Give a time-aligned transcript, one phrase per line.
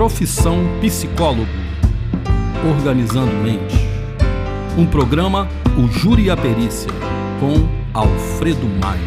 [0.00, 1.44] Profissão Psicólogo.
[2.74, 3.76] Organizando Mente.
[4.78, 6.90] Um programa O Júri e a Perícia,
[7.38, 9.06] com Alfredo Maio.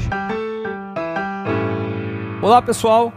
[2.40, 3.12] Olá, pessoal.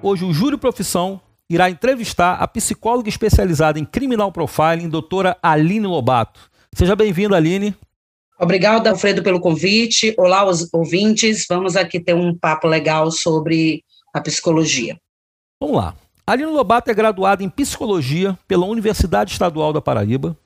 [0.00, 6.40] Hoje o Júri Profissão irá entrevistar a psicóloga especializada em criminal profiling, doutora Aline Lobato.
[6.74, 7.74] Seja bem-vinda, Aline.
[8.38, 10.14] Obrigada, Alfredo, pelo convite.
[10.18, 11.46] Olá, os ouvintes.
[11.48, 14.98] Vamos aqui ter um papo legal sobre a psicologia.
[15.60, 15.94] Vamos lá.
[16.26, 20.36] Aline Lobato é graduada em psicologia pela Universidade Estadual da Paraíba.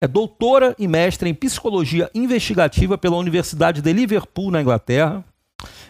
[0.00, 5.24] É doutora e mestre em psicologia investigativa pela Universidade de Liverpool, na Inglaterra.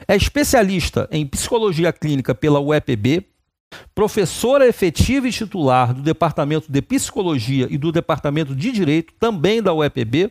[0.06, 3.26] É especialista em psicologia clínica pela UEPB,
[3.94, 9.74] professora efetiva e titular do Departamento de Psicologia e do Departamento de Direito, também da
[9.74, 10.30] UEPB.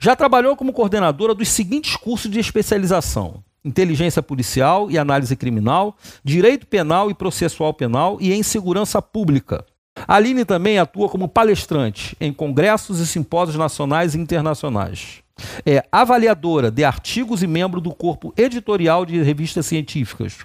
[0.00, 6.66] Já trabalhou como coordenadora dos seguintes cursos de especialização: Inteligência Policial e Análise Criminal, Direito
[6.66, 9.64] Penal e Processual Penal e em Segurança Pública.
[10.08, 15.22] Aline também atua como palestrante em congressos e simpósios nacionais e internacionais.
[15.66, 20.38] É avaliadora de artigos e membro do corpo editorial de revistas científicas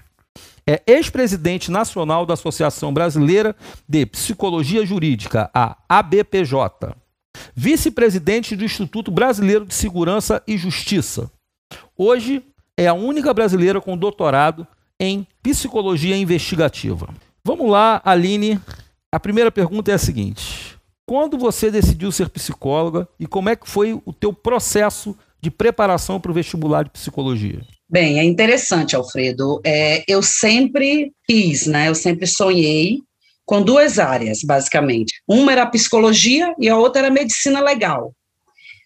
[0.68, 3.56] é ex-presidente nacional da Associação Brasileira
[3.88, 6.94] de Psicologia Jurídica, a ABPJ.
[7.56, 11.32] Vice-presidente do Instituto Brasileiro de Segurança e Justiça.
[11.98, 12.44] Hoje
[12.76, 14.68] é a única brasileira com doutorado
[15.00, 17.08] em psicologia investigativa.
[17.44, 18.60] Vamos lá, Aline.
[19.10, 23.70] A primeira pergunta é a seguinte: quando você decidiu ser psicóloga e como é que
[23.70, 27.62] foi o teu processo de preparação para o vestibular de psicologia?
[27.90, 29.62] Bem, é interessante, Alfredo.
[29.66, 31.88] É, eu sempre quis, né?
[31.88, 33.00] Eu sempre sonhei
[33.46, 35.14] com duas áreas, basicamente.
[35.26, 38.12] Uma era a psicologia e a outra era a medicina legal.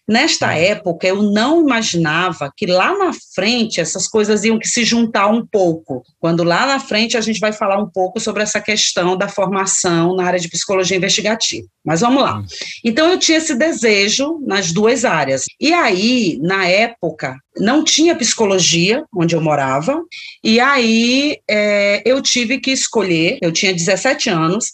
[0.08, 0.50] Nesta hum.
[0.50, 5.46] época, eu não imaginava que lá na frente essas coisas iam que se juntar um
[5.46, 6.02] pouco.
[6.18, 10.16] Quando lá na frente a gente vai falar um pouco sobre essa questão da formação
[10.16, 11.66] na área de psicologia investigativa.
[11.84, 12.38] Mas vamos lá.
[12.38, 12.44] Hum.
[12.84, 15.44] Então, eu tinha esse desejo nas duas áreas.
[15.60, 20.00] E aí, na época, não tinha psicologia onde eu morava.
[20.42, 23.38] E aí, é, eu tive que escolher.
[23.40, 24.72] Eu tinha 17 anos.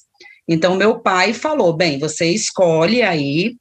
[0.48, 3.54] Então, meu pai falou: bem, você escolhe aí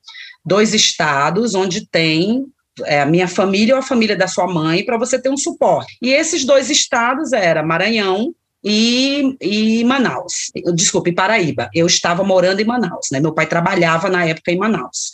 [0.47, 2.46] dois estados onde tem
[2.85, 5.97] é, a minha família ou a família da sua mãe para você ter um suporte.
[6.02, 10.50] E esses dois estados era Maranhão e, e Manaus.
[10.74, 11.69] Desculpe, Paraíba.
[11.74, 13.19] Eu estava morando em Manaus, né?
[13.19, 15.12] Meu pai trabalhava na época em Manaus.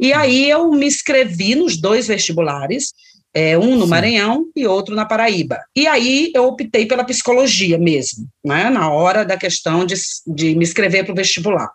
[0.00, 2.94] E aí eu me inscrevi nos dois vestibulares,
[3.34, 3.90] é, um no Sim.
[3.90, 5.58] Maranhão e outro na Paraíba.
[5.76, 8.70] E aí eu optei pela psicologia mesmo, né?
[8.70, 9.94] Na hora da questão de,
[10.26, 11.70] de me inscrever para o vestibular.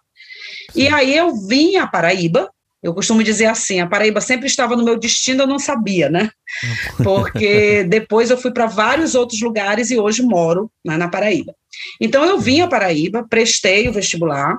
[0.75, 2.49] E aí eu vim à Paraíba,
[2.87, 6.29] eu costumo dizer assim, a Paraíba sempre estava no meu destino, eu não sabia, né?
[7.03, 11.53] Porque depois eu fui para vários outros lugares e hoje moro né, na Paraíba.
[11.99, 14.57] Então eu vim à Paraíba, prestei o vestibular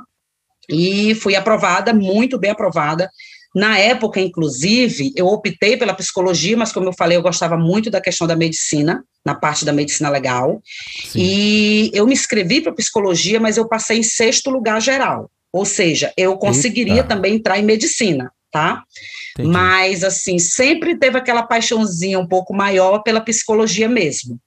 [0.69, 3.11] e fui aprovada, muito bem aprovada.
[3.55, 8.01] Na época, inclusive, eu optei pela psicologia, mas como eu falei, eu gostava muito da
[8.01, 10.61] questão da medicina, na parte da medicina legal.
[11.07, 11.19] Sim.
[11.19, 15.31] E eu me inscrevi para psicologia, mas eu passei em sexto lugar geral.
[15.59, 17.09] Ou seja, eu conseguiria Eita.
[17.09, 18.85] também entrar em medicina, tá?
[19.33, 19.51] Entendi.
[19.51, 24.39] Mas, assim, sempre teve aquela paixãozinha um pouco maior pela psicologia mesmo.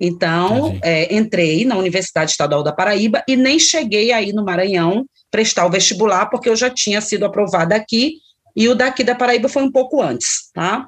[0.00, 5.66] Então, é, entrei na Universidade Estadual da Paraíba e nem cheguei aí no Maranhão prestar
[5.66, 8.14] o vestibular, porque eu já tinha sido aprovada aqui
[8.56, 10.84] e o daqui da Paraíba foi um pouco antes, tá?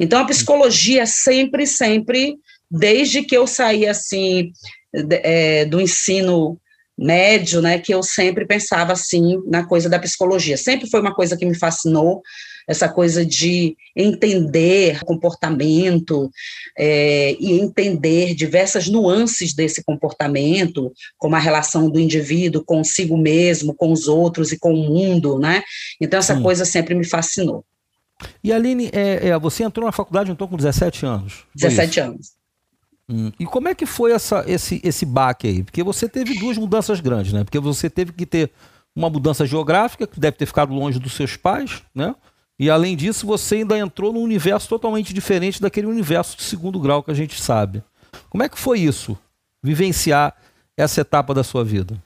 [0.00, 2.34] Então, a psicologia sempre, sempre,
[2.70, 4.52] desde que eu saí, assim,
[4.94, 6.58] é, do ensino
[6.98, 10.56] médio, né, que eu sempre pensava assim na coisa da psicologia.
[10.56, 12.22] Sempre foi uma coisa que me fascinou,
[12.68, 16.30] essa coisa de entender comportamento
[16.78, 23.90] é, e entender diversas nuances desse comportamento, como a relação do indivíduo consigo mesmo, com
[23.90, 25.62] os outros e com o mundo, né?
[25.98, 26.42] Então essa Sim.
[26.42, 27.64] coisa sempre me fascinou.
[28.44, 31.46] E Aline, é, é, você entrou na faculdade então com 17 anos?
[31.54, 32.37] 17 anos.
[33.08, 33.32] Hum.
[33.38, 35.62] E como é que foi essa, esse, esse baque aí?
[35.62, 37.42] Porque você teve duas mudanças grandes, né?
[37.42, 38.50] Porque você teve que ter
[38.94, 42.14] uma mudança geográfica, que deve ter ficado longe dos seus pais, né?
[42.58, 47.02] E além disso, você ainda entrou num universo totalmente diferente daquele universo de segundo grau
[47.02, 47.82] que a gente sabe.
[48.28, 49.16] Como é que foi isso?
[49.62, 50.34] Vivenciar
[50.76, 51.96] essa etapa da sua vida?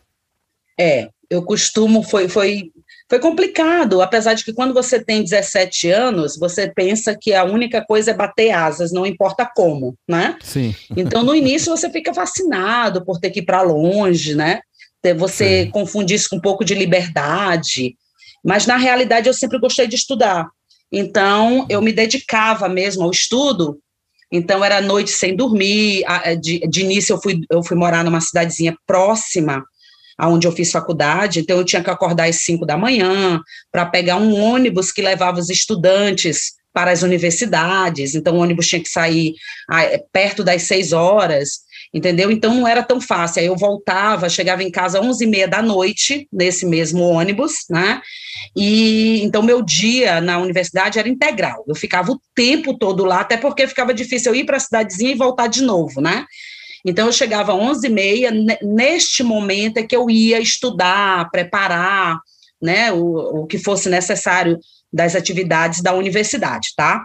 [0.79, 2.71] É, eu costumo, foi, foi
[3.09, 7.85] foi complicado, apesar de que quando você tem 17 anos, você pensa que a única
[7.85, 10.39] coisa é bater asas, não importa como, né?
[10.43, 10.75] Sim.
[10.97, 14.61] Então, no início, você fica fascinado por ter que ir para longe, né?
[15.19, 15.71] Você Sim.
[15.73, 17.97] confundir isso com um pouco de liberdade.
[18.43, 20.49] Mas, na realidade, eu sempre gostei de estudar.
[20.91, 23.79] Então, eu me dedicava mesmo ao estudo.
[24.33, 26.03] Então, era noite sem dormir.
[26.41, 29.63] De, de início, eu fui, eu fui morar numa cidadezinha próxima
[30.23, 33.43] aonde eu fiz faculdade, então eu tinha que acordar às cinco da manhã
[33.73, 38.81] para pegar um ônibus que levava os estudantes para as universidades, então o ônibus tinha
[38.81, 39.35] que sair
[40.13, 42.31] perto das seis horas, entendeu?
[42.31, 43.41] Então não era tão fácil.
[43.41, 47.65] Aí eu voltava, chegava em casa às onze e meia da noite, nesse mesmo ônibus,
[47.69, 48.01] né?
[48.57, 51.65] E então meu dia na universidade era integral.
[51.67, 55.11] Eu ficava o tempo todo lá, até porque ficava difícil eu ir para a cidadezinha
[55.11, 56.25] e voltar de novo, né?
[56.85, 62.19] Então, eu chegava às 11h30, neste momento é que eu ia estudar, preparar,
[62.61, 64.59] né, o, o que fosse necessário
[64.93, 67.05] das atividades da universidade, tá?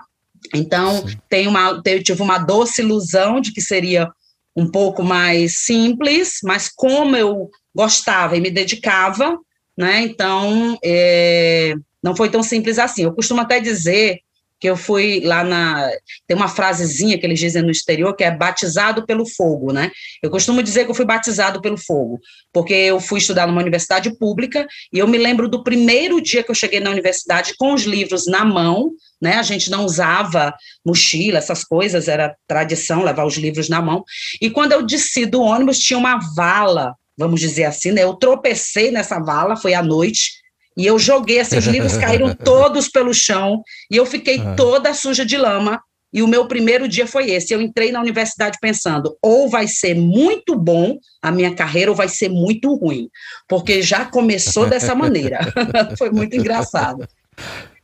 [0.54, 4.10] Então, tem uma, eu tive uma doce ilusão de que seria
[4.56, 9.38] um pouco mais simples, mas como eu gostava e me dedicava,
[9.78, 13.04] né, então, é, não foi tão simples assim.
[13.04, 14.20] Eu costumo até dizer
[14.60, 15.90] que eu fui lá na.
[16.26, 19.92] Tem uma frasezinha que eles dizem no exterior que é batizado pelo fogo, né?
[20.22, 22.20] Eu costumo dizer que eu fui batizado pelo fogo,
[22.52, 26.50] porque eu fui estudar numa universidade pública e eu me lembro do primeiro dia que
[26.50, 29.36] eu cheguei na universidade com os livros na mão, né?
[29.36, 30.54] A gente não usava
[30.86, 34.04] mochila, essas coisas, era tradição levar os livros na mão.
[34.42, 38.04] E quando eu desci do ônibus, tinha uma vala, vamos dizer assim, né?
[38.04, 40.47] Eu tropecei nessa vala, foi à noite
[40.78, 44.54] e eu joguei, esses livros caíram todos pelo chão, e eu fiquei ah.
[44.56, 45.82] toda suja de lama.
[46.14, 47.54] E o meu primeiro dia foi esse.
[47.54, 52.08] Eu entrei na universidade pensando, ou vai ser muito bom a minha carreira, ou vai
[52.08, 53.10] ser muito ruim.
[53.48, 55.40] Porque já começou dessa maneira.
[55.98, 57.06] foi muito engraçado.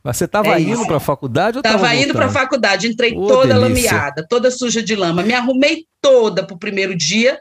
[0.02, 3.14] Mas você estava é indo para a faculdade ou estava indo para a faculdade, entrei
[3.16, 3.92] oh, toda delícia.
[3.92, 5.22] lameada, toda suja de lama.
[5.22, 7.38] Me arrumei toda para o primeiro dia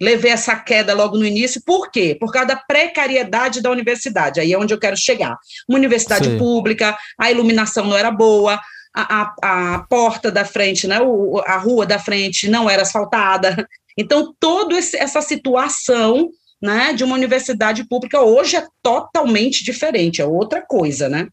[0.00, 1.62] levei essa queda logo no início.
[1.64, 2.16] Por quê?
[2.18, 4.40] Por causa da precariedade da universidade.
[4.40, 5.36] Aí é onde eu quero chegar.
[5.68, 6.38] Uma universidade Sim.
[6.38, 8.60] pública, a iluminação não era boa,
[8.94, 10.98] a, a, a porta da frente, né,
[11.46, 13.68] a rua da frente não era asfaltada.
[13.96, 16.30] Então, toda essa situação
[16.60, 21.28] né, de uma universidade pública hoje é totalmente diferente, é outra coisa, né?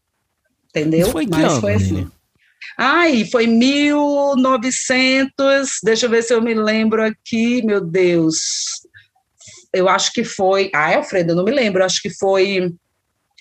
[0.68, 1.02] Entendeu?
[1.02, 2.10] Isso foi que Mas ano, foi assim.
[2.76, 8.36] Ai, foi 1900, deixa eu ver se eu me lembro aqui, meu Deus.
[9.72, 10.70] Eu acho que foi.
[10.74, 12.74] Ah, Alfredo, eu não me lembro, acho que foi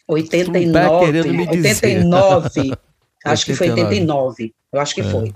[0.08, 1.06] 89.
[1.06, 2.74] 89.
[3.26, 4.54] acho que foi 89.
[4.72, 5.04] Eu acho que é.
[5.04, 5.34] foi.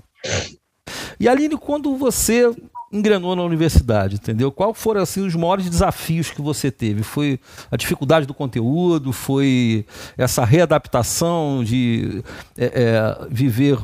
[1.18, 2.54] E Aline, quando você
[2.92, 4.52] engrenou na universidade, entendeu?
[4.52, 7.02] Qual foram assim os maiores desafios que você teve?
[7.02, 7.40] Foi
[7.70, 9.12] a dificuldade do conteúdo?
[9.12, 9.86] Foi
[10.16, 12.22] essa readaptação de
[12.56, 13.78] é, é, viver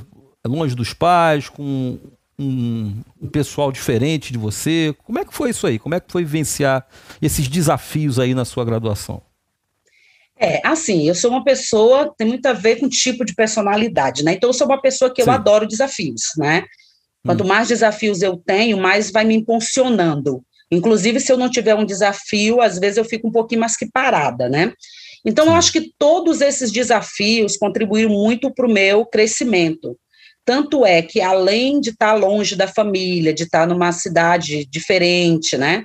[0.47, 1.99] longe dos pais, com
[2.39, 4.95] um, um, pessoal diferente de você?
[5.05, 5.79] Como é que foi isso aí?
[5.79, 6.87] Como é que foi vivenciar
[7.21, 9.23] esses desafios aí na sua graduação?
[10.41, 14.35] É, assim, eu sou uma pessoa, tem muito a ver com tipo de personalidade, né?
[14.35, 15.29] Então, eu sou uma pessoa que Sim.
[15.29, 16.65] eu adoro desafios, né?
[17.29, 17.47] Quanto hum.
[17.47, 20.43] mais desafios eu tenho, mais vai me impulsionando.
[20.71, 23.87] Inclusive, se eu não tiver um desafio, às vezes eu fico um pouquinho mais que
[23.91, 24.73] parada, né?
[25.27, 29.95] Então, eu acho que todos esses desafios contribuíram muito para o meu crescimento.
[30.43, 35.85] Tanto é que, além de estar longe da família, de estar numa cidade diferente, né?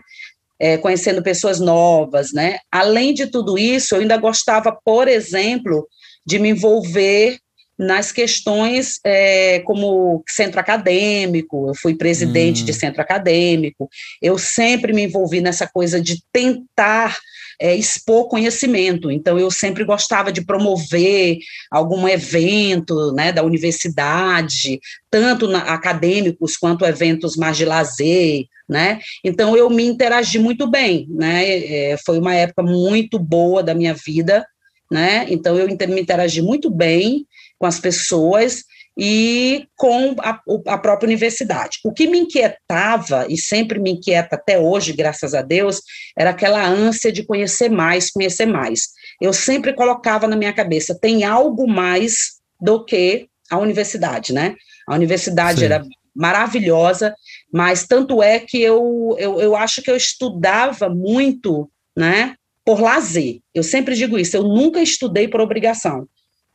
[0.58, 2.60] É, conhecendo pessoas novas, né?
[2.72, 5.86] Além de tudo isso, eu ainda gostava, por exemplo,
[6.26, 7.38] de me envolver
[7.84, 12.66] nas questões é, como centro acadêmico, eu fui presidente hum.
[12.66, 13.90] de centro acadêmico,
[14.22, 17.18] eu sempre me envolvi nessa coisa de tentar
[17.60, 21.38] é, expor conhecimento, então eu sempre gostava de promover
[21.70, 29.00] algum evento né, da universidade, tanto na, acadêmicos quanto eventos mais de lazer, né?
[29.24, 31.92] Então eu me interagi muito bem, né?
[31.92, 34.46] É, foi uma época muito boa da minha vida,
[34.92, 35.26] né?
[35.30, 37.26] Então eu me interagi muito bem
[37.60, 38.64] com as pessoas
[38.98, 41.80] e com a, a, própria universidade.
[41.84, 45.82] O que me inquietava, e sempre me inquieta até hoje, graças a Deus,
[46.18, 48.90] era aquela ânsia de conhecer mais, conhecer mais.
[49.20, 54.56] Eu sempre colocava na minha cabeça: tem algo mais do que a universidade, né?
[54.88, 55.66] A universidade Sim.
[55.66, 55.84] era
[56.16, 57.16] maravilhosa,
[57.52, 62.36] mas tanto é que eu, eu, eu acho que eu estudava muito, né?
[62.64, 63.40] Por lazer.
[63.54, 66.08] Eu sempre digo isso, eu nunca estudei por obrigação.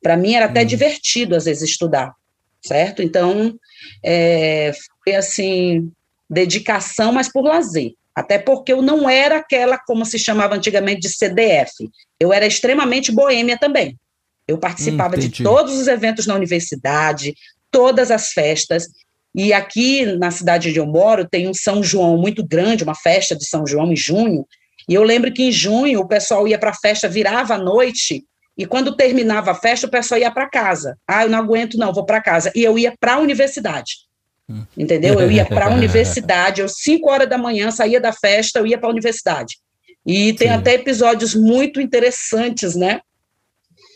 [0.03, 0.67] Para mim era até hum.
[0.67, 2.15] divertido, às vezes, estudar,
[2.63, 3.03] certo?
[3.03, 3.59] Então,
[4.05, 4.73] é,
[5.05, 5.91] foi assim,
[6.29, 7.93] dedicação, mas por lazer.
[8.15, 11.89] Até porque eu não era aquela, como se chamava antigamente, de CDF.
[12.19, 13.97] Eu era extremamente boêmia também.
[14.47, 17.35] Eu participava hum, de todos os eventos na universidade,
[17.71, 18.89] todas as festas.
[19.35, 23.37] E aqui na cidade onde eu moro tem um São João muito grande, uma festa
[23.37, 24.45] de São João em junho.
[24.89, 28.25] E eu lembro que em junho o pessoal ia para a festa, virava à noite
[28.59, 30.99] E quando terminava a festa, o pessoal ia para casa.
[31.07, 32.51] Ah, eu não aguento, não, vou para casa.
[32.57, 33.93] E eu ia para a universidade.
[34.51, 34.65] Hum.
[34.77, 35.21] Entendeu?
[35.21, 38.77] Eu ia para a universidade, eu, 5 horas da manhã, saía da festa, eu ia
[38.77, 39.59] para a universidade.
[40.05, 40.55] E tem Sim.
[40.55, 43.01] até episódios muito interessantes, né?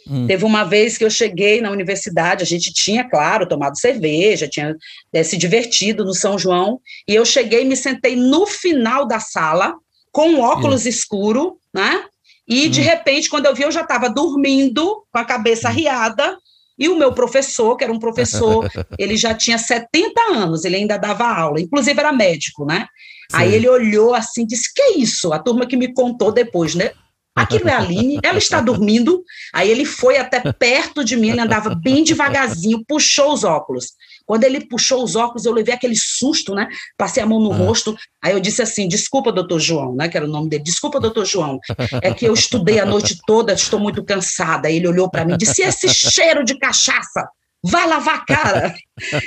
[0.09, 0.27] Hum.
[0.27, 4.77] Teve uma vez que eu cheguei na universidade, a gente tinha, claro, tomado cerveja, tinha
[5.13, 9.19] é, se divertido no São João, e eu cheguei e me sentei no final da
[9.19, 9.75] sala,
[10.13, 10.89] com um óculos hum.
[10.89, 12.05] escuro, né?
[12.53, 12.71] E, hum.
[12.71, 15.73] de repente, quando eu vi, eu já estava dormindo, com a cabeça hum.
[15.73, 16.37] riada,
[16.79, 20.99] e o meu professor, que era um professor, ele já tinha 70 anos, ele ainda
[20.99, 22.87] dava aula, inclusive era médico, né?
[23.31, 23.37] Sim.
[23.39, 25.33] Aí ele olhou assim, disse: Que é isso?
[25.33, 26.91] A turma que me contou depois, né?
[27.35, 29.25] Aquilo é a Aline, ela está dormindo.
[29.55, 33.93] Aí ele foi até perto de mim, ele andava bem devagarzinho, puxou os óculos.
[34.27, 36.69] Quando ele puxou os óculos, eu levei aquele susto, né?
[36.97, 37.57] Passei a mão no ah.
[37.57, 37.97] rosto.
[38.23, 40.09] Aí eu disse assim: desculpa, doutor João, né?
[40.09, 40.63] Que era o nome dele.
[40.63, 41.59] Desculpa, doutor João.
[42.03, 44.69] É que eu estudei a noite toda, estou muito cansada.
[44.69, 47.29] Aí ele olhou para mim e disse: esse cheiro de cachaça?
[47.65, 48.75] Vai lavar a cara.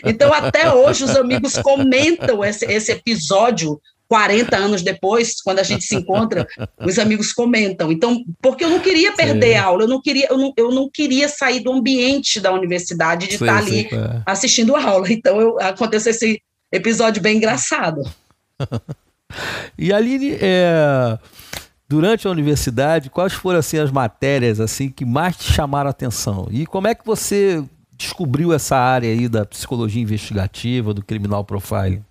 [0.04, 5.84] Então, até hoje, os amigos comentam esse, esse episódio 40 anos depois, quando a gente
[5.84, 6.48] se encontra,
[6.86, 7.92] os amigos comentam.
[7.92, 9.56] Então, porque eu não queria perder sim.
[9.56, 13.28] a aula, eu não queria, eu não, eu não queria sair do ambiente da universidade
[13.28, 14.22] de sim, estar ali sim, é.
[14.26, 15.12] assistindo a aula.
[15.12, 18.02] Então, eu, aconteceu esse episódio bem engraçado.
[19.78, 21.18] e Aline, é,
[21.88, 26.48] durante a universidade, quais foram assim as matérias assim que mais te chamaram a atenção?
[26.52, 27.64] E como é que você
[27.98, 32.04] descobriu essa área aí da psicologia investigativa, do criminal profiling?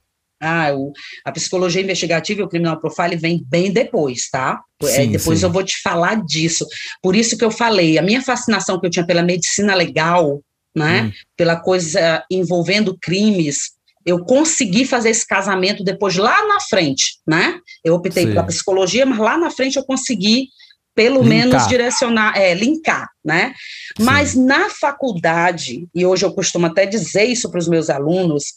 [0.45, 0.93] Ah, o,
[1.25, 4.61] a psicologia investigativa e o criminal profile vem bem depois, tá?
[4.83, 5.45] É, sim, é, depois sim.
[5.45, 6.67] eu vou te falar disso.
[7.03, 10.41] Por isso que eu falei, a minha fascinação que eu tinha pela medicina legal,
[10.75, 11.05] né?
[11.05, 11.13] Hum.
[11.37, 13.73] Pela coisa envolvendo crimes,
[14.05, 17.59] eu consegui fazer esse casamento depois lá na frente, né?
[17.83, 18.29] Eu optei sim.
[18.31, 20.49] pela psicologia, mas lá na frente eu consegui
[20.95, 21.29] pelo linkar.
[21.29, 23.53] menos direcionar, é, linkar, né?
[23.99, 28.55] Mas na faculdade, e hoje eu costumo até dizer isso para os meus alunos,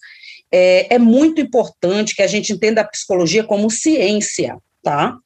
[0.52, 5.18] é, é muito importante que a gente entenda a psicologia como ciência, tá?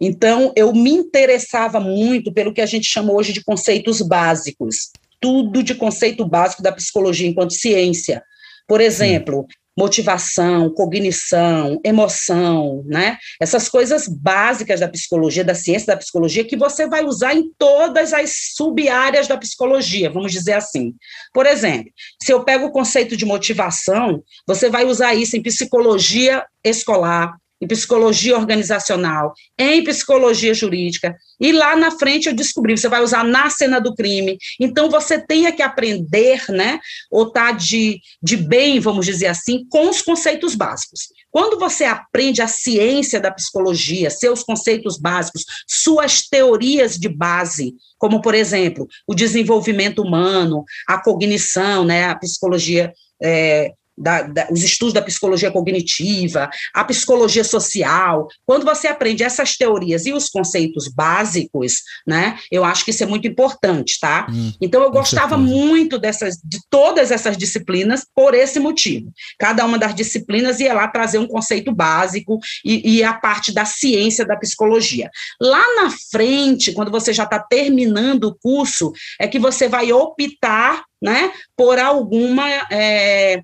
[0.00, 4.90] Então, eu me interessava muito pelo que a gente chama hoje de conceitos básicos,
[5.20, 8.22] tudo de conceito básico da psicologia enquanto ciência.
[8.66, 13.18] Por exemplo, motivação, cognição, emoção, né?
[13.40, 18.12] Essas coisas básicas da psicologia, da ciência da psicologia, que você vai usar em todas
[18.12, 20.94] as sub-áreas da psicologia, vamos dizer assim.
[21.32, 21.90] Por exemplo,
[22.22, 27.66] se eu pego o conceito de motivação, você vai usar isso em psicologia escolar, em
[27.66, 33.48] psicologia organizacional, em psicologia jurídica, e lá na frente eu descobri, você vai usar na
[33.48, 34.36] cena do crime.
[34.60, 36.78] Então você tenha que aprender, né,
[37.10, 41.08] ou tá de, de bem, vamos dizer assim, com os conceitos básicos.
[41.30, 48.20] Quando você aprende a ciência da psicologia, seus conceitos básicos, suas teorias de base, como
[48.20, 52.92] por exemplo, o desenvolvimento humano, a cognição, né, a psicologia
[53.22, 59.56] é, da, da, os estudos da psicologia cognitiva, a psicologia social, quando você aprende essas
[59.56, 64.26] teorias e os conceitos básicos, né, eu acho que isso é muito importante, tá?
[64.30, 65.56] Hum, então eu gostava certeza.
[65.56, 69.12] muito dessas, de todas essas disciplinas por esse motivo.
[69.38, 73.64] Cada uma das disciplinas ia lá trazer um conceito básico e, e a parte da
[73.64, 75.10] ciência da psicologia.
[75.40, 80.84] Lá na frente, quando você já está terminando o curso, é que você vai optar,
[81.00, 83.42] né, por alguma é,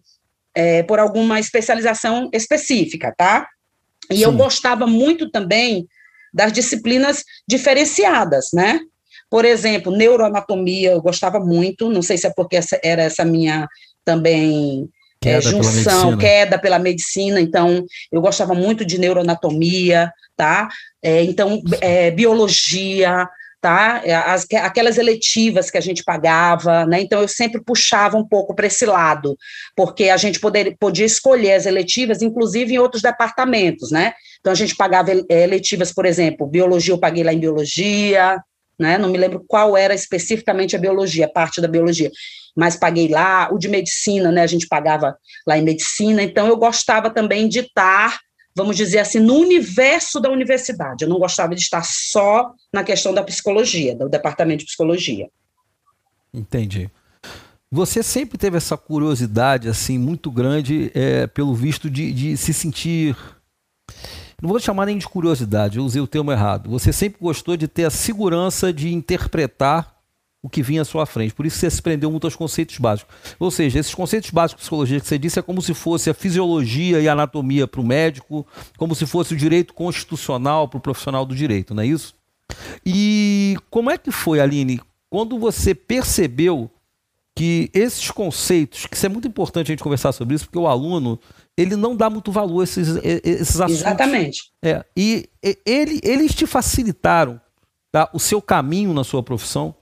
[0.61, 3.49] é, por alguma especialização específica, tá?
[4.11, 4.25] E Sim.
[4.25, 5.87] eu gostava muito também
[6.35, 8.79] das disciplinas diferenciadas, né?
[9.31, 13.67] Por exemplo, neuroanatomia, eu gostava muito, não sei se é porque essa, era essa minha
[14.05, 14.87] também
[15.25, 20.69] é, junção, pela queda pela medicina, então eu gostava muito de neuroanatomia, tá?
[21.03, 23.27] É, então, é, biologia,
[23.61, 24.01] tá?
[24.05, 27.01] É, as, aquelas eletivas que a gente pagava, né?
[27.01, 29.37] Então eu sempre puxava um pouco para esse lado,
[29.77, 34.15] porque a gente poder, podia escolher as eletivas, inclusive em outros departamentos, né?
[34.41, 38.43] Então a gente pagava eletivas, por exemplo, biologia eu paguei lá em biologia,
[38.79, 38.97] né?
[38.97, 42.11] Não me lembro qual era especificamente a biologia, parte da biologia,
[42.57, 44.43] mas paguei lá, o de medicina, né?
[44.43, 48.19] A gente pagava lá em medicina, então eu gostava também de estar
[48.61, 51.05] vamos dizer assim, no universo da universidade.
[51.05, 55.29] Eu não gostava de estar só na questão da psicologia, do departamento de psicologia.
[56.33, 56.91] Entendi.
[57.71, 63.17] Você sempre teve essa curiosidade assim muito grande, é, pelo visto de, de se sentir
[64.41, 66.71] não vou chamar nem de curiosidade, eu usei o termo errado.
[66.71, 70.00] Você sempre gostou de ter a segurança de interpretar
[70.43, 71.35] o que vinha à sua frente.
[71.35, 73.15] Por isso você se prendeu muito aos conceitos básicos.
[73.39, 76.15] Ou seja, esses conceitos básicos de psicologia que você disse é como se fosse a
[76.15, 78.47] fisiologia e a anatomia para o médico,
[78.79, 82.15] como se fosse o direito constitucional para o profissional do direito, não é isso?
[82.85, 84.81] E como é que foi, Aline,
[85.11, 86.71] quando você percebeu
[87.37, 90.67] que esses conceitos, que isso é muito importante a gente conversar sobre isso, porque o
[90.67, 91.19] aluno
[91.57, 93.83] ele não dá muito valor a esses, esses assuntos.
[93.83, 94.51] Exatamente.
[94.63, 97.41] É, e, e ele, eles te facilitaram
[97.93, 99.75] tá, o seu caminho na sua profissão?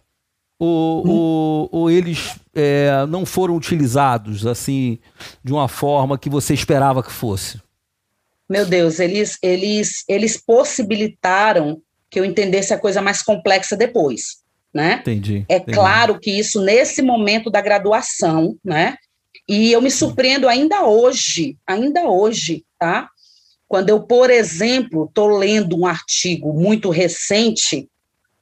[0.58, 1.10] Ou, hum.
[1.10, 4.98] ou, ou eles é, não foram utilizados assim
[5.44, 7.60] de uma forma que você esperava que fosse?
[8.48, 14.38] Meu Deus, eles, eles, eles possibilitaram que eu entendesse a coisa mais complexa depois,
[14.72, 14.94] né?
[15.00, 15.44] Entendi.
[15.48, 15.76] É entendi.
[15.76, 18.96] claro que isso nesse momento da graduação, né?
[19.46, 23.08] E eu me surpreendo ainda hoje, ainda hoje, tá?
[23.68, 27.86] Quando eu, por exemplo, estou lendo um artigo muito recente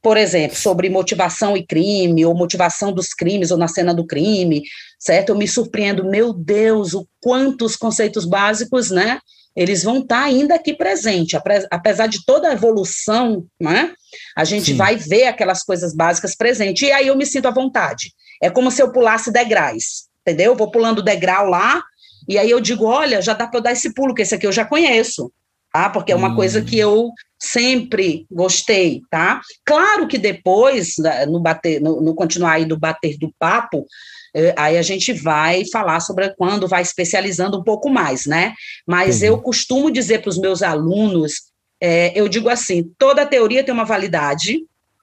[0.07, 4.63] por exemplo, sobre motivação e crime, ou motivação dos crimes, ou na cena do crime,
[4.97, 5.31] certo?
[5.31, 9.19] Eu me surpreendo, meu Deus, o quantos conceitos básicos, né?
[9.53, 11.37] Eles vão estar tá ainda aqui presente,
[11.69, 13.91] apesar de toda a evolução, né?
[14.33, 14.77] A gente Sim.
[14.77, 18.13] vai ver aquelas coisas básicas presentes, e aí eu me sinto à vontade.
[18.41, 20.53] É como se eu pulasse degraus, entendeu?
[20.53, 21.83] Eu vou pulando degrau lá,
[22.29, 24.47] e aí eu digo, olha, já dá para eu dar esse pulo, que esse aqui
[24.47, 25.29] eu já conheço,
[25.77, 25.91] tá?
[25.91, 26.35] Porque é uma hum.
[26.35, 29.41] coisa que eu sempre gostei, tá?
[29.63, 33.85] Claro que depois, né, no, bater, no, no continuar aí do bater do papo,
[34.33, 38.55] eh, aí a gente vai falar sobre quando vai especializando um pouco mais, né?
[38.87, 39.27] Mas uhum.
[39.27, 41.33] eu costumo dizer para os meus alunos,
[41.79, 44.61] é, eu digo assim, toda teoria tem uma validade,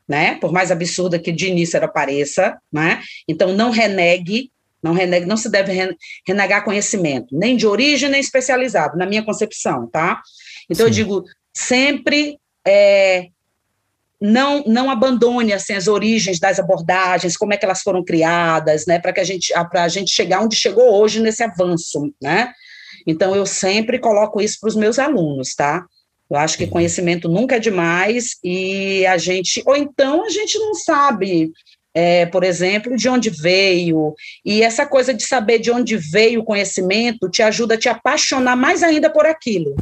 [0.09, 0.35] né?
[0.41, 3.01] Por mais absurda que de início ela pareça, né?
[3.29, 4.51] Então não renegue,
[4.83, 9.87] não renegue, não se deve renegar conhecimento, nem de origem nem especializado, na minha concepção,
[9.87, 10.21] tá?
[10.71, 10.91] Então Sim.
[10.91, 13.29] eu digo, sempre é,
[14.21, 18.99] não, não abandone assim, as origens das abordagens, como é que elas foram criadas, né,
[18.99, 22.53] para que a gente, para a gente chegar onde chegou hoje nesse avanço, né?
[23.07, 25.85] Então eu sempre coloco isso para os meus alunos, tá?
[26.31, 30.75] Eu acho que conhecimento nunca é demais e a gente, ou então a gente não
[30.75, 31.53] sabe,
[31.93, 36.45] é, por exemplo, de onde veio, e essa coisa de saber de onde veio o
[36.45, 39.77] conhecimento te ajuda a te apaixonar mais ainda por aquilo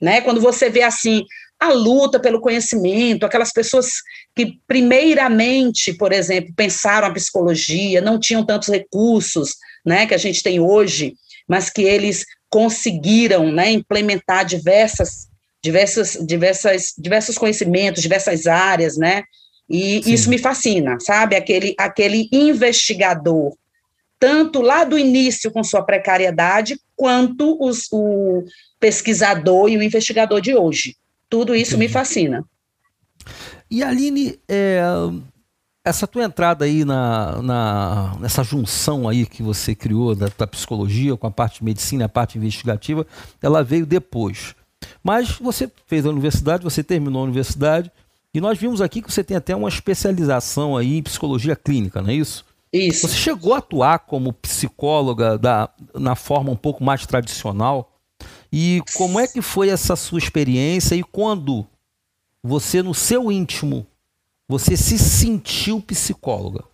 [0.00, 0.20] né?
[0.20, 1.24] Quando você vê assim
[1.60, 3.88] a luta pelo conhecimento, aquelas pessoas
[4.34, 10.42] que primeiramente, por exemplo, pensaram a psicologia, não tinham tantos recursos, né, que a gente
[10.42, 11.14] tem hoje,
[11.48, 15.26] mas que eles conseguiram, né, implementar diversas
[15.62, 19.24] diversas diversas diversos conhecimentos, diversas áreas, né?
[19.68, 20.12] E Sim.
[20.12, 21.34] isso me fascina, sabe?
[21.34, 23.52] Aquele aquele investigador
[24.18, 28.44] tanto lá do início com sua precariedade, quanto os, o
[28.80, 30.96] pesquisador e o investigador de hoje.
[31.28, 31.86] Tudo isso Entendi.
[31.86, 32.44] me fascina.
[33.70, 34.80] E Aline, é,
[35.84, 41.16] essa tua entrada aí na, na, nessa junção aí que você criou da, da psicologia
[41.16, 43.06] com a parte de medicina a parte investigativa,
[43.42, 44.54] ela veio depois.
[45.02, 47.90] Mas você fez a universidade, você terminou a universidade,
[48.32, 52.10] e nós vimos aqui que você tem até uma especialização aí em psicologia clínica, não
[52.10, 52.44] é isso?
[52.72, 53.08] Isso.
[53.08, 57.98] Você chegou a atuar como psicóloga da, na forma um pouco mais tradicional?
[58.52, 61.66] E como é que foi essa sua experiência e quando
[62.42, 63.86] você, no seu íntimo,
[64.48, 66.64] você se sentiu psicóloga?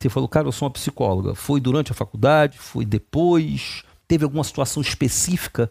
[0.00, 1.34] Você falou, cara, eu sou uma psicóloga.
[1.34, 2.58] Foi durante a faculdade?
[2.58, 3.82] Foi depois?
[4.08, 5.70] Teve alguma situação específica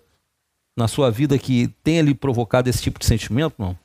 [0.78, 3.78] na sua vida que tenha lhe provocado esse tipo de sentimento, não?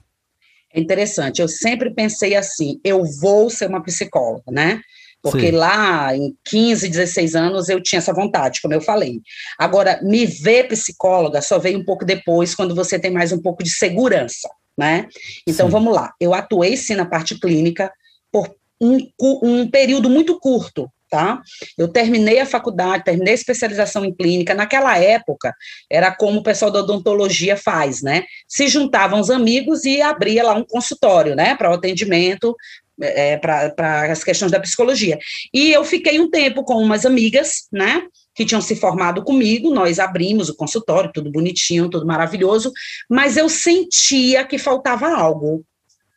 [0.72, 1.40] É interessante.
[1.40, 4.81] Eu sempre pensei assim: eu vou ser uma psicóloga, né?
[5.24, 5.56] Porque Sim.
[5.56, 9.22] lá, em 15, 16 anos, eu tinha essa vontade, como eu falei.
[9.58, 13.64] Agora, me ver psicóloga só veio um pouco depois, quando você tem mais um pouco
[13.64, 15.08] de segurança, né?
[15.48, 15.72] Então, sim.
[15.72, 16.12] vamos lá.
[16.20, 17.90] Eu atuei, sim, na parte clínica
[18.30, 18.98] por um,
[19.42, 21.40] um período muito curto, tá?
[21.78, 24.52] Eu terminei a faculdade, terminei a especialização em clínica.
[24.52, 25.54] Naquela época,
[25.90, 28.24] era como o pessoal da odontologia faz, né?
[28.46, 32.54] Se juntavam os amigos e abria lá um consultório, né, para o atendimento
[33.00, 35.18] é, para as questões da psicologia.
[35.52, 38.02] E eu fiquei um tempo com umas amigas, né,
[38.35, 42.72] que tinham se formado comigo, nós abrimos o consultório, tudo bonitinho, tudo maravilhoso,
[43.09, 45.64] mas eu sentia que faltava algo,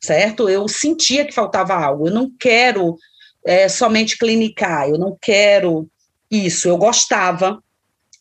[0.01, 0.49] certo?
[0.49, 2.07] Eu sentia que faltava algo.
[2.07, 2.97] Eu não quero
[3.45, 5.87] é, somente clinicar, eu não quero
[6.29, 6.67] isso.
[6.67, 7.61] Eu gostava,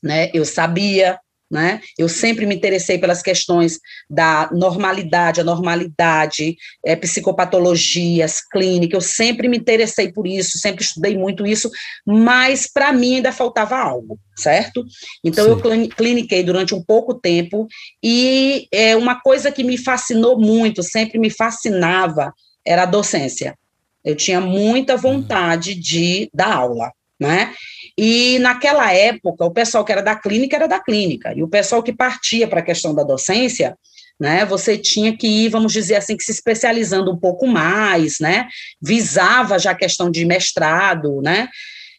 [0.02, 0.30] né?
[0.34, 1.18] Eu sabia,
[1.50, 1.80] né?
[1.96, 3.78] Eu sempre me interessei pelas questões
[4.10, 11.16] da normalidade, a normalidade, é, psicopatologias, clínica, eu sempre me interessei por isso, sempre estudei
[11.16, 11.70] muito isso,
[12.04, 14.84] mas para mim ainda faltava algo, certo?
[15.24, 15.50] Então Sim.
[15.50, 17.68] eu cliniquei durante um pouco tempo
[18.02, 22.32] e é uma coisa que me fascinou muito, sempre me fascinava,
[22.66, 23.56] era a docência.
[24.04, 24.98] Eu tinha muita hum.
[24.98, 27.54] vontade de dar aula, né?
[27.96, 31.82] E naquela época, o pessoal que era da clínica era da clínica, e o pessoal
[31.82, 33.76] que partia para a questão da docência
[34.18, 34.44] né?
[34.46, 38.48] Você tinha que ir, vamos dizer assim, que se especializando um pouco mais, né?
[38.80, 41.48] Visava já a questão de mestrado, né?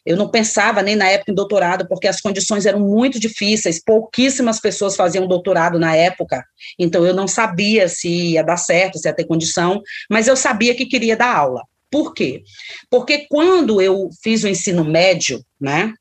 [0.04, 4.58] Eu não pensava nem na época em doutorado, porque as condições eram muito difíceis, pouquíssimas
[4.58, 6.42] pessoas faziam doutorado na época,
[6.78, 10.74] então eu não sabia se ia dar certo, se ia ter condição, mas eu sabia
[10.74, 11.62] que queria dar aula.
[11.90, 12.42] Por quê?
[12.90, 15.94] Porque quando eu fiz o ensino médio, né,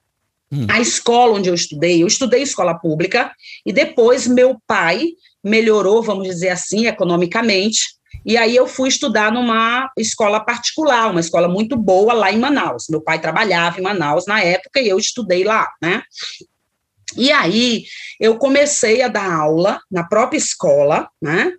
[0.51, 0.67] hum.
[0.69, 3.31] a escola onde eu estudei, eu estudei escola pública,
[3.65, 5.05] e depois meu pai
[5.43, 11.47] melhorou, vamos dizer assim, economicamente, e aí eu fui estudar numa escola particular, uma escola
[11.47, 12.87] muito boa lá em Manaus.
[12.89, 16.03] Meu pai trabalhava em Manaus na época e eu estudei lá, né?
[17.15, 17.85] E aí
[18.19, 21.53] eu comecei a dar aula na própria escola, né?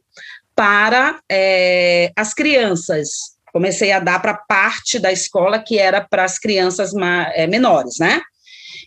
[0.54, 3.37] Para é, as crianças.
[3.52, 6.92] Comecei a dar para parte da escola que era para as crianças
[7.34, 8.20] é, menores, né?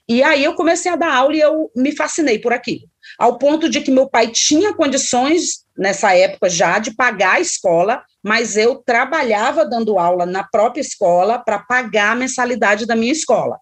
[0.07, 2.83] E aí eu comecei a dar aula e eu me fascinei por aquilo,
[3.17, 8.03] ao ponto de que meu pai tinha condições nessa época já de pagar a escola,
[8.23, 13.57] mas eu trabalhava dando aula na própria escola para pagar a mensalidade da minha escola.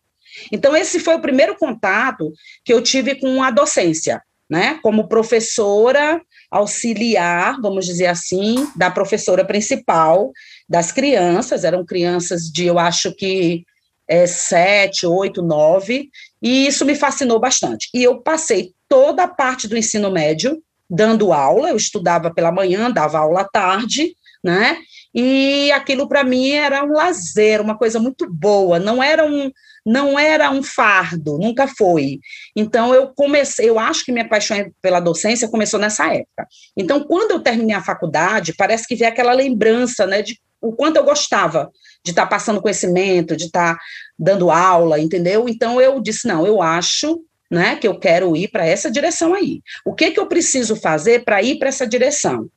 [0.51, 2.31] Então esse foi o primeiro contato
[2.63, 4.79] que eu tive com a docência, né?
[4.81, 10.31] Como professora auxiliar, vamos dizer assim, da professora principal
[10.69, 13.65] das crianças, eram crianças de, eu acho que
[14.07, 16.09] é, sete, oito, nove,
[16.41, 17.89] e isso me fascinou bastante.
[17.93, 22.89] E eu passei toda a parte do ensino médio dando aula, eu estudava pela manhã,
[22.89, 24.77] dava aula à tarde, né?
[25.13, 29.51] E aquilo para mim era um lazer, uma coisa muito boa, não era um
[29.85, 32.19] não era um fardo, nunca foi.
[32.55, 36.47] Então eu comecei, eu acho que minha paixão pela docência começou nessa época.
[36.77, 40.97] Então quando eu terminei a faculdade, parece que veio aquela lembrança, né, de o quanto
[40.97, 41.69] eu gostava
[42.03, 43.81] de estar tá passando conhecimento, de estar tá
[44.17, 45.47] dando aula, entendeu?
[45.47, 47.19] Então eu disse, não, eu acho
[47.49, 49.61] né, que eu quero ir para essa direção aí.
[49.83, 52.47] O que que eu preciso fazer para ir para essa direção?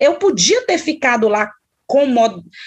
[0.00, 1.50] Eu podia ter ficado lá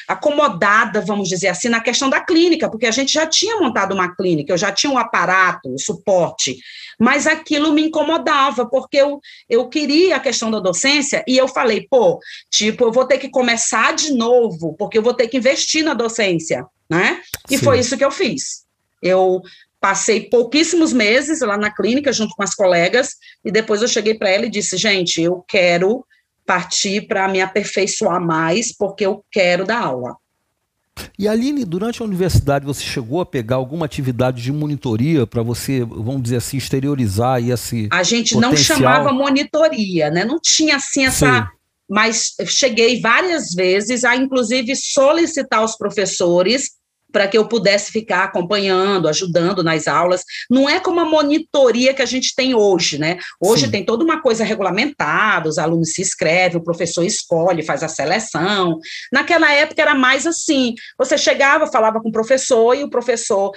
[0.07, 4.15] acomodada, vamos dizer assim, na questão da clínica, porque a gente já tinha montado uma
[4.15, 6.57] clínica, eu já tinha um aparato, um suporte,
[7.01, 11.87] mas aquilo me incomodava, porque eu, eu queria a questão da docência, e eu falei,
[11.89, 15.83] pô, tipo, eu vou ter que começar de novo, porque eu vou ter que investir
[15.83, 17.19] na docência, né?
[17.49, 17.65] E Sim.
[17.65, 18.65] foi isso que eu fiz.
[19.01, 19.41] Eu
[19.81, 24.29] Passei pouquíssimos meses lá na clínica junto com as colegas e depois eu cheguei para
[24.29, 26.05] ela e disse: gente, eu quero
[26.45, 30.15] partir para me aperfeiçoar mais porque eu quero dar aula.
[31.17, 35.83] E Aline, durante a universidade você chegou a pegar alguma atividade de monitoria para você,
[35.83, 38.51] vamos dizer assim, exteriorizar esse A gente potencial?
[38.51, 40.25] não chamava monitoria, né?
[40.25, 41.47] Não tinha assim essa, Sim.
[41.89, 46.80] mas cheguei várias vezes a inclusive solicitar aos professores
[47.11, 50.23] para que eu pudesse ficar acompanhando, ajudando nas aulas.
[50.49, 53.17] Não é como a monitoria que a gente tem hoje, né?
[53.39, 53.71] Hoje Sim.
[53.71, 58.79] tem toda uma coisa regulamentada, os alunos se inscrevem, o professor escolhe, faz a seleção.
[59.11, 63.51] Naquela época era mais assim: você chegava, falava com o professor e o professor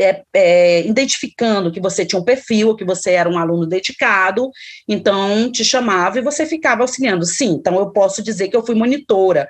[0.00, 4.50] é, é, identificando que você tinha um perfil, que você era um aluno dedicado,
[4.88, 7.24] então te chamava e você ficava auxiliando.
[7.24, 9.48] Sim, então eu posso dizer que eu fui monitora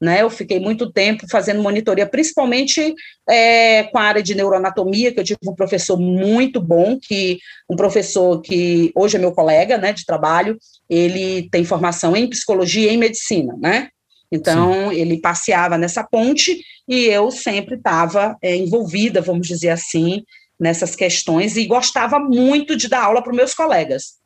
[0.00, 0.22] né?
[0.22, 2.94] Eu fiquei muito tempo fazendo monitoria, principalmente
[3.28, 7.76] é, com a área de neuroanatomia, que eu tive um professor muito bom, que um
[7.76, 12.94] professor que hoje é meu colega, né, de trabalho, ele tem formação em psicologia e
[12.94, 13.88] em medicina, né?
[14.30, 14.96] Então, Sim.
[14.96, 20.22] ele passeava nessa ponte e eu sempre estava é, envolvida, vamos dizer assim,
[20.58, 24.23] nessas questões e gostava muito de dar aula para os meus colegas.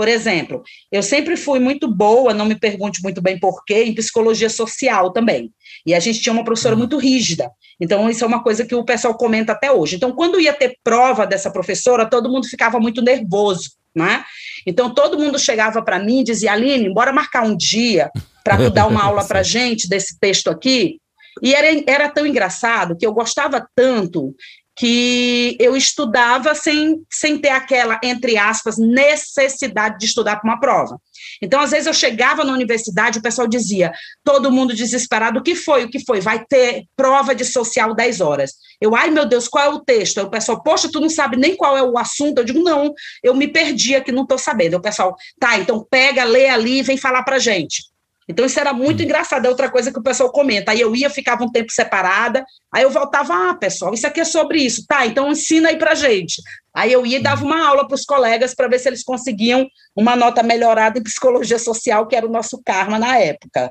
[0.00, 4.48] Por exemplo, eu sempre fui muito boa, não me pergunte muito bem porquê, em psicologia
[4.48, 5.52] social também.
[5.84, 6.78] E a gente tinha uma professora uhum.
[6.78, 7.50] muito rígida.
[7.78, 9.96] Então, isso é uma coisa que o pessoal comenta até hoje.
[9.96, 14.24] Então, quando ia ter prova dessa professora, todo mundo ficava muito nervoso, né?
[14.66, 18.10] Então, todo mundo chegava para mim e dizia, Aline, bora marcar um dia
[18.42, 20.98] para tu dar uma aula para gente desse texto aqui.
[21.42, 24.34] E era, era tão engraçado que eu gostava tanto
[24.80, 30.98] que eu estudava sem, sem ter aquela, entre aspas, necessidade de estudar para uma prova.
[31.42, 33.92] Então, às vezes, eu chegava na universidade, o pessoal dizia,
[34.24, 36.22] todo mundo desesperado, o que foi, o que foi?
[36.22, 38.52] Vai ter prova de social 10 horas.
[38.80, 40.16] Eu, ai meu Deus, qual é o texto?
[40.16, 42.38] Aí o pessoal, poxa, tu não sabe nem qual é o assunto?
[42.38, 44.78] Eu digo, não, eu me perdi aqui, não estou sabendo.
[44.78, 47.89] o pessoal, tá, então pega, lê ali e vem falar para gente.
[48.30, 49.04] Então, isso era muito hum.
[49.04, 49.44] engraçado.
[49.44, 50.70] É outra coisa que o pessoal comenta.
[50.70, 54.24] Aí eu ia, ficava um tempo separada, aí eu voltava, ah, pessoal, isso aqui é
[54.24, 54.86] sobre isso.
[54.86, 56.40] Tá, então ensina aí pra gente.
[56.72, 59.66] Aí eu ia e dava uma aula para os colegas para ver se eles conseguiam
[59.96, 63.70] uma nota melhorada em psicologia social, que era o nosso karma na época.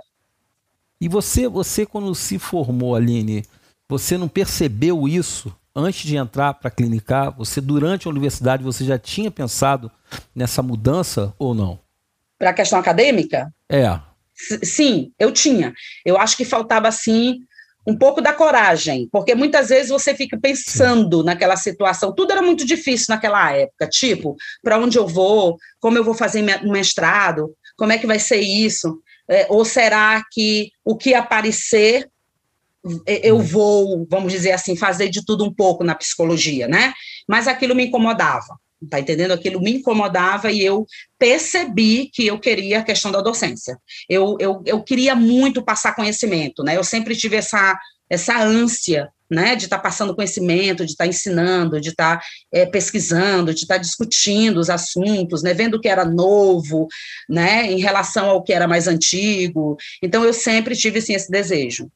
[1.00, 3.46] E você, você quando se formou, Aline,
[3.88, 7.34] você não percebeu isso antes de entrar para clinicar?
[7.38, 9.90] Você durante a universidade você já tinha pensado
[10.36, 11.80] nessa mudança ou não?
[12.40, 13.54] para a questão acadêmica?
[13.70, 14.00] É.
[14.64, 15.74] Sim, eu tinha.
[16.06, 17.40] Eu acho que faltava, assim,
[17.86, 22.14] um pouco da coragem, porque muitas vezes você fica pensando naquela situação.
[22.14, 26.44] Tudo era muito difícil naquela época, tipo, para onde eu vou, como eu vou fazer
[26.64, 29.02] um mestrado, como é que vai ser isso?
[29.30, 32.10] É, ou será que o que aparecer
[33.06, 33.42] eu hum.
[33.42, 36.94] vou, vamos dizer assim, fazer de tudo um pouco na psicologia, né?
[37.28, 39.32] Mas aquilo me incomodava, tá entendendo?
[39.32, 40.86] Aquilo me incomodava e eu
[41.18, 43.78] percebi que eu queria a questão da docência.
[44.08, 46.78] Eu, eu, eu queria muito passar conhecimento, né?
[46.78, 47.78] Eu sempre tive essa,
[48.10, 49.56] essa ânsia, né?
[49.56, 53.62] De estar tá passando conhecimento, de estar tá ensinando, de estar tá, é, pesquisando, de
[53.62, 55.54] estar tá discutindo os assuntos, né?
[55.54, 56.88] Vendo o que era novo,
[57.28, 57.72] né?
[57.72, 59.78] Em relação ao que era mais antigo.
[60.02, 61.92] Então, eu sempre tive, assim, esse desejo.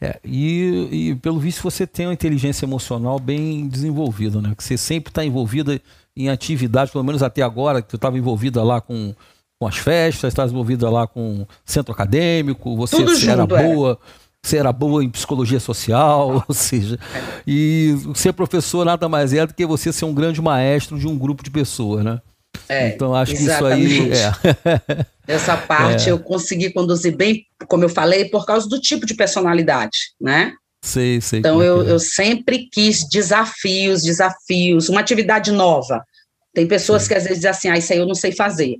[0.00, 4.54] É, e, e, pelo visto você tem uma inteligência emocional bem desenvolvida, né?
[4.56, 5.80] Que você sempre está envolvida
[6.16, 9.14] em atividades, pelo menos até agora, que você estava envolvida lá com,
[9.58, 13.46] com as festas, estava envolvida lá com centro acadêmico, você, você era é.
[13.46, 13.98] boa,
[14.42, 16.98] você era boa em psicologia social, ou seja,
[17.46, 21.18] e ser professor nada mais é do que você ser um grande maestro de um
[21.18, 22.20] grupo de pessoas, né?
[22.68, 23.88] É, então acho exatamente.
[23.88, 24.32] que isso
[24.64, 25.06] aí é.
[25.26, 26.12] Essa parte é.
[26.12, 30.52] eu consegui conduzir bem, como eu falei, por causa do tipo de personalidade, né?
[30.84, 31.38] Sei, sei.
[31.38, 31.90] Então eu, é.
[31.90, 36.04] eu sempre quis desafios, desafios, uma atividade nova.
[36.52, 38.76] Tem pessoas que às vezes dizem assim, ah, isso aí eu não sei fazer,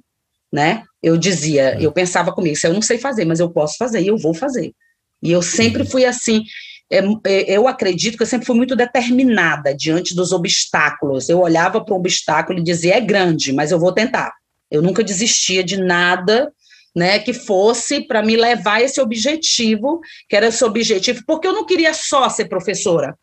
[0.52, 0.82] né?
[1.02, 1.78] Eu dizia, é.
[1.80, 4.18] eu pensava comigo, isso aí eu não sei fazer, mas eu posso fazer e eu
[4.18, 4.72] vou fazer.
[5.22, 6.42] E eu sempre fui assim,
[6.92, 11.30] é, é, eu acredito que eu sempre fui muito determinada diante dos obstáculos.
[11.30, 14.30] Eu olhava para um obstáculo e dizia, é grande, mas eu vou tentar.
[14.70, 16.52] Eu nunca desistia de nada
[16.94, 21.66] né, que fosse para me levar esse objetivo, que era esse objetivo, porque eu não
[21.66, 23.18] queria só ser professora,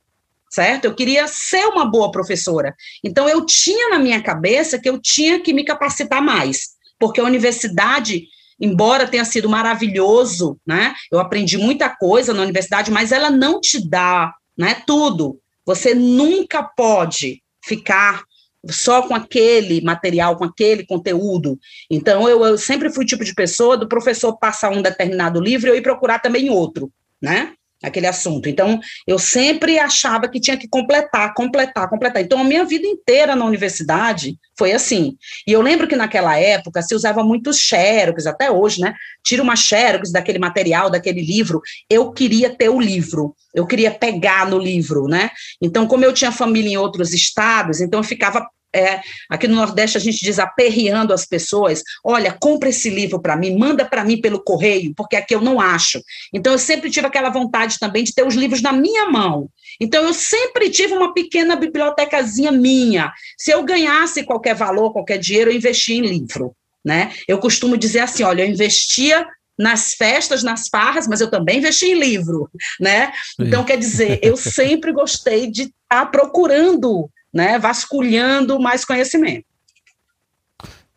[0.50, 0.86] certo?
[0.86, 2.76] Eu queria ser uma boa professora.
[3.04, 7.26] Então eu tinha na minha cabeça que eu tinha que me capacitar mais, porque a
[7.26, 8.24] universidade
[8.64, 10.94] embora tenha sido maravilhoso, né?
[11.12, 15.40] Eu aprendi muita coisa na universidade, mas ela não te dá, né, tudo.
[15.66, 18.24] Você nunca pode ficar
[18.69, 21.60] só com aquele material, com aquele conteúdo.
[21.89, 25.67] Então, eu, eu sempre fui o tipo de pessoa do professor passar um determinado livro
[25.67, 27.54] e eu ir procurar também outro, né?
[27.82, 28.48] Aquele assunto.
[28.48, 32.22] Então, eu sempre achava que tinha que completar, completar, completar.
[32.22, 35.17] Então, a minha vida inteira na universidade foi assim.
[35.48, 38.94] E eu lembro que naquela época se usava muitos xerox, até hoje, né?
[39.24, 41.62] Tira uma xerox daquele material, daquele livro.
[41.89, 45.32] Eu queria ter o livro, eu queria pegar no livro, né?
[45.62, 49.98] Então, como eu tinha família em outros estados, então eu ficava é, aqui no Nordeste
[49.98, 54.20] a gente diz aperreando as pessoas, olha, compra esse livro para mim, manda para mim
[54.20, 56.02] pelo correio, porque aqui eu não acho.
[56.34, 59.50] Então eu sempre tive aquela vontade também de ter os livros na minha mão.
[59.80, 63.12] Então eu sempre tive uma pequena bibliotecazinha minha.
[63.38, 67.12] Se eu ganhasse qualquer valor, qualquer dinheiro, eu investia em livro, né?
[67.28, 69.26] Eu costumo dizer assim, olha, eu investia
[69.60, 73.12] nas festas, nas farras, mas eu também investi em livro, né?
[73.40, 79.46] Então, quer dizer, eu sempre gostei de estar tá procurando né, vasculhando mais conhecimento.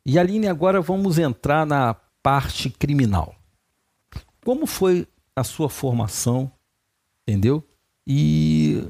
[0.05, 3.35] E Aline, agora vamos entrar na parte criminal.
[4.45, 6.51] Como foi a sua formação,
[7.23, 7.65] entendeu?
[8.07, 8.85] E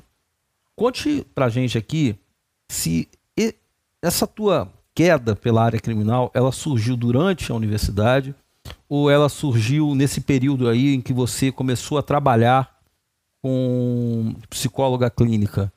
[0.74, 2.16] conte pra gente aqui
[2.68, 3.09] se
[4.02, 8.35] essa tua queda pela área criminal, ela surgiu durante a universidade
[8.88, 12.78] ou ela surgiu nesse período aí em que você começou a trabalhar
[13.42, 15.72] com psicóloga clínica?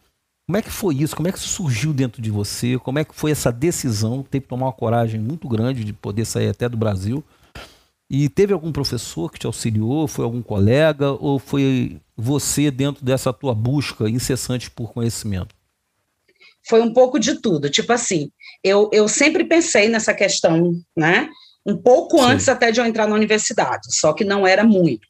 [0.47, 1.13] Como é que foi isso?
[1.13, 2.79] Como é que isso surgiu dentro de você?
[2.79, 4.23] Como é que foi essa decisão?
[4.23, 7.21] Teve que tomar uma coragem muito grande de poder sair até do Brasil.
[8.09, 10.07] E teve algum professor que te auxiliou?
[10.07, 11.11] Foi algum colega?
[11.11, 15.53] Ou foi você dentro dessa tua busca incessante por conhecimento?
[16.65, 17.69] Foi um pouco de tudo.
[17.69, 18.31] Tipo assim,
[18.63, 21.29] eu, eu sempre pensei nessa questão, né?
[21.65, 22.23] Um pouco Sim.
[22.23, 25.05] antes até de eu entrar na universidade, só que não era muito.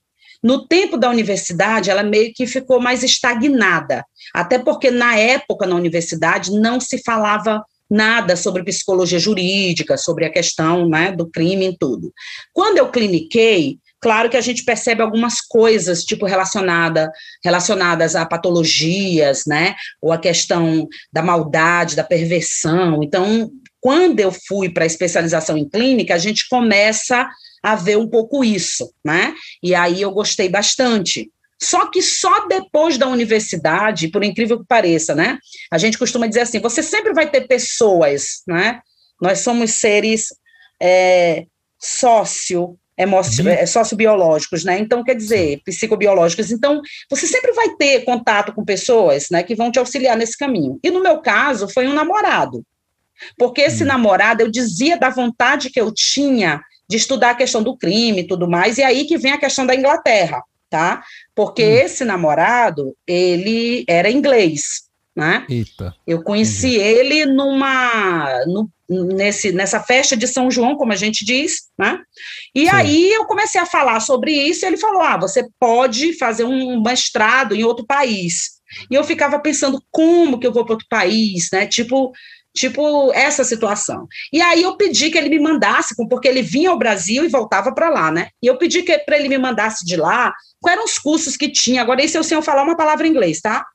[0.48, 5.76] No tempo da universidade, ela meio que ficou mais estagnada, até porque na época na
[5.76, 11.78] universidade não se falava nada sobre psicologia jurídica, sobre a questão né, do crime e
[11.78, 12.14] tudo.
[12.54, 17.12] Quando eu cliniquei, claro que a gente percebe algumas coisas, tipo relacionada,
[17.44, 23.04] relacionadas a patologias, né, ou a questão da maldade, da perversão.
[23.04, 27.28] Então, quando eu fui para a especialização em clínica, a gente começa
[27.63, 29.34] a ver um pouco isso, né?
[29.62, 31.32] E aí eu gostei bastante.
[31.62, 35.40] Só que só depois da universidade, por incrível que pareça, né?
[35.72, 38.80] A gente costuma dizer assim: você sempre vai ter pessoas, né?
[39.20, 40.28] Nós somos seres
[40.80, 41.46] é,
[41.80, 44.80] sócio, emocio, é, sociobiológicos, né?
[44.80, 46.52] Então, quer dizer, psicobiológicos.
[46.52, 50.80] Então, você sempre vai ter contato com pessoas, né, que vão te auxiliar nesse caminho.
[50.84, 52.63] E no meu caso, foi um namorado.
[53.38, 53.88] Porque esse hum.
[53.88, 58.27] namorado, eu dizia da vontade que eu tinha de estudar a questão do crime e
[58.27, 61.03] tudo mais, e aí que vem a questão da Inglaterra, tá?
[61.36, 61.73] Porque hum.
[61.73, 64.84] esse namorado, ele era inglês,
[65.15, 65.45] né?
[65.49, 65.93] Eita.
[66.06, 71.63] Eu conheci ele numa no, nesse, nessa festa de São João, como a gente diz,
[71.77, 71.99] né?
[72.56, 72.71] E Sim.
[72.71, 76.82] aí eu comecei a falar sobre isso, e ele falou: "Ah, você pode fazer um
[76.82, 78.58] mestrado em outro país".
[78.91, 81.65] E eu ficava pensando como que eu vou para outro país, né?
[81.65, 82.12] Tipo,
[82.58, 84.08] tipo essa situação.
[84.34, 87.74] E aí eu pedi que ele me mandasse, porque ele vinha ao Brasil e voltava
[87.74, 88.30] para lá, né?
[88.41, 91.50] E eu pedi que para ele me mandasse de lá quais eram os cursos que
[91.50, 91.82] tinha.
[91.82, 93.65] Agora, isso eu sei falar uma palavra em inglês, tá?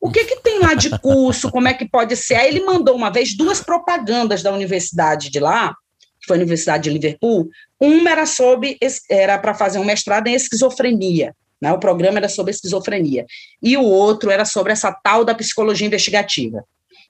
[0.00, 1.50] O que, que tem lá de curso?
[1.50, 2.36] Como é que pode ser?
[2.36, 5.74] Aí ele mandou uma vez duas propagandas da universidade de lá,
[6.20, 7.48] que foi a Universidade de Liverpool.
[7.78, 8.78] Uma era sobre
[9.10, 11.34] era para fazer um mestrado em esquizofrenia.
[11.60, 11.70] Né?
[11.72, 13.26] O programa era sobre esquizofrenia.
[13.62, 16.64] E o outro era sobre essa tal da psicologia investigativa,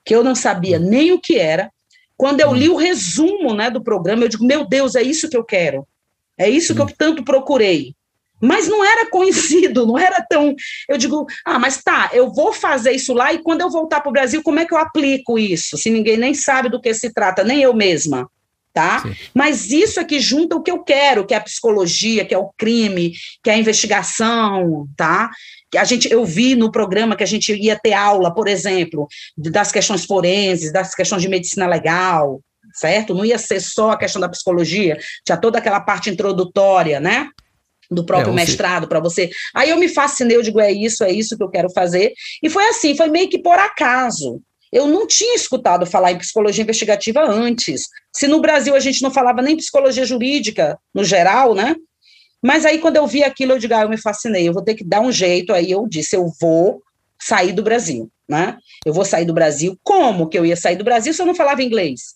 [0.05, 1.71] que eu não sabia nem o que era.
[2.17, 5.37] Quando eu li o resumo né, do programa, eu digo, meu Deus, é isso que
[5.37, 5.87] eu quero.
[6.39, 7.95] É isso que eu tanto procurei
[8.41, 10.55] mas não era conhecido, não era tão.
[10.89, 14.09] Eu digo, ah, mas tá, eu vou fazer isso lá e quando eu voltar para
[14.09, 15.77] o Brasil, como é que eu aplico isso?
[15.77, 18.29] Se ninguém nem sabe do que se trata, nem eu mesma.
[18.73, 19.01] Tá?
[19.01, 19.17] Sim.
[19.35, 22.39] Mas isso é que junta o que eu quero, que é a psicologia, que é
[22.39, 25.29] o crime, que é a investigação, tá?
[25.71, 29.07] Que a gente, eu vi no programa que a gente ia ter aula, por exemplo,
[29.37, 32.41] das questões forenses, das questões de medicina legal,
[32.75, 33.15] certo?
[33.15, 37.29] Não ia ser só a questão da psicologia, tinha toda aquela parte introdutória, né?
[37.91, 39.31] do próprio é, mestrado para você.
[39.53, 42.13] Aí eu me fascinei, eu digo, é isso, é isso que eu quero fazer.
[42.41, 44.41] E foi assim, foi meio que por acaso.
[44.73, 47.83] Eu não tinha escutado falar em psicologia investigativa antes.
[48.15, 51.75] Se no Brasil a gente não falava nem psicologia jurídica, no geral, né?
[52.43, 54.75] Mas aí, quando eu vi aquilo, eu digo, ah, eu me fascinei, eu vou ter
[54.75, 55.53] que dar um jeito.
[55.53, 56.83] Aí eu disse, eu vou
[57.21, 58.57] sair do Brasil, né?
[58.85, 59.79] Eu vou sair do Brasil.
[59.83, 62.15] Como que eu ia sair do Brasil se eu não falava inglês,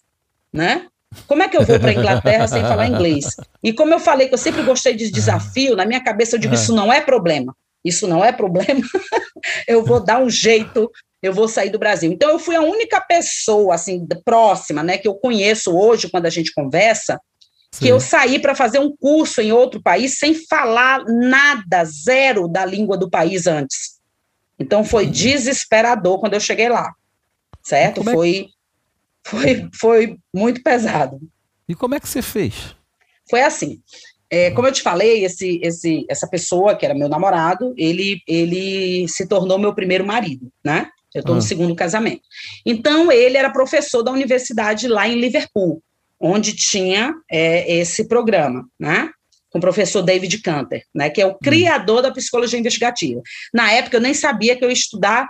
[0.53, 0.87] né?
[1.27, 3.37] Como é que eu vou para a Inglaterra sem falar inglês?
[3.63, 6.55] E como eu falei que eu sempre gostei de desafio, na minha cabeça eu digo,
[6.55, 7.55] isso não é problema.
[7.85, 8.81] Isso não é problema.
[9.69, 10.91] eu vou dar um jeito,
[11.23, 12.11] eu vou sair do Brasil.
[12.11, 16.31] Então eu fui a única pessoa assim próxima, né, que eu conheço hoje quando a
[16.31, 17.21] gente conversa,
[17.75, 17.85] Sim.
[17.85, 22.65] que eu saí para fazer um curso em outro país sem falar nada, zero da
[22.65, 23.99] língua do país antes.
[24.57, 26.95] Então foi desesperador quando eu cheguei lá.
[27.65, 28.09] Certo?
[28.09, 28.49] É foi
[29.27, 31.19] foi, foi muito pesado.
[31.69, 32.77] E como é que você fez?
[33.29, 33.81] Foi assim.
[34.31, 39.09] É, como eu te falei, esse, esse, essa pessoa que era meu namorado, ele, ele
[39.09, 40.89] se tornou meu primeiro marido, né?
[41.13, 41.37] Eu estou ah.
[41.37, 42.23] no segundo casamento.
[42.65, 45.83] Então, ele era professor da universidade lá em Liverpool,
[46.25, 49.11] onde tinha é, esse programa, né?
[49.51, 51.11] Com o professor David Canter, né?
[51.11, 51.39] Que é o hum.
[51.43, 53.21] criador da psicologia investigativa.
[53.53, 55.29] Na época, eu nem sabia que eu ia estudar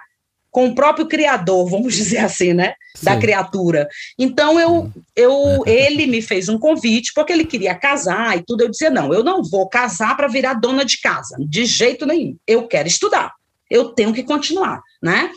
[0.53, 3.07] com o próprio criador, vamos dizer assim, né, Sim.
[3.07, 3.89] da criatura.
[4.17, 4.93] Então eu, hum.
[5.17, 8.63] eu, ele me fez um convite porque ele queria casar e tudo.
[8.63, 12.37] Eu dizia não, eu não vou casar para virar dona de casa, de jeito nenhum.
[12.47, 13.33] Eu quero estudar,
[13.69, 15.29] eu tenho que continuar, né?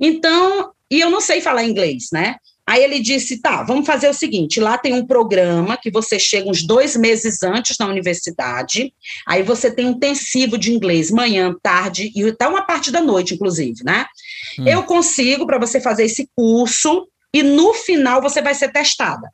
[0.00, 2.34] Então, e eu não sei falar inglês, né?
[2.66, 6.48] Aí ele disse: tá, vamos fazer o seguinte: lá tem um programa que você chega
[6.48, 8.92] uns dois meses antes na universidade,
[9.26, 13.34] aí você tem um intensivo de inglês manhã, tarde e até uma parte da noite,
[13.34, 14.06] inclusive, né?
[14.58, 14.66] Hum.
[14.66, 19.28] Eu consigo para você fazer esse curso e no final você vai ser testada.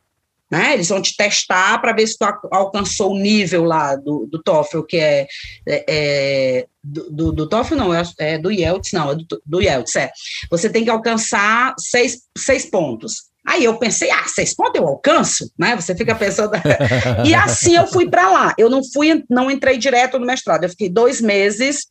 [0.50, 0.74] Né?
[0.74, 4.82] Eles vão te testar para ver se tu alcançou o nível lá do, do TOEFL,
[4.82, 5.26] que é,
[5.66, 9.94] é, é do, do, TOEFL não, é, é do IELTS, não, é do, do IELTS,
[9.96, 10.10] é.
[10.50, 13.30] Você tem que alcançar seis, seis pontos.
[13.46, 15.74] Aí eu pensei, ah, seis pontos eu alcanço, né?
[15.76, 16.52] Você fica pensando.
[17.24, 18.54] e assim eu fui para lá.
[18.58, 20.64] Eu não fui, não entrei direto no mestrado.
[20.64, 21.86] Eu fiquei dois meses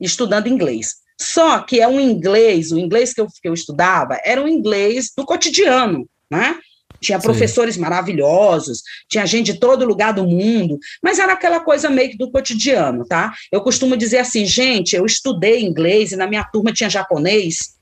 [0.00, 0.94] estudando inglês.
[1.20, 5.12] Só que é um inglês, o inglês que eu, que eu estudava era um inglês
[5.14, 6.58] do cotidiano, né?
[7.00, 7.80] Tinha professores Sim.
[7.80, 12.30] maravilhosos, tinha gente de todo lugar do mundo, mas era aquela coisa meio que do
[12.30, 13.32] cotidiano, tá?
[13.50, 17.76] Eu costumo dizer assim, gente, eu estudei inglês e na minha turma tinha japonês,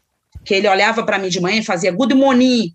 [0.45, 2.73] que ele olhava para mim de manhã e fazia good morning.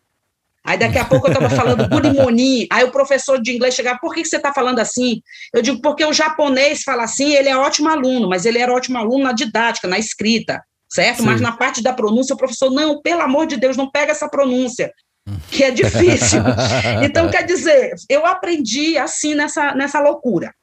[0.65, 2.67] Aí daqui a pouco eu estava falando good morning.
[2.71, 5.21] Aí o professor de inglês chegava, por que, que você está falando assim?
[5.53, 8.97] Eu digo, porque o japonês fala assim, ele é ótimo aluno, mas ele era ótimo
[8.97, 11.19] aluno na didática, na escrita, certo?
[11.19, 11.25] Sim.
[11.25, 14.29] Mas na parte da pronúncia, o professor, não, pelo amor de Deus, não pega essa
[14.29, 14.91] pronúncia
[15.49, 16.41] que é difícil.
[17.03, 20.53] então, quer dizer, eu aprendi assim nessa, nessa loucura.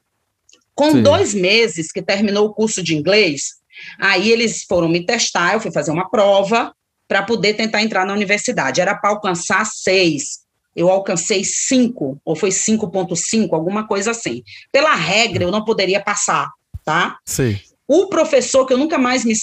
[0.75, 1.03] Com Sim.
[1.03, 3.55] dois meses que terminou o curso de inglês,
[3.99, 6.73] aí eles foram me testar, eu fui fazer uma prova
[7.07, 8.79] para poder tentar entrar na universidade.
[8.79, 10.41] Era para alcançar seis.
[10.73, 14.41] Eu alcancei cinco, ou foi 5,5, alguma coisa assim.
[14.71, 16.49] Pela regra, eu não poderia passar,
[16.85, 17.17] tá?
[17.25, 17.59] Sim.
[17.85, 19.33] O professor, que eu nunca mais me,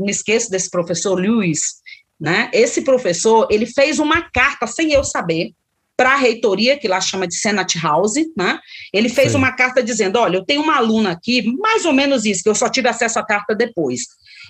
[0.00, 1.81] me esqueço desse professor Lewis,
[2.22, 2.48] né?
[2.52, 5.50] Esse professor, ele fez uma carta sem eu saber,
[5.96, 8.60] para a reitoria, que lá chama de Senate House, né?
[8.94, 9.38] Ele fez Sim.
[9.38, 12.54] uma carta dizendo: olha, eu tenho uma aluna aqui, mais ou menos isso, que eu
[12.54, 14.02] só tive acesso à carta depois.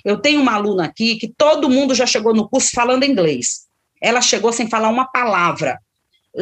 [0.05, 3.63] Eu tenho uma aluna aqui que todo mundo já chegou no curso falando inglês.
[4.03, 5.79] Ela chegou sem falar uma palavra.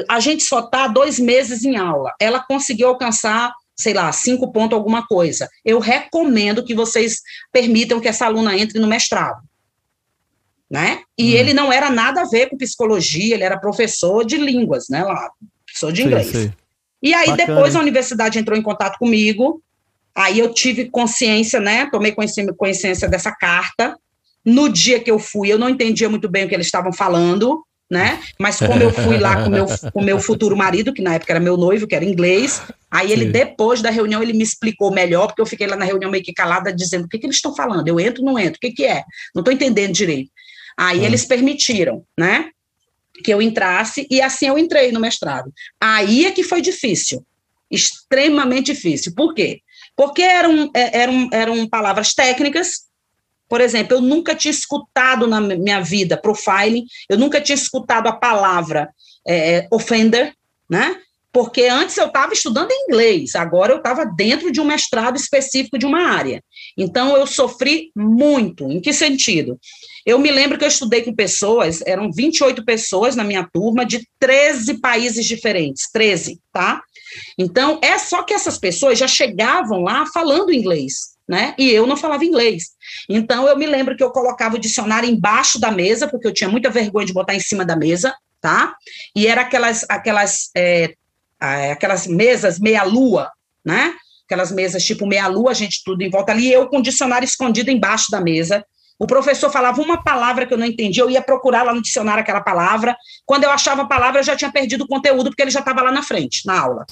[0.09, 2.13] A gente só está dois meses em aula.
[2.21, 5.49] Ela conseguiu alcançar, sei lá, cinco pontos alguma coisa.
[5.65, 7.21] Eu recomendo que vocês
[7.53, 9.41] permitam que essa aluna entre no mestrado
[10.71, 11.01] né?
[11.19, 11.39] E hum.
[11.39, 15.31] ele não era nada a ver com psicologia, ele era professor de línguas, né, lá,
[15.67, 16.27] professor de inglês.
[16.29, 16.53] Sim, sim.
[17.03, 19.61] E aí Bacana, depois a universidade entrou em contato comigo,
[20.15, 23.97] aí eu tive consciência, né, tomei consciência dessa carta.
[24.45, 27.63] No dia que eu fui, eu não entendia muito bem o que eles estavam falando,
[27.91, 28.21] né?
[28.39, 31.41] Mas como eu fui lá com meu, o meu futuro marido, que na época era
[31.41, 33.33] meu noivo, que era inglês, aí ele, Sim.
[33.33, 36.33] depois da reunião, ele me explicou melhor, porque eu fiquei lá na reunião meio que
[36.33, 37.87] calada, dizendo, o que, que eles estão falando?
[37.89, 39.03] Eu entro, não entro, o que, que é?
[39.35, 40.31] Não estou entendendo direito.
[40.81, 41.05] Aí hum.
[41.05, 42.49] eles permitiram, né?
[43.23, 45.53] Que eu entrasse, e assim eu entrei no mestrado.
[45.79, 47.23] Aí é que foi difícil,
[47.71, 49.15] extremamente difícil.
[49.15, 49.61] Por quê?
[49.95, 52.87] Porque eram, é, eram, eram palavras técnicas.
[53.47, 58.13] Por exemplo, eu nunca tinha escutado na minha vida profiling, eu nunca tinha escutado a
[58.13, 58.89] palavra
[59.29, 60.33] é, offender,
[60.69, 60.97] né?
[61.33, 65.87] Porque antes eu estava estudando inglês, agora eu estava dentro de um mestrado específico de
[65.87, 66.43] uma área.
[66.77, 68.71] Então eu sofri muito.
[68.71, 69.59] Em que sentido?
[70.05, 74.07] Eu me lembro que eu estudei com pessoas, eram 28 pessoas na minha turma, de
[74.19, 76.83] 13 países diferentes, 13, tá?
[77.39, 81.55] Então, é só que essas pessoas já chegavam lá falando inglês, né?
[81.59, 82.71] E eu não falava inglês.
[83.09, 86.49] Então, eu me lembro que eu colocava o dicionário embaixo da mesa, porque eu tinha
[86.49, 88.75] muita vergonha de botar em cima da mesa, tá?
[89.15, 90.95] E era aquelas, aquelas é,
[91.41, 93.31] aquelas mesas meia-lua,
[93.65, 93.95] né?
[94.27, 97.71] Aquelas mesas tipo meia-lua, a gente tudo em volta ali, eu com o dicionário escondido
[97.71, 98.65] embaixo da mesa.
[98.99, 102.21] O professor falava uma palavra que eu não entendi, eu ia procurar lá no dicionário
[102.21, 102.95] aquela palavra.
[103.25, 105.81] Quando eu achava a palavra, eu já tinha perdido o conteúdo, porque ele já estava
[105.81, 106.85] lá na frente, na aula.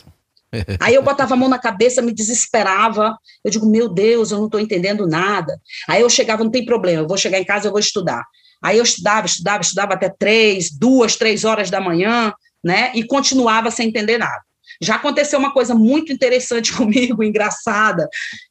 [0.81, 3.15] Aí eu botava a mão na cabeça, me desesperava.
[3.45, 5.61] Eu digo, meu Deus, eu não estou entendendo nada.
[5.87, 8.25] Aí eu chegava, não tem problema, eu vou chegar em casa, eu vou estudar.
[8.63, 12.33] Aí eu estudava, estudava, estudava até três, duas, três horas da manhã
[12.63, 12.93] né?
[12.95, 14.43] E continuava sem entender nada.
[14.81, 18.09] Já aconteceu uma coisa muito interessante comigo, engraçada,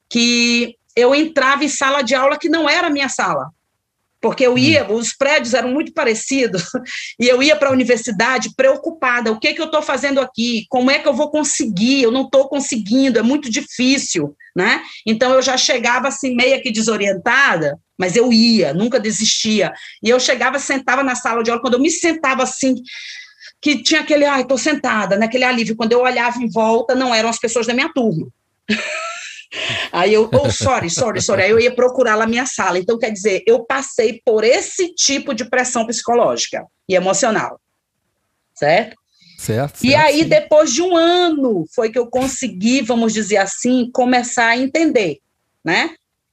[0.09, 3.51] que eu entrava em sala de aula que não era a minha sala.
[4.19, 4.95] Porque eu ia, hum.
[4.95, 6.63] os prédios eram muito parecidos,
[7.19, 10.65] e eu ia para a universidade preocupada: o que, que eu estou fazendo aqui?
[10.69, 12.01] Como é que eu vou conseguir?
[12.01, 14.35] Eu não estou conseguindo, é muito difícil.
[14.55, 14.81] Né?
[15.05, 19.71] Então eu já chegava assim, meio que desorientada, mas eu ia, nunca desistia.
[20.01, 22.73] E eu chegava, sentava na sala de aula, quando eu me sentava assim,
[23.61, 25.75] que tinha aquele, ai, estou sentada, naquele né, alívio.
[25.75, 28.27] Quando eu olhava em volta, não eram as pessoas da minha turma.
[29.91, 31.43] Aí eu, oh, sorry, sorry, sorry.
[31.43, 32.77] Aí eu ia procurar lá minha sala.
[32.77, 37.59] Então, quer dizer, eu passei por esse tipo de pressão psicológica e emocional.
[38.53, 38.95] Certo?
[39.37, 39.83] Certo.
[39.83, 40.29] E aí, sim.
[40.29, 45.19] depois de um ano, foi que eu consegui, vamos dizer assim, começar a entender,
[45.63, 45.91] né?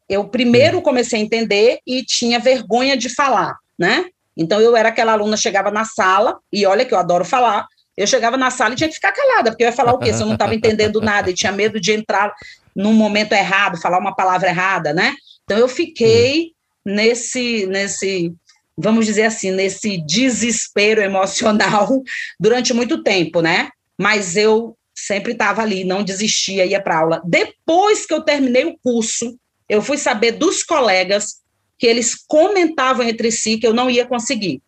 [0.09, 4.07] Eu primeiro comecei a entender e tinha vergonha de falar, né?
[4.37, 7.67] Então, eu era aquela aluna, chegava na sala, e olha que eu adoro falar,
[7.97, 10.13] eu chegava na sala e tinha que ficar calada, porque eu ia falar o quê?
[10.13, 12.35] Se eu não estava entendendo nada e tinha medo de entrar
[12.75, 15.15] num momento errado, falar uma palavra errada, né?
[15.45, 16.51] Então, eu fiquei
[16.85, 18.33] nesse, nesse,
[18.77, 22.03] vamos dizer assim, nesse desespero emocional
[22.39, 23.69] durante muito tempo, né?
[23.97, 27.23] Mas eu sempre estava ali, não desistia, ia para aula.
[27.25, 29.37] Depois que eu terminei o curso,
[29.69, 31.44] eu fui saber dos colegas
[31.79, 34.63] que eles comentavam entre si que eu não ia conseguir.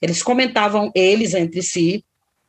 [0.00, 2.04] Eles comentavam eles entre si,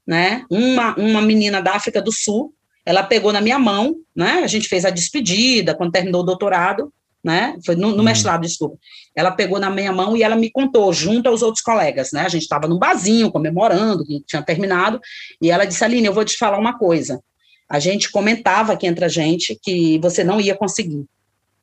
[0.06, 0.46] né?
[0.50, 2.54] Uma, uma menina da África do Sul,
[2.86, 4.42] ela pegou na minha mão, né?
[4.44, 6.92] A gente fez a despedida quando terminou o doutorado,
[7.24, 7.58] né?
[7.66, 8.06] Foi no, no hum.
[8.06, 8.78] mestrado, desculpa.
[9.16, 12.22] Ela pegou na minha mão e ela me contou, junto aos outros colegas, né?
[12.22, 15.00] A gente estava num barzinho comemorando que tinha terminado,
[15.42, 17.22] e ela disse: Aline, eu vou te falar uma coisa.
[17.70, 21.06] A gente comentava aqui entre a gente que você não ia conseguir,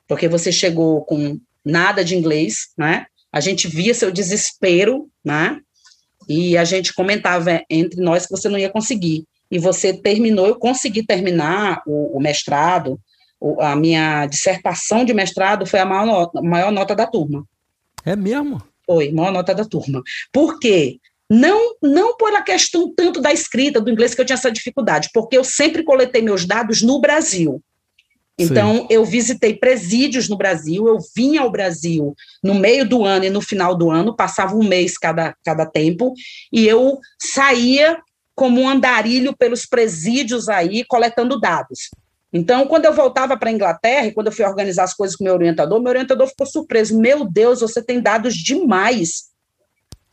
[0.09, 3.07] porque você chegou com nada de inglês, né?
[3.33, 5.61] A gente via seu desespero, né?
[6.29, 9.25] E a gente comentava entre nós que você não ia conseguir.
[9.51, 13.01] E você terminou, eu consegui terminar o, o mestrado,
[13.41, 17.45] o, a minha dissertação de mestrado foi a maior nota, maior nota da turma.
[18.05, 18.63] É mesmo?
[18.87, 20.03] Foi, maior nota da turma.
[20.33, 20.99] Por quê?
[21.29, 25.11] Não, não por a questão tanto da escrita, do inglês, que eu tinha essa dificuldade,
[25.15, 27.63] porque eu sempre coletei meus dados no Brasil.
[28.43, 28.87] Então, Sim.
[28.89, 33.41] eu visitei presídios no Brasil, eu vinha ao Brasil no meio do ano e no
[33.41, 36.15] final do ano, passava um mês cada, cada tempo,
[36.53, 37.99] e eu saía
[38.35, 41.91] como um andarilho pelos presídios aí, coletando dados.
[42.33, 45.25] Então, quando eu voltava para a Inglaterra, e quando eu fui organizar as coisas com
[45.25, 46.99] meu orientador, meu orientador ficou surpreso.
[46.99, 49.25] Meu Deus, você tem dados demais.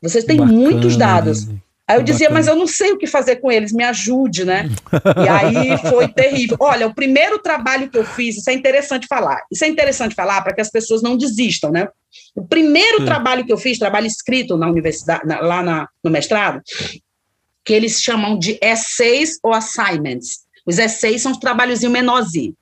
[0.02, 0.58] Você tem Bacana.
[0.58, 1.48] muitos dados.
[1.88, 4.70] Aí eu dizia, mas eu não sei o que fazer com eles, me ajude, né?
[5.24, 6.58] E aí foi terrível.
[6.60, 9.42] Olha, o primeiro trabalho que eu fiz, isso é interessante falar.
[9.50, 11.88] Isso é interessante falar para que as pessoas não desistam, né?
[12.36, 13.06] O primeiro Sim.
[13.06, 16.62] trabalho que eu fiz, trabalho escrito na universidade, na, lá na, no mestrado,
[17.64, 20.40] que eles chamam de essays ou assignments.
[20.66, 22.54] Os essays são os trabalhozinho menorzinho.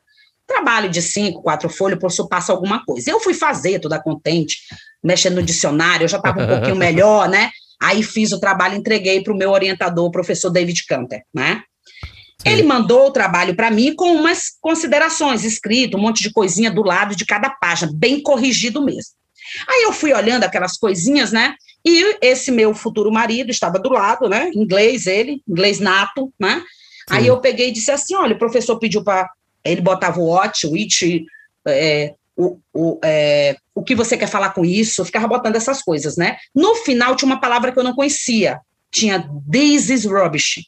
[0.46, 3.10] Trabalho de cinco, quatro folhas, o professor passa alguma coisa.
[3.10, 4.60] Eu fui fazer, toda contente,
[5.04, 7.50] mexendo no dicionário, eu já estava um pouquinho melhor, né?
[7.82, 11.62] Aí fiz o trabalho, entreguei para o meu orientador, o professor David Canter, né?
[12.40, 12.50] Sim.
[12.50, 16.84] Ele mandou o trabalho para mim com umas considerações, escrito, um monte de coisinha do
[16.84, 19.14] lado de cada página, bem corrigido mesmo.
[19.68, 21.56] Aí eu fui olhando aquelas coisinhas, né?
[21.86, 24.50] E esse meu futuro marido estava do lado, né?
[24.54, 26.60] Inglês ele, inglês nato, né?
[27.08, 27.16] Sim.
[27.16, 29.30] Aí eu peguei e disse assim: olha, o professor pediu para.
[29.64, 31.26] Ele botava o what, o it,
[31.68, 35.82] é, o, o, é, o que você quer falar com isso, eu ficava botando essas
[35.82, 36.38] coisas, né?
[36.56, 38.60] No final tinha uma palavra que eu não conhecia,
[38.90, 40.64] tinha this is rubbish.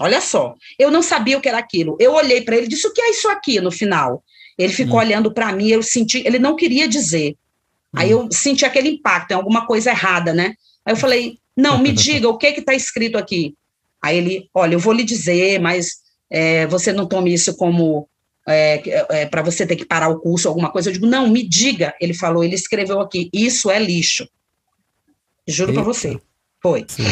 [0.00, 1.96] Olha só, eu não sabia o que era aquilo.
[2.00, 4.24] Eu olhei para ele e disse: o que é isso aqui no final?
[4.56, 5.02] Ele ficou hum.
[5.02, 7.32] olhando para mim, eu senti, ele não queria dizer.
[7.32, 7.98] Hum.
[7.98, 10.54] Aí eu senti aquele impacto, tem alguma coisa errada, né?
[10.84, 13.54] Aí eu falei: não, me diga o que que está escrito aqui.
[14.02, 15.92] Aí ele, olha, eu vou lhe dizer, mas
[16.30, 18.08] é, você não tome isso como
[18.46, 20.88] é, é, para você ter que parar o curso, alguma coisa.
[20.88, 21.94] Eu digo, não, me diga.
[22.00, 24.28] Ele falou, ele escreveu aqui, isso é lixo.
[25.46, 26.18] Juro para você.
[26.62, 26.86] Foi.
[26.88, 27.04] Sim.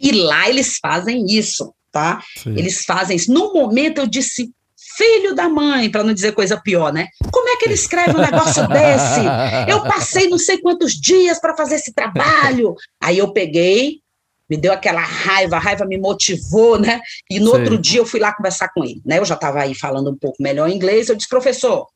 [0.00, 2.22] E lá eles fazem isso, tá?
[2.36, 2.54] Sim.
[2.56, 3.32] Eles fazem isso.
[3.32, 4.50] No momento eu disse,
[4.96, 7.08] filho da mãe, para não dizer coisa pior, né?
[7.32, 9.20] Como é que ele escreve um negócio desse?
[9.68, 12.74] Eu passei não sei quantos dias para fazer esse trabalho.
[13.00, 14.00] Aí eu peguei,
[14.48, 17.00] me deu aquela raiva, a raiva me motivou, né?
[17.30, 17.58] E no Sim.
[17.58, 19.18] outro dia eu fui lá conversar com ele, né?
[19.18, 21.86] Eu já estava aí falando um pouco melhor inglês, eu disse, professor,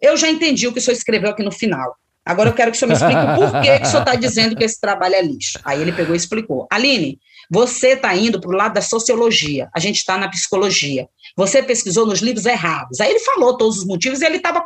[0.00, 1.96] eu já entendi o que o senhor escreveu aqui no final.
[2.24, 4.56] Agora eu quero que o senhor me explique por que, que o senhor está dizendo
[4.56, 5.60] que esse trabalho é lixo.
[5.64, 6.66] Aí ele pegou e explicou.
[6.70, 7.20] Aline,
[7.50, 11.08] você está indo para o lado da sociologia, a gente está na psicologia.
[11.36, 13.00] Você pesquisou nos livros errados.
[13.00, 14.64] Aí ele falou todos os motivos e ele estava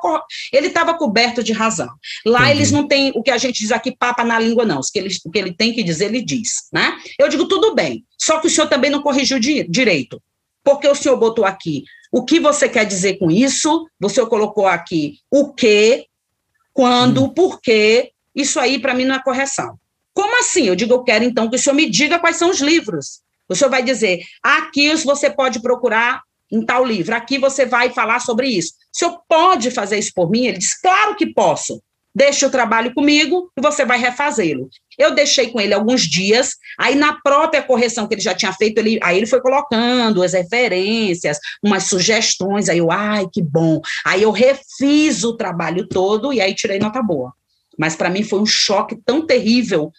[0.53, 1.89] ele tava coberto de razão.
[2.25, 2.59] Lá Entendi.
[2.59, 4.79] eles não têm o que a gente diz aqui, papa na língua, não.
[4.79, 6.69] O que, ele, o que ele tem que dizer, ele diz.
[6.73, 6.97] Né?
[7.19, 10.23] Eu digo, tudo bem, só que o senhor também não corrigiu di direito.
[10.63, 15.19] Porque o senhor botou aqui o que você quer dizer com isso, você colocou aqui
[15.31, 16.07] o que,
[16.73, 17.29] quando, hum.
[17.29, 18.13] por quê.
[18.35, 19.79] Isso aí, para mim, não é correção.
[20.21, 20.67] Como assim?
[20.67, 23.23] Eu digo, eu quero então que o senhor me diga quais são os livros.
[23.49, 26.21] O senhor vai dizer, aqui você pode procurar
[26.53, 28.75] em tal livro, aqui você vai falar sobre isso.
[28.95, 30.45] O senhor pode fazer isso por mim?
[30.45, 31.83] Ele diz, claro que posso.
[32.15, 34.69] Deixe o trabalho comigo e você vai refazê-lo.
[34.99, 38.77] Eu deixei com ele alguns dias, aí na própria correção que ele já tinha feito,
[38.77, 43.81] ele, aí ele foi colocando as referências, umas sugestões, aí eu, ai, que bom.
[44.05, 47.33] Aí eu refiz o trabalho todo e aí tirei nota boa.
[47.79, 49.91] Mas para mim foi um choque tão terrível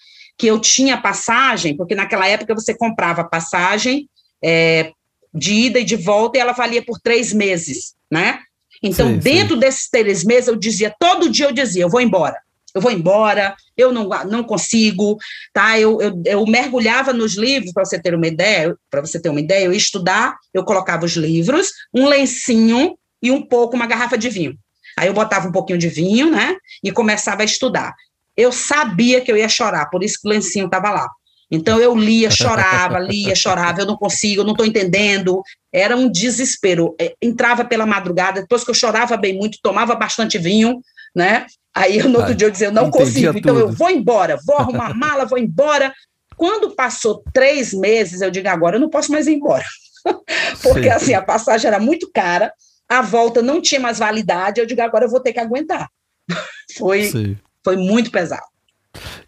[0.41, 4.09] que eu tinha passagem, porque naquela época você comprava passagem
[4.43, 4.91] é,
[5.31, 8.39] de ida e de volta e ela valia por três meses, né?
[8.81, 9.59] Então, sim, dentro sim.
[9.59, 12.35] desses três meses, eu dizia, todo dia eu dizia, eu vou embora,
[12.73, 15.15] eu vou embora, eu não, não consigo,
[15.53, 15.79] tá?
[15.79, 19.41] Eu, eu, eu mergulhava nos livros, para você ter uma ideia, para você ter uma
[19.41, 24.17] ideia, eu ia estudar, eu colocava os livros, um lencinho e um pouco, uma garrafa
[24.17, 24.57] de vinho.
[24.97, 26.55] Aí eu botava um pouquinho de vinho, né?
[26.83, 27.93] E começava a estudar.
[28.35, 31.09] Eu sabia que eu ia chorar, por isso que o lencinho estava lá.
[31.51, 35.41] Então eu lia, chorava, lia, chorava, eu não consigo, eu não estou entendendo.
[35.71, 36.95] Era um desespero.
[36.99, 40.79] É, entrava pela madrugada, depois que eu chorava bem muito, tomava bastante vinho,
[41.13, 41.45] né?
[41.75, 44.93] Aí no outro dia eu dizia, eu não consigo, então eu vou embora, vou arrumar
[44.93, 45.93] mala, vou embora.
[46.37, 49.65] Quando passou três meses, eu digo, agora eu não posso mais ir embora.
[50.63, 50.89] Porque Sim.
[50.89, 52.51] assim, a passagem era muito cara,
[52.89, 55.89] a volta não tinha mais validade, eu digo, agora eu vou ter que aguentar.
[56.77, 58.45] foi, foi muito pesado.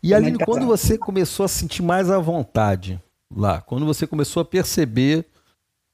[0.02, 3.02] E Aline, quando você começou a sentir mais à vontade
[3.34, 5.26] lá, quando você começou a perceber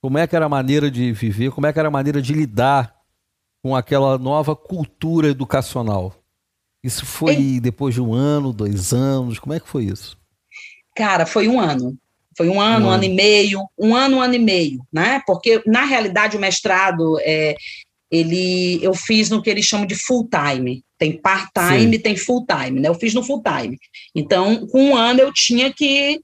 [0.02, 2.34] como é que era a maneira de viver, como é que era a maneira de
[2.34, 2.96] lidar
[3.62, 6.16] com aquela nova cultura educacional?
[6.84, 9.38] Isso foi depois de um ano, dois anos?
[9.38, 10.18] Como é que foi isso?
[10.96, 11.98] Cara, foi um ano.
[12.38, 15.22] Foi um ano, um ano e meio, um ano, um ano e meio, né?
[15.28, 17.58] Porque, na realidade, o mestrado, é,
[18.12, 20.84] ele, eu fiz no que eles chamam de full time.
[20.98, 22.90] Tem part-time tem full-time, né?
[22.90, 23.78] Eu fiz no full-time.
[24.14, 26.20] Então, com um ano eu tinha que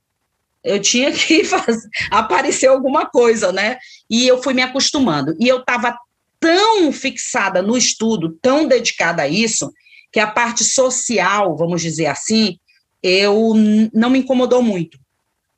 [0.63, 3.77] eu tinha que fazer, aparecer alguma coisa, né?
[4.09, 5.36] E eu fui me acostumando.
[5.39, 5.97] E eu estava
[6.39, 9.71] tão fixada no estudo, tão dedicada a isso,
[10.11, 12.57] que a parte social, vamos dizer assim,
[13.01, 13.53] eu
[13.93, 14.97] não me incomodou muito.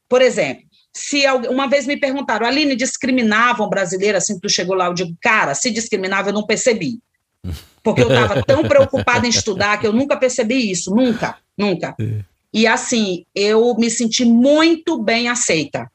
[0.10, 0.67] Por exemplo,
[0.98, 4.88] se uma vez me perguntaram, Aline, discriminavam brasileiro assim que tu chegou lá?
[4.88, 7.00] Eu digo, cara, se discriminava, eu não percebi.
[7.84, 11.96] Porque eu estava tão preocupada em estudar que eu nunca percebi isso, nunca, nunca.
[12.00, 12.22] É.
[12.54, 15.90] e assim, eu me senti muito bem aceita.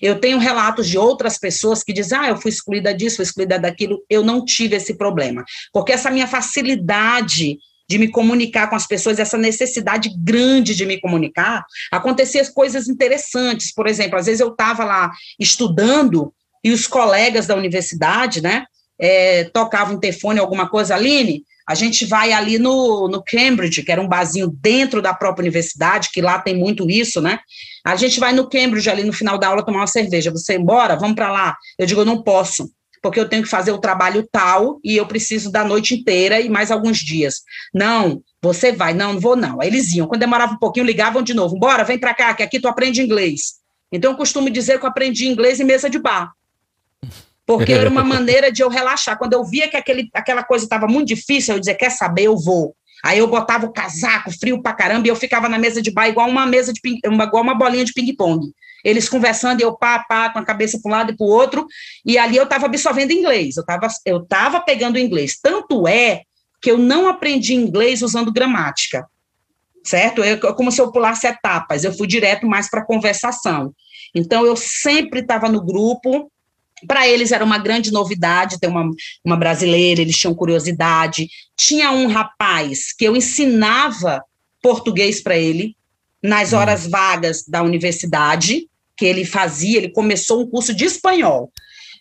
[0.00, 3.58] Eu tenho relatos de outras pessoas que dizem, ah, eu fui excluída disso, fui excluída
[3.58, 4.02] daquilo.
[4.08, 7.58] Eu não tive esse problema, porque essa minha facilidade
[7.90, 13.74] de me comunicar com as pessoas, essa necessidade grande de me comunicar, acontecia coisas interessantes.
[13.74, 15.10] Por exemplo, às vezes eu estava lá
[15.40, 16.32] estudando
[16.62, 18.64] e os colegas da universidade, né,
[18.96, 24.00] é, tocavam interfone, alguma coisa, Aline, a gente vai ali no, no Cambridge, que era
[24.00, 27.40] um barzinho dentro da própria universidade, que lá tem muito isso, né?
[27.84, 30.30] A gente vai no Cambridge ali no final da aula tomar uma cerveja.
[30.30, 30.96] Você embora?
[30.96, 31.56] Vamos para lá.
[31.78, 32.70] Eu digo, eu não posso,
[33.02, 36.48] porque eu tenho que fazer o trabalho tal e eu preciso da noite inteira e
[36.48, 37.42] mais alguns dias.
[37.72, 38.92] Não, você vai.
[38.92, 39.60] Não, não vou não.
[39.60, 40.06] Aí eles iam.
[40.06, 41.58] Quando demorava um pouquinho, ligavam de novo.
[41.58, 43.54] Bora, vem para cá, que aqui tu aprende inglês.
[43.90, 46.32] Então eu costumo dizer que eu aprendi inglês em mesa de bar.
[47.46, 49.18] Porque era uma maneira de eu relaxar.
[49.18, 52.36] Quando eu via que aquele, aquela coisa estava muito difícil, eu dizia, quer saber, eu
[52.36, 52.74] vou.
[53.02, 56.08] Aí eu botava o casaco, frio pra caramba, e eu ficava na mesa de bar
[56.08, 58.52] igual uma mesa de uma, igual uma bolinha de ping-pong.
[58.84, 61.30] Eles conversando, e eu pá, pá, com a cabeça para um lado e para o
[61.30, 61.66] outro,
[62.04, 65.38] e ali eu estava absorvendo inglês, eu estava eu tava pegando inglês.
[65.40, 66.22] Tanto é
[66.60, 69.06] que eu não aprendi inglês usando gramática,
[69.84, 70.22] certo?
[70.22, 73.74] É como se eu pulasse etapas, eu fui direto mais para conversação.
[74.14, 76.30] Então, eu sempre estava no grupo,
[76.86, 78.88] para eles era uma grande novidade ter uma,
[79.24, 81.28] uma brasileira, eles tinham curiosidade.
[81.56, 84.22] Tinha um rapaz que eu ensinava
[84.62, 85.76] português para ele
[86.22, 86.56] nas hum.
[86.56, 88.68] horas vagas da universidade,
[89.00, 91.50] que ele fazia, ele começou um curso de espanhol.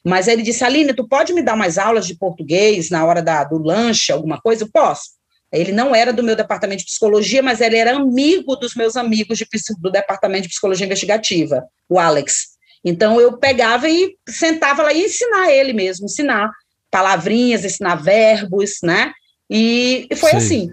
[0.05, 3.45] Mas ele disse, Aline, tu pode me dar mais aulas de português na hora da,
[3.45, 4.65] do lanche, alguma coisa?
[4.65, 5.11] Eu posso.
[5.49, 9.37] Ele não era do meu departamento de psicologia, mas ele era amigo dos meus amigos
[9.37, 9.47] de,
[9.79, 12.49] do departamento de psicologia investigativa, o Alex.
[12.83, 16.51] Então eu pegava e sentava lá e ensinar ele mesmo, ensinar
[16.91, 19.13] palavrinhas, ensinar verbos, né?
[19.49, 20.37] E, e foi Sei.
[20.37, 20.69] assim.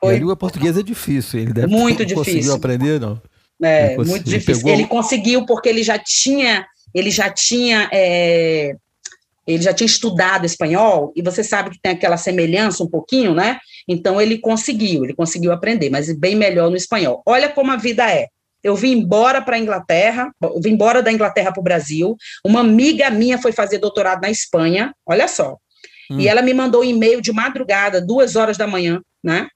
[0.00, 0.14] foi.
[0.14, 2.24] E a língua portuguesa é difícil, ele deve muito difícil.
[2.24, 3.22] conseguiu aprender, não?
[3.62, 4.68] É, muito difícil.
[4.68, 8.74] Ele, ele conseguiu porque ele já tinha, ele já tinha, é,
[9.46, 13.58] ele já tinha estudado espanhol e você sabe que tem aquela semelhança um pouquinho, né?
[13.88, 17.22] Então ele conseguiu, ele conseguiu aprender, mas bem melhor no espanhol.
[17.26, 18.28] Olha como a vida é.
[18.62, 20.30] Eu vim embora para a Inglaterra,
[20.62, 22.16] vim embora da Inglaterra para o Brasil.
[22.44, 25.56] Uma amiga minha foi fazer doutorado na Espanha, olha só.
[26.10, 26.20] Hum.
[26.20, 29.48] E ela me mandou um e-mail de madrugada, duas horas da manhã, né?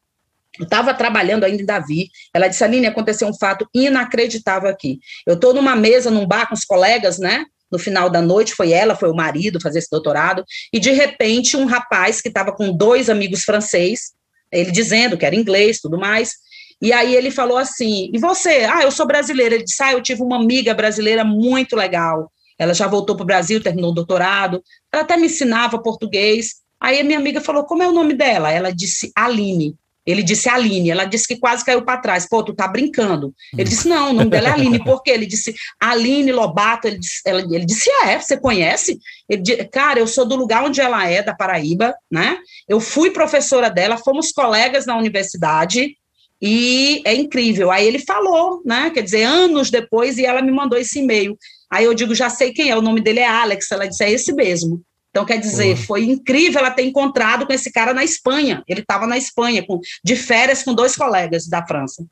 [0.61, 2.09] Estava trabalhando ainda em Davi.
[2.33, 4.99] Ela disse: Aline, aconteceu um fato inacreditável aqui.
[5.27, 7.45] Eu estou numa mesa, num bar com os colegas, né?
[7.71, 10.45] No final da noite, foi ela, foi o marido fazer esse doutorado.
[10.73, 14.13] E de repente, um rapaz que estava com dois amigos francês,
[14.53, 16.35] ele dizendo que era inglês, tudo mais,
[16.81, 18.65] e aí ele falou assim: e você?
[18.65, 19.55] Ah, eu sou brasileira.
[19.55, 22.31] Ele disse: ah, eu tive uma amiga brasileira muito legal.
[22.59, 24.63] Ela já voltou para o Brasil, terminou o doutorado.
[24.93, 26.57] Ela até me ensinava português.
[26.79, 28.51] Aí a minha amiga falou: como é o nome dela?
[28.51, 29.75] Ela disse Aline.
[30.07, 32.29] Ele disse Aline, ela disse que quase caiu para trás.
[32.29, 33.35] Pô, tu tá brincando.
[33.53, 34.79] Ele disse, não, o nome dela é Aline.
[34.85, 35.11] Por quê?
[35.11, 36.87] Ele disse, Aline Lobato.
[36.87, 38.99] Ele disse, ela, ele disse é, você conhece?
[39.29, 42.39] Ele disse, cara, eu sou do lugar onde ela é, da Paraíba, né?
[42.69, 45.97] Eu fui professora dela, fomos colegas na universidade,
[46.41, 47.71] e é incrível.
[47.71, 48.91] Aí ele falou, né?
[48.91, 51.39] Quer dizer, anos depois, e ela me mandou esse e-mail.
[51.71, 53.71] Aí eu digo, já sei quem é, o nome dele é Alex.
[53.73, 54.83] Ela disse, é esse mesmo.
[55.15, 55.77] Então, quer dizer, uhum.
[55.77, 58.65] foi incrível ela ter encontrado com esse cara na Espanha.
[58.67, 62.05] Ele estava na Espanha, com, de férias com dois colegas da França.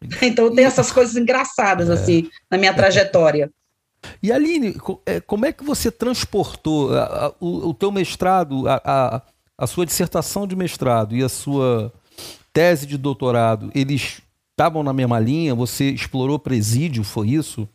[0.22, 1.92] Então, tem essas coisas engraçadas, é.
[1.92, 3.50] assim, na minha trajetória.
[4.22, 6.90] E Aline, é, como é que você transportou
[7.40, 9.22] o, o teu mestrado, a, a,
[9.56, 11.92] a sua dissertação de mestrado e a sua
[12.52, 14.20] tese de doutorado, eles
[14.52, 15.54] estavam na mesma linha?
[15.54, 17.68] Você explorou presídio, foi isso?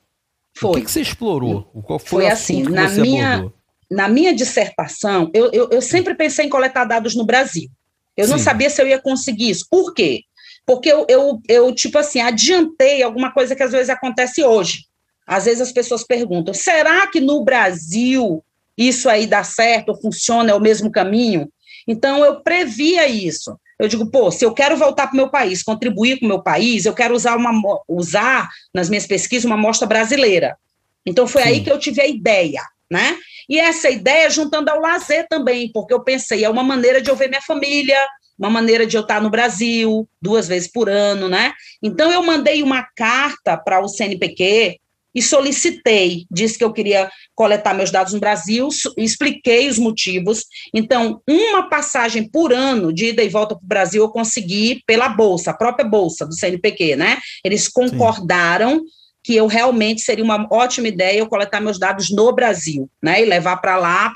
[0.57, 0.71] Foi.
[0.71, 1.63] O que, que você explorou?
[1.85, 3.62] Qual foi, foi assim, na minha, abordou?
[3.93, 7.69] Na minha dissertação, eu, eu, eu, sempre pensei em coletar dados no Brasil.
[8.17, 8.31] Eu Sim.
[8.31, 9.67] não sabia se eu ia conseguir isso.
[9.69, 10.21] Por quê?
[10.65, 14.85] Porque eu, eu, eu, tipo assim, adiantei alguma coisa que às vezes acontece hoje.
[15.27, 18.43] Às vezes as pessoas perguntam: será que no Brasil
[18.77, 21.47] isso aí dá certo, funciona, é o mesmo caminho?
[21.87, 23.57] Então, eu previa isso.
[23.77, 26.41] Eu digo, pô, se eu quero voltar para o meu país, contribuir com o meu
[26.41, 27.51] país, eu quero usar, uma,
[27.87, 30.57] usar nas minhas pesquisas uma amostra brasileira.
[31.05, 31.49] Então, foi Sim.
[31.49, 33.17] aí que eu tive a ideia, né?
[33.49, 37.15] E essa ideia juntando ao lazer também, porque eu pensei, é uma maneira de eu
[37.15, 37.97] ver minha família,
[38.37, 41.53] uma maneira de eu estar no Brasil duas vezes por ano, né?
[41.81, 44.79] Então, eu mandei uma carta para o CNPq,
[45.15, 48.67] e solicitei, disse que eu queria coletar meus dados no Brasil,
[48.97, 50.45] expliquei os motivos.
[50.73, 55.09] Então, uma passagem por ano de ida e volta para o Brasil eu consegui pela
[55.09, 57.19] bolsa, a própria bolsa do CNPq, né?
[57.43, 58.85] Eles concordaram Sim.
[59.23, 63.21] Que eu realmente seria uma ótima ideia eu coletar meus dados no Brasil, né?
[63.21, 64.11] E levar para lá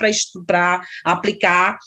[0.46, 1.78] para aplicar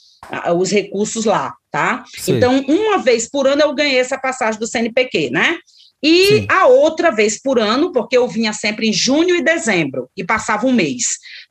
[0.55, 2.03] os recursos lá, tá?
[2.17, 2.37] Sim.
[2.37, 5.57] Então, uma vez por ano eu ganhei essa passagem do CNPq, né?
[6.03, 6.47] E Sim.
[6.49, 10.65] a outra vez por ano, porque eu vinha sempre em junho e dezembro, e passava
[10.65, 11.03] um mês.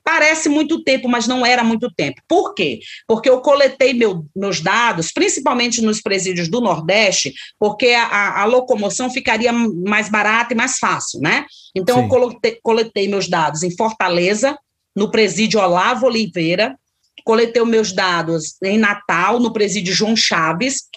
[0.02, 2.20] Parece muito tempo, mas não era muito tempo.
[2.26, 2.80] Por quê?
[3.06, 9.10] Porque eu coletei meu, meus dados, principalmente nos presídios do Nordeste, porque a, a, locomoção
[9.10, 11.44] ficaria mais barata e mais fácil, né?
[11.74, 12.02] Então, Sim.
[12.04, 14.58] eu coletei, coletei meus dados em Fortaleza,
[14.96, 16.76] no presídio Olavo Oliveira,
[17.24, 20.88] coletei meus dados em Natal, no presídio João Chaves,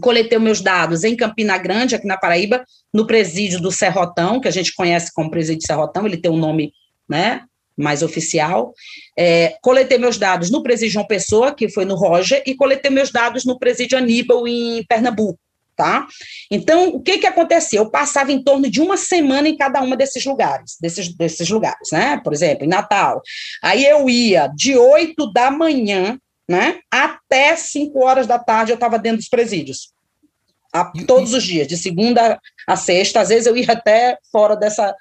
[0.00, 4.52] coletei meus dados em Campina Grande, aqui na Paraíba, no presídio do Serrotão, que a
[4.52, 6.72] gente conhece como presídio Serrotão, ele tem um nome,
[7.08, 7.42] né,
[7.82, 8.72] mais oficial.
[9.18, 13.10] É, coletei meus dados no presídio João Pessoa, que foi no Roger, e coletei meus
[13.10, 15.38] dados no presídio Aníbal, em Pernambuco,
[15.76, 16.06] tá?
[16.50, 17.78] Então, o que que acontecia?
[17.78, 21.90] Eu passava em torno de uma semana em cada uma desses lugares, desses, desses lugares,
[21.92, 22.20] né?
[22.22, 23.20] Por exemplo, em Natal.
[23.62, 26.18] Aí eu ia de 8 da manhã,
[26.48, 29.92] né, até 5 horas da tarde eu estava dentro dos presídios.
[30.72, 34.94] A, todos os dias, de segunda a sexta, às vezes eu ia até fora dessa,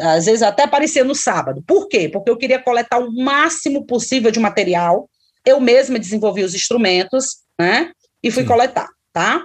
[0.00, 1.62] às vezes até aparecia no sábado.
[1.66, 2.08] Por quê?
[2.08, 5.08] Porque eu queria coletar o máximo possível de material.
[5.44, 7.90] Eu mesma desenvolvi os instrumentos, né?
[8.22, 8.48] E fui Sim.
[8.48, 9.44] coletar, tá?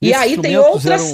[0.00, 1.12] E, e aí tem outras.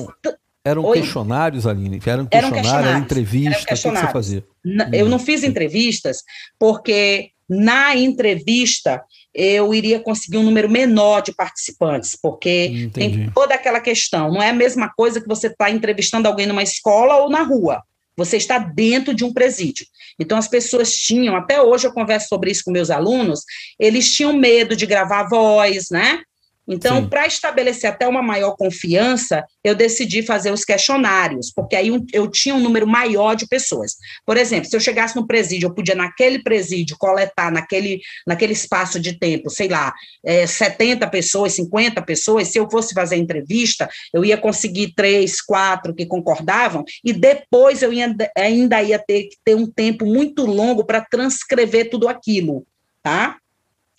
[0.64, 2.00] Eram, eram questionários, Aline?
[2.04, 3.84] Eram questionários, eram questionários eram questionários.
[3.84, 4.44] o que você fazia?
[4.92, 6.22] Eu não fiz entrevistas
[6.58, 9.02] porque na entrevista
[9.32, 13.18] eu iria conseguir um número menor de participantes, porque Entendi.
[13.18, 14.32] tem toda aquela questão.
[14.32, 17.82] Não é a mesma coisa que você está entrevistando alguém numa escola ou na rua.
[18.16, 19.86] Você está dentro de um presídio.
[20.18, 23.42] Então, as pessoas tinham, até hoje eu converso sobre isso com meus alunos,
[23.78, 26.22] eles tinham medo de gravar voz, né?
[26.68, 32.28] Então, para estabelecer até uma maior confiança, eu decidi fazer os questionários, porque aí eu
[32.28, 33.96] tinha um número maior de pessoas.
[34.24, 38.98] Por exemplo, se eu chegasse no presídio, eu podia naquele presídio coletar naquele, naquele espaço
[38.98, 39.94] de tempo, sei lá,
[40.24, 42.48] é, 70 pessoas, 50 pessoas.
[42.48, 47.92] Se eu fosse fazer entrevista, eu ia conseguir três, quatro que concordavam, e depois eu
[47.92, 52.66] ia, ainda ia ter que ter um tempo muito longo para transcrever tudo aquilo,
[53.02, 53.36] tá?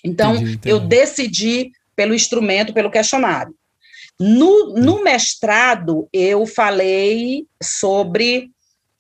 [0.04, 0.70] Então, entendi, entendi.
[0.70, 3.54] eu decidi pelo instrumento, pelo questionário.
[4.20, 8.52] No, no mestrado, eu falei sobre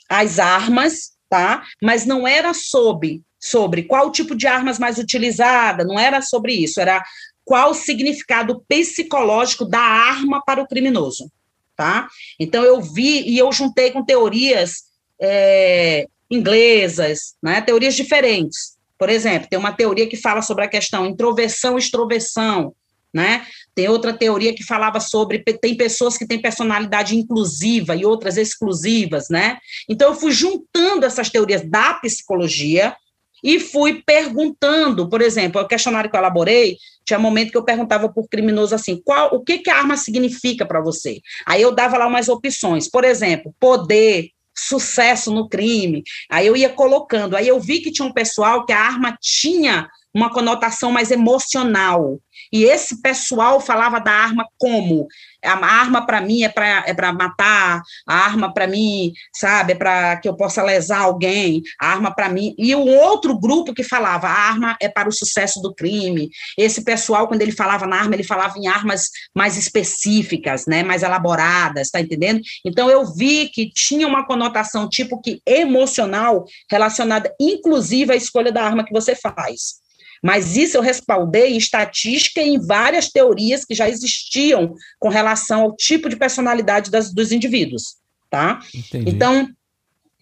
[0.09, 1.63] as armas, tá?
[1.81, 6.81] Mas não era sobre, sobre qual tipo de armas mais utilizada, não era sobre isso,
[6.81, 7.03] era
[7.45, 11.31] qual o significado psicológico da arma para o criminoso,
[11.75, 12.07] tá?
[12.39, 14.83] Então, eu vi e eu juntei com teorias
[15.19, 17.61] é, inglesas, né?
[17.61, 18.77] Teorias diferentes.
[18.97, 22.73] Por exemplo, tem uma teoria que fala sobre a questão introversão extroversão,
[23.13, 23.45] né?
[23.73, 29.29] Tem outra teoria que falava sobre tem pessoas que têm personalidade inclusiva e outras exclusivas,
[29.29, 29.57] né?
[29.89, 32.95] Então eu fui juntando essas teorias da psicologia
[33.43, 37.63] e fui perguntando, por exemplo, o questionário que eu elaborei, tinha um momento que eu
[37.63, 41.21] perguntava por criminoso assim, qual, o que que a arma significa para você?
[41.45, 46.03] Aí eu dava lá umas opções, por exemplo, poder, sucesso no crime.
[46.29, 49.87] Aí eu ia colocando, aí eu vi que tinha um pessoal que a arma tinha
[50.13, 52.19] uma conotação mais emocional.
[52.51, 55.07] E esse pessoal falava da arma como?
[55.43, 60.17] A arma para mim é para é matar, a arma para mim, sabe, é para
[60.17, 62.55] que eu possa lesar alguém, a arma para mim.
[62.57, 66.29] E o outro grupo que falava, a arma é para o sucesso do crime.
[66.57, 71.03] Esse pessoal, quando ele falava na arma, ele falava em armas mais específicas, né, mais
[71.03, 72.41] elaboradas, tá entendendo?
[72.65, 78.63] Então eu vi que tinha uma conotação tipo que emocional relacionada, inclusive, à escolha da
[78.63, 79.86] arma que você faz.
[80.27, 85.61] Mas isso eu respaldei em estatística e em várias teorias que já existiam com relação
[85.61, 87.95] ao tipo de personalidade das, dos indivíduos,
[88.29, 88.59] tá?
[88.75, 89.09] Entendi.
[89.09, 89.47] Então,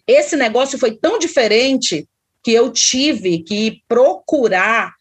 [0.06, 2.06] esse negócio foi tão diferente
[2.44, 4.94] que eu tive que procurar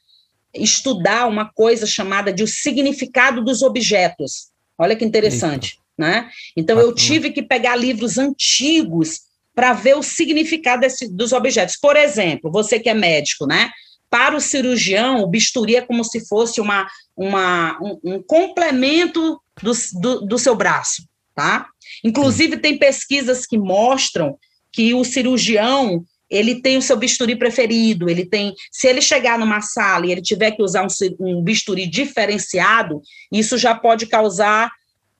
[0.56, 4.47] estudar uma coisa chamada de o significado dos objetos.
[4.76, 5.84] Olha que interessante, Eita.
[5.99, 6.30] né?
[6.58, 9.20] Então, eu tive que pegar livros antigos
[9.53, 11.78] para ver o significado desse, dos objetos.
[11.80, 13.70] Por exemplo, você que é médico, né?
[14.10, 19.72] Para o cirurgião, o bisturi é como se fosse uma, uma, um, um complemento do,
[19.99, 21.03] do, do, seu braço,
[21.34, 21.68] tá?
[22.03, 24.38] Inclusive, tem pesquisas que mostram
[24.72, 29.62] que o cirurgião, ele tem o seu bisturi preferido, ele tem, se ele chegar numa
[29.62, 30.88] sala e ele tiver que usar um,
[31.20, 33.01] um bisturi diferenciado,
[33.32, 34.72] isso já pode causar,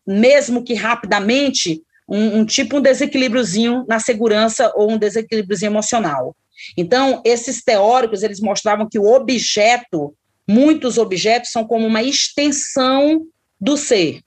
[0.06, 6.36] mesmo que rapidamente, um, um tipo um desequilíbriozinho na segurança ou um desequilíbriozinho emocional.
[6.78, 10.14] Então, esses teóricos, eles mostravam que o objeto,
[10.48, 13.26] muitos objetos são como uma extensão
[13.60, 14.22] do ser,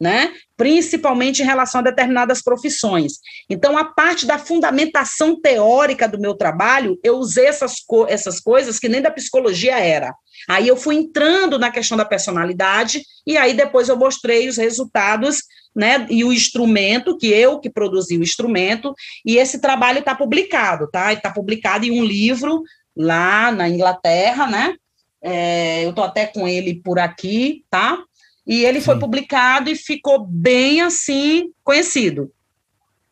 [0.00, 0.32] né?
[0.56, 3.14] Principalmente em relação a determinadas profissões.
[3.48, 8.78] Então, a parte da fundamentação teórica do meu trabalho, eu usei essas, co essas coisas
[8.78, 10.12] que nem da psicologia era.
[10.48, 15.42] Aí eu fui entrando na questão da personalidade, e aí depois eu mostrei os resultados,
[15.74, 16.06] né?
[16.10, 21.12] E o instrumento, que eu que produzi o instrumento, e esse trabalho está publicado, tá?
[21.12, 22.62] Está publicado em um livro
[22.96, 24.74] lá na Inglaterra, né?
[25.22, 27.98] É, eu estou até com ele por aqui, tá?
[28.46, 28.86] E ele Sim.
[28.86, 32.30] foi publicado e ficou bem assim conhecido.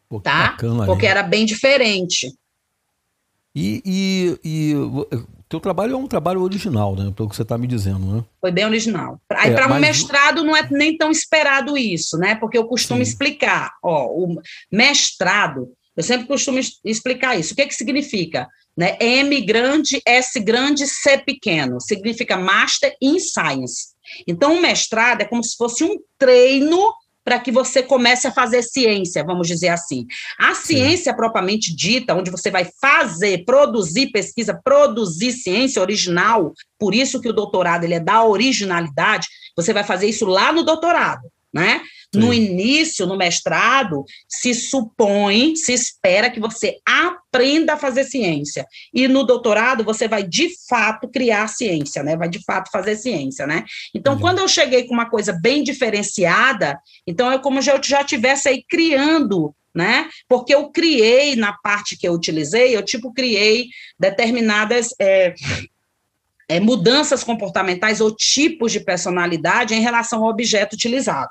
[0.09, 0.51] Pô, tá?
[0.51, 2.35] Bacana, Porque era bem diferente.
[3.55, 4.75] E, e, e
[5.51, 7.13] teu trabalho é um trabalho original, né?
[7.15, 8.25] Pelo que você está me dizendo, né?
[8.41, 9.21] Foi bem original.
[9.31, 9.81] Aí, é, para um mas...
[9.81, 12.37] mestrado, não é nem tão esperado isso, né?
[12.37, 13.11] Porque eu costumo Sim.
[13.11, 13.73] explicar.
[13.83, 14.41] Ó, o
[14.71, 17.53] mestrado, eu sempre costumo explicar isso.
[17.53, 18.47] O que, que significa?
[18.77, 18.97] Né?
[19.01, 21.81] M grande, S grande, C pequeno.
[21.81, 23.89] Significa Master in Science.
[24.29, 26.93] Então, o mestrado é como se fosse um treino
[27.25, 30.07] para que você comece a fazer ciência, vamos dizer assim.
[30.39, 31.17] A ciência Sim.
[31.17, 37.33] propriamente dita, onde você vai fazer, produzir pesquisa, produzir ciência original, por isso que o
[37.33, 41.83] doutorado ele é da originalidade, você vai fazer isso lá no doutorado, né?
[42.13, 48.67] No início, no mestrado, se supõe, se espera que você aprenda a fazer ciência.
[48.93, 52.17] E no doutorado, você vai de fato criar ciência, né?
[52.17, 53.65] Vai de fato fazer ciência, né?
[53.95, 54.21] Então, uhum.
[54.21, 58.49] quando eu cheguei com uma coisa bem diferenciada, então é como se eu já estivesse
[58.49, 60.09] aí criando né?
[60.29, 65.33] Porque eu criei na parte que eu utilizei, eu tipo criei determinadas é,
[66.49, 71.31] é, mudanças comportamentais ou tipos de personalidade em relação ao objeto utilizado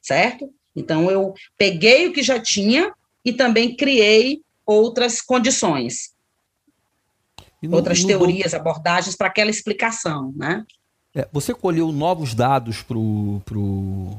[0.00, 0.52] certo?
[0.74, 2.92] Então, eu peguei o que já tinha
[3.24, 6.12] e também criei outras condições,
[7.62, 8.56] no, outras no teorias, do...
[8.56, 10.64] abordagens para aquela explicação, né?
[11.14, 14.10] É, você colheu novos dados para o pro,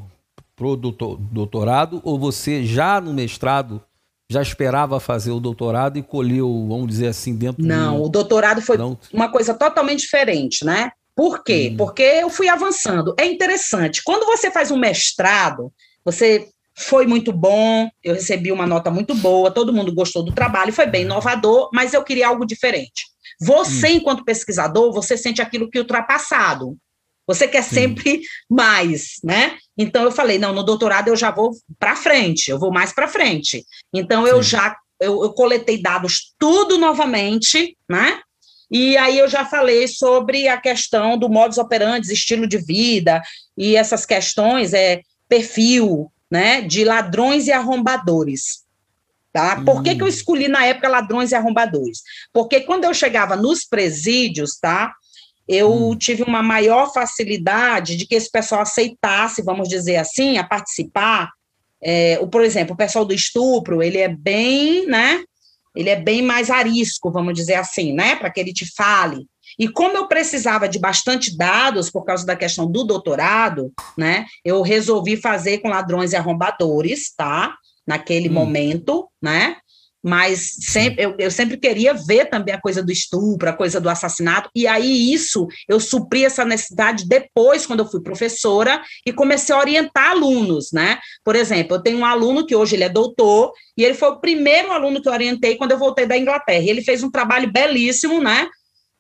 [0.56, 3.82] pro doutorado ou você já no mestrado
[4.32, 8.04] já esperava fazer o doutorado e colheu, vamos dizer assim, dentro Não, do...
[8.04, 8.98] o doutorado foi Não.
[9.12, 10.92] uma coisa totalmente diferente, né?
[11.16, 11.70] Por quê?
[11.72, 11.78] Hum.
[11.78, 13.14] Porque eu fui avançando.
[13.18, 14.02] É interessante.
[14.04, 15.72] Quando você faz um mestrado,
[16.04, 16.48] você
[16.78, 20.86] foi muito bom, eu recebi uma nota muito boa, todo mundo gostou do trabalho, foi
[20.86, 23.06] bem inovador, mas eu queria algo diferente.
[23.42, 23.96] Você, hum.
[23.96, 26.78] enquanto pesquisador, você sente aquilo que ultrapassado.
[27.28, 29.56] Você quer sempre mais, né?
[29.78, 33.08] Então eu falei, não, no doutorado eu já vou para frente, eu vou mais para
[33.08, 33.64] frente.
[33.94, 38.20] Então eu já eu, eu, coletei dados tudo novamente, né?
[38.72, 43.22] E aí eu já falei sobre a questão do modus operandi, estilo de vida
[43.58, 48.64] e essas questões, é perfil, né, de ladrões e arrombadores.
[49.32, 49.62] Tá?
[49.64, 50.10] Por que, que eu hum.
[50.10, 52.02] escolhi na época ladrões e arrombadores?
[52.34, 54.92] Porque quando eu chegava nos presídios, tá?
[55.48, 55.96] Eu hum.
[55.96, 61.32] tive uma maior facilidade de que esse pessoal aceitasse, vamos dizer assim, a participar.
[61.82, 65.24] É, o, por exemplo, o pessoal do estupro, ele é bem, né?
[65.76, 69.28] Ele é bem mais arisco, vamos dizer assim, né, para que ele te fale.
[69.58, 74.62] E como eu precisava de bastante dados por causa da questão do doutorado, né, eu
[74.62, 77.56] resolvi fazer com ladrões e arrombadores, tá?
[77.86, 78.34] Naquele hum.
[78.34, 79.58] momento, né?
[80.04, 83.90] Mas sempre, eu, eu, sempre queria ver também a coisa do estupro, a coisa do
[83.90, 89.54] assassinato, e aí isso, eu supri essa necessidade depois, quando eu fui professora, e comecei
[89.54, 91.00] a orientar alunos, né?
[91.24, 94.20] Por exemplo, eu tenho um aluno que hoje ele é doutor, e ele foi o
[94.20, 97.52] primeiro aluno que eu orientei quando eu voltei da Inglaterra, e ele fez um trabalho
[97.52, 98.48] belíssimo, né?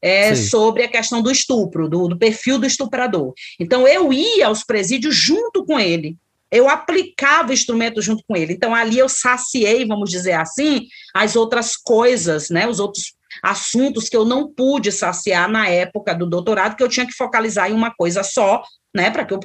[0.01, 3.33] É, sobre a questão do estupro, do, do perfil do estuprador.
[3.59, 6.15] Então, eu ia aos presídios junto com ele,
[6.51, 8.53] eu aplicava o instrumento junto com ele.
[8.53, 14.17] Então, ali eu saciei, vamos dizer assim, as outras coisas, né, os outros assuntos que
[14.17, 17.93] eu não pude saciar na época do doutorado, que eu tinha que focalizar em uma
[17.93, 19.39] coisa só, né, para que eu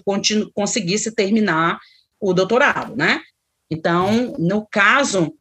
[0.54, 1.78] conseguisse terminar
[2.18, 3.20] o doutorado, né?
[3.70, 5.34] Então, no caso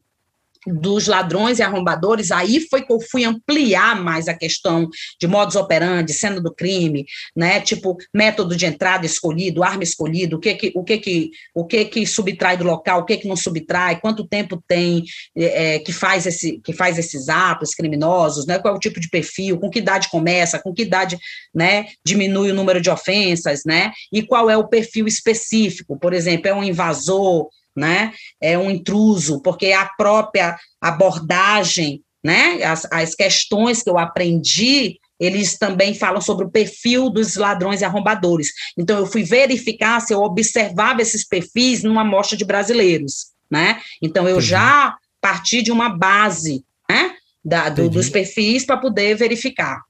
[0.66, 4.88] dos ladrões e arrombadores, aí foi que eu fui ampliar mais a questão
[5.20, 7.04] de modus operandi, cena do crime,
[7.36, 7.60] né?
[7.60, 11.84] Tipo, método de entrada escolhido, arma escolhida, o que que, o que que, o que
[11.84, 15.04] que subtrai do local, o que que não subtrai, quanto tempo tem
[15.36, 18.58] é, que faz esse, que faz esses atos criminosos, né?
[18.58, 21.18] Qual é o tipo de perfil, com que idade começa, com que idade,
[21.54, 23.92] né, diminui o número de ofensas, né?
[24.12, 28.12] E qual é o perfil específico, por exemplo, é um invasor, né?
[28.40, 32.62] É um intruso, porque a própria abordagem, né?
[32.62, 37.84] As, as questões que eu aprendi, eles também falam sobre o perfil dos ladrões e
[37.84, 38.48] arrombadores.
[38.78, 43.80] Então, eu fui verificar se eu observava esses perfis numa amostra de brasileiros, né?
[44.00, 47.14] Então, eu já parti de uma base, né?
[47.44, 49.82] Da, do, dos perfis para poder verificar.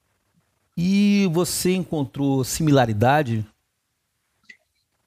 [0.77, 3.45] E você encontrou similaridade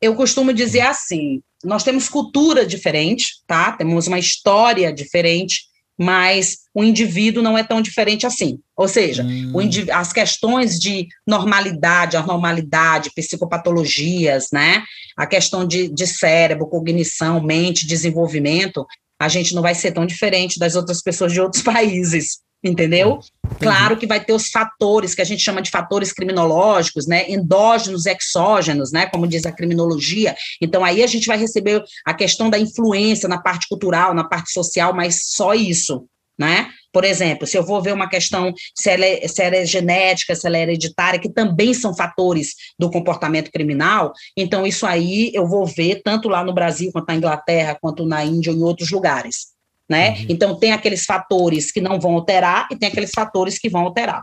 [0.00, 3.72] eu costumo dizer assim: nós temos cultura diferente, tá?
[3.72, 5.62] Temos uma história diferente,
[5.98, 8.61] mas o indivíduo não é tão diferente assim.
[8.76, 9.52] Ou seja, hum.
[9.92, 14.84] as questões de normalidade, anormalidade, psicopatologias, né?
[15.16, 18.86] A questão de, de cérebro, cognição, mente, desenvolvimento,
[19.20, 23.20] a gente não vai ser tão diferente das outras pessoas de outros países entendeu?
[23.61, 28.04] Claro que vai ter os fatores que a gente chama de fatores criminológicos, né, endógenos,
[28.06, 30.36] exógenos, né, como diz a criminologia.
[30.61, 34.52] Então aí a gente vai receber a questão da influência na parte cultural, na parte
[34.52, 36.06] social, mas só isso,
[36.38, 36.70] né?
[36.92, 40.34] Por exemplo, se eu vou ver uma questão se ela, é, se ela é genética,
[40.34, 45.46] se ela é hereditária, que também são fatores do comportamento criminal, então isso aí eu
[45.46, 48.90] vou ver tanto lá no Brasil, quanto na Inglaterra, quanto na Índia ou em outros
[48.90, 49.57] lugares
[49.89, 50.11] né?
[50.11, 50.26] Uhum.
[50.28, 54.22] Então tem aqueles fatores que não vão alterar e tem aqueles fatores que vão alterar.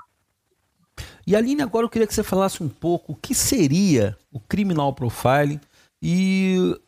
[1.27, 4.93] E Aline, agora eu queria que você falasse um pouco o que seria o criminal
[4.93, 5.59] profiling
[6.01, 6.79] e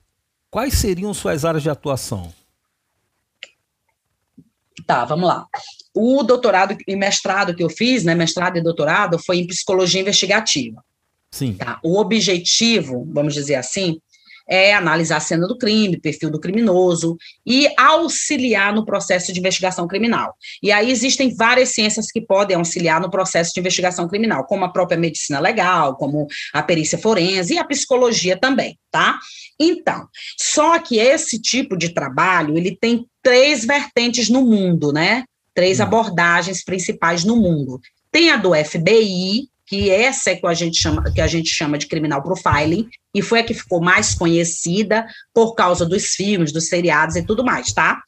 [0.52, 2.32] quais seriam suas áreas de atuação.
[4.86, 5.48] Tá, vamos lá.
[5.94, 10.84] O doutorado e mestrado que eu fiz, né, mestrado e doutorado, foi em psicologia investigativa.
[11.32, 11.56] Sim.
[11.56, 11.80] Tá?
[11.84, 14.00] O objetivo, vamos dizer assim,
[14.50, 19.88] é analisar a cena do crime, perfil do criminoso e auxiliar no processo de investigação
[19.88, 20.36] criminal.
[20.62, 24.72] E aí existem várias ciências que podem auxiliar no processo de investigação criminal, como a
[24.72, 29.20] própria medicina legal, como a perícia forense e a psicologia também, tá?
[29.60, 35.24] Então, só que esse tipo de trabalho, ele tem três vertentes no mundo, né?
[35.54, 35.84] Três hum.
[35.84, 37.80] abordagens principais no mundo.
[38.12, 41.78] Tem a do FBI, que essa é que a gente chama, que a gente chama
[41.78, 46.70] de criminal profiling, e foi a que ficou mais conhecida por causa dos filmes, dos
[46.70, 48.01] seriados e tudo mais, tá?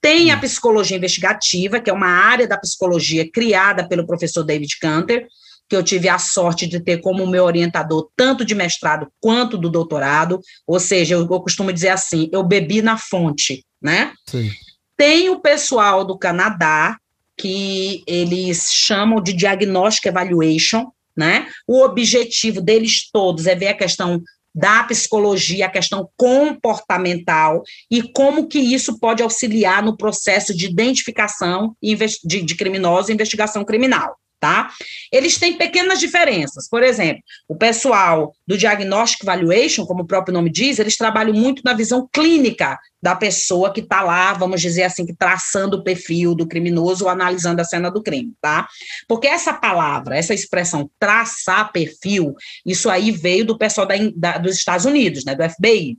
[0.00, 5.26] Tem a psicologia investigativa, que é uma área da psicologia criada pelo professor David Canter,
[5.68, 9.70] que eu tive a sorte de ter como meu orientador, tanto de mestrado quanto do
[9.70, 14.12] doutorado, ou seja, eu, eu costumo dizer assim, eu bebi na fonte, né?
[14.28, 14.50] Sim.
[14.96, 16.96] Tem o pessoal do Canadá,
[17.36, 21.48] que eles chamam de Diagnostic Evaluation, né?
[21.66, 24.22] O objetivo deles todos é ver a questão
[24.54, 31.74] da psicologia, a questão comportamental e como que isso pode auxiliar no processo de identificação
[31.82, 34.72] de, de criminosos e investigação criminal tá?
[35.12, 36.68] Eles têm pequenas diferenças.
[36.68, 41.62] Por exemplo, o pessoal do Diagnostic Valuation, como o próprio nome diz, eles trabalham muito
[41.64, 46.34] na visão clínica da pessoa que está lá, vamos dizer assim, que traçando o perfil
[46.34, 48.66] do criminoso ou analisando a cena do crime, tá?
[49.06, 52.34] Porque essa palavra, essa expressão traçar perfil,
[52.66, 55.96] isso aí veio do pessoal da, da, dos Estados Unidos, né, do FBI.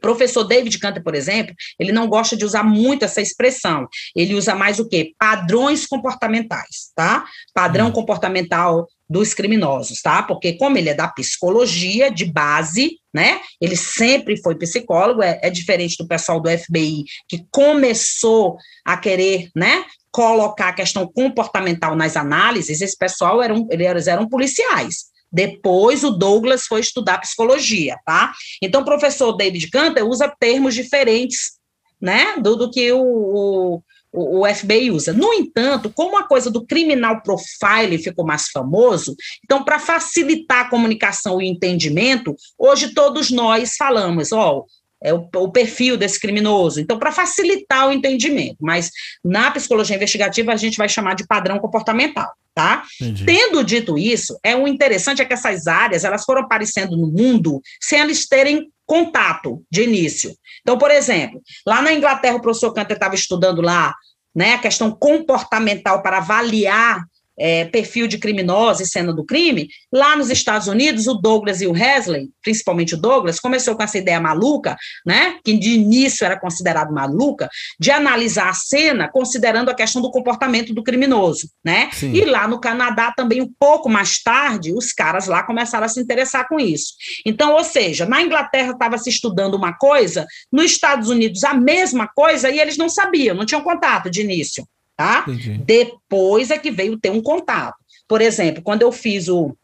[0.00, 3.86] Professor David Canter, por exemplo, ele não gosta de usar muito essa expressão.
[4.14, 5.12] Ele usa mais o quê?
[5.18, 7.24] Padrões comportamentais, tá?
[7.54, 7.92] Padrão hum.
[7.92, 10.22] comportamental dos criminosos, tá?
[10.22, 13.40] Porque como ele é da psicologia de base, né?
[13.60, 19.50] Ele sempre foi psicólogo, é, é diferente do pessoal do FBI que começou a querer,
[19.54, 19.84] né?
[20.12, 22.80] Colocar a questão comportamental nas análises.
[22.80, 25.09] Esse pessoal eram, eles eram policiais.
[25.32, 28.32] Depois o Douglas foi estudar psicologia, tá?
[28.62, 31.52] Então o professor David Cantor usa termos diferentes,
[32.00, 35.12] né, do, do que o, o, o, FBI usa.
[35.12, 39.14] No entanto, como a coisa do criminal profile ficou mais famoso,
[39.44, 44.64] então para facilitar a comunicação e o entendimento, hoje todos nós falamos, ó,
[45.02, 46.80] é o, o, perfil desse criminoso.
[46.80, 48.90] Então, para facilitar o entendimento, mas
[49.24, 52.84] na psicologia investigativa a gente vai chamar de padrão comportamental, tá?
[53.00, 53.24] Entendi.
[53.24, 57.60] Tendo dito isso, é o interessante é que essas áreas elas foram aparecendo no mundo
[57.80, 60.34] sem eles terem contato de início.
[60.62, 63.94] Então, por exemplo, lá na Inglaterra o professor Canter estava estudando lá,
[64.34, 67.04] né, a questão comportamental para avaliar
[67.40, 71.66] é, perfil de criminosa e cena do crime, lá nos Estados Unidos, o Douglas e
[71.66, 74.76] o Wesley, principalmente o Douglas, começou com essa ideia maluca,
[75.06, 80.10] né, que de início era considerado maluca, de analisar a cena considerando a questão do
[80.10, 81.88] comportamento do criminoso, né?
[81.92, 82.12] Sim.
[82.12, 86.00] E lá no Canadá também um pouco mais tarde, os caras lá começaram a se
[86.00, 86.94] interessar com isso.
[87.24, 92.06] Então, ou seja, na Inglaterra estava se estudando uma coisa, nos Estados Unidos a mesma
[92.06, 94.66] coisa e eles não sabiam, não tinham contato de início
[95.00, 95.24] tá?
[95.26, 95.56] Entendi.
[95.64, 97.74] Depois é que veio ter um contato.
[98.06, 99.56] Por exemplo, quando eu fiz o,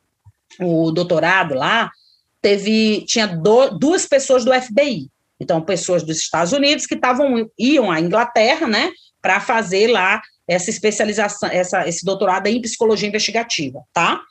[0.59, 1.91] o doutorado lá,
[2.41, 5.11] teve tinha do, duas pessoas do FBI.
[5.39, 10.71] Então, pessoas dos Estados Unidos que estavam iam à Inglaterra, né, para fazer lá essa
[10.71, 14.23] especialização, essa, esse doutorado em psicologia investigativa, tá?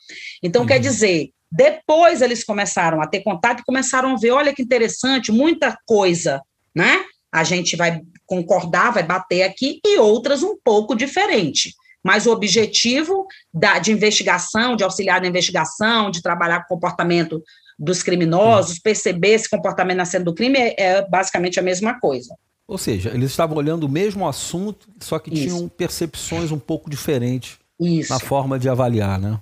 [0.41, 0.67] Então, uhum.
[0.67, 5.31] quer dizer, depois eles começaram a ter contato e começaram a ver, olha que interessante,
[5.31, 6.41] muita coisa,
[6.73, 7.05] né?
[7.31, 11.73] A gente vai concordar, vai bater aqui, e outras um pouco diferente.
[12.03, 17.41] Mas o objetivo da, de investigação, de auxiliar na investigação, de trabalhar com comportamento
[17.78, 22.36] dos criminosos, perceber esse comportamento na cena do crime, é, é basicamente a mesma coisa.
[22.67, 25.43] Ou seja, eles estavam olhando o mesmo assunto, só que Isso.
[25.43, 28.11] tinham percepções um pouco diferentes Isso.
[28.11, 29.39] na forma de avaliar, né?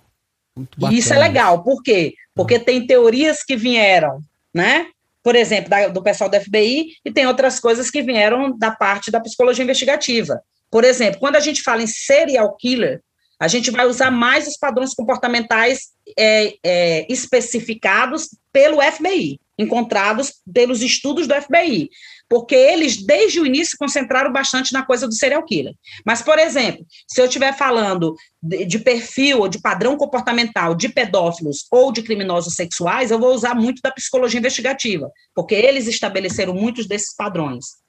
[0.92, 2.14] E isso é legal, por quê?
[2.36, 4.20] Porque tem teorias que vieram,
[4.54, 4.88] né?
[5.24, 9.10] Por exemplo, da, do pessoal da FBI, e tem outras coisas que vieram da parte
[9.10, 10.42] da psicologia investigativa.
[10.70, 13.02] Por exemplo, quando a gente fala em serial killer,
[13.40, 20.82] a gente vai usar mais os padrões comportamentais é, é, especificados pelo FBI, encontrados pelos
[20.82, 21.90] estudos do FBI,
[22.28, 25.74] porque eles, desde o início, concentraram bastante na coisa do serial killer.
[26.06, 30.90] Mas, por exemplo, se eu estiver falando de, de perfil ou de padrão comportamental de
[30.90, 36.54] pedófilos ou de criminosos sexuais, eu vou usar muito da psicologia investigativa, porque eles estabeleceram
[36.54, 37.84] muitos desses padrões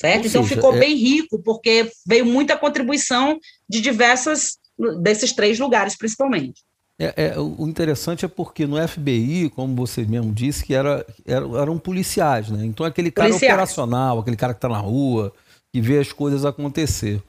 [0.00, 0.26] certo?
[0.26, 0.78] então ficou é...
[0.78, 3.38] bem rico, porque veio muita contribuição
[3.68, 4.56] de diversas,
[5.02, 6.62] desses três lugares, principalmente.
[7.02, 11.46] É, é, o interessante é porque no FBI, como você mesmo disse, que era, era
[11.58, 12.66] eram policiais, né?
[12.66, 13.54] Então aquele cara policiais.
[13.54, 15.32] operacional, aquele cara que está na rua,
[15.72, 17.22] que vê as coisas acontecer.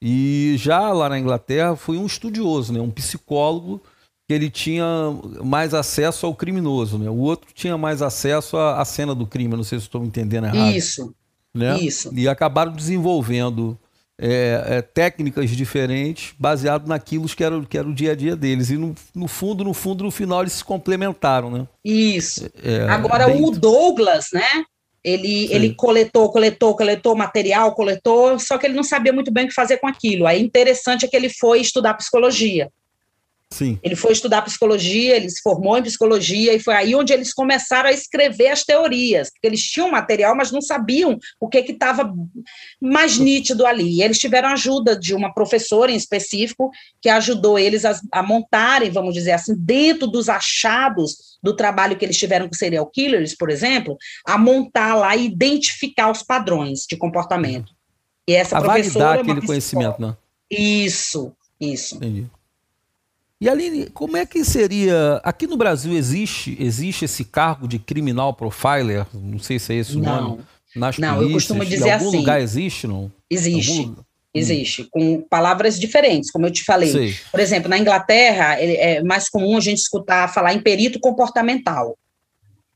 [0.00, 2.80] E já lá na Inglaterra foi um estudioso, né?
[2.80, 3.82] Um psicólogo
[4.28, 4.86] que ele tinha
[5.44, 7.10] mais acesso ao criminoso, né?
[7.10, 10.44] O outro tinha mais acesso à, à cena do crime, não sei se estou entendendo
[10.44, 10.70] errado.
[10.72, 11.12] Isso.
[11.52, 11.80] Né?
[11.80, 12.12] Isso.
[12.14, 13.76] E acabaram desenvolvendo
[14.18, 18.70] é, é, técnicas diferentes baseado naquilo que era, que era o dia a dia deles.
[18.70, 21.66] E no, no fundo, no fundo, no final, eles se complementaram, né?
[21.84, 22.48] Isso.
[22.62, 24.64] É, Agora, o Douglas, né?
[25.04, 29.48] Ele, ele coletou, coletou, coletou material, coletou, só que ele não sabia muito bem o
[29.48, 30.26] que fazer com aquilo.
[30.26, 32.68] Aí interessante é que ele foi estudar psicologia.
[33.52, 33.78] Sim.
[33.82, 37.88] Ele foi estudar psicologia, ele se formou em psicologia e foi aí onde eles começaram
[37.88, 42.12] a escrever as teorias, porque eles tinham material, mas não sabiam o que estava
[42.80, 43.98] mais nítido ali.
[43.98, 46.70] E eles tiveram ajuda de uma professora em específico
[47.00, 52.04] que ajudou eles a, a montarem, vamos dizer assim, dentro dos achados do trabalho que
[52.04, 56.96] eles tiveram com serial killers, por exemplo, a montar lá e identificar os padrões de
[56.96, 57.72] comportamento.
[58.28, 60.16] E essa a professora validar é aquele conhecimento, né?
[60.50, 61.94] Isso, isso.
[61.96, 62.26] Entendi.
[63.40, 65.20] E Aline, como é que seria.
[65.22, 69.06] Aqui no Brasil existe, existe esse cargo de criminal profiler?
[69.12, 70.22] Não sei se é esse o não.
[70.22, 70.42] nome.
[70.74, 72.16] Nas não, polícias, eu costumo dizer em algum assim.
[72.18, 73.12] lugar existe, não?
[73.30, 73.80] Existe.
[73.80, 73.96] Algum...
[74.34, 76.92] Existe, com palavras diferentes, como eu te falei.
[76.92, 77.16] Sei.
[77.30, 81.96] Por exemplo, na Inglaterra, é mais comum a gente escutar falar em perito comportamental,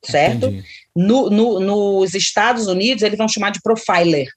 [0.02, 0.50] certo?
[0.96, 4.28] No, no, nos Estados Unidos, eles vão chamar de profiler,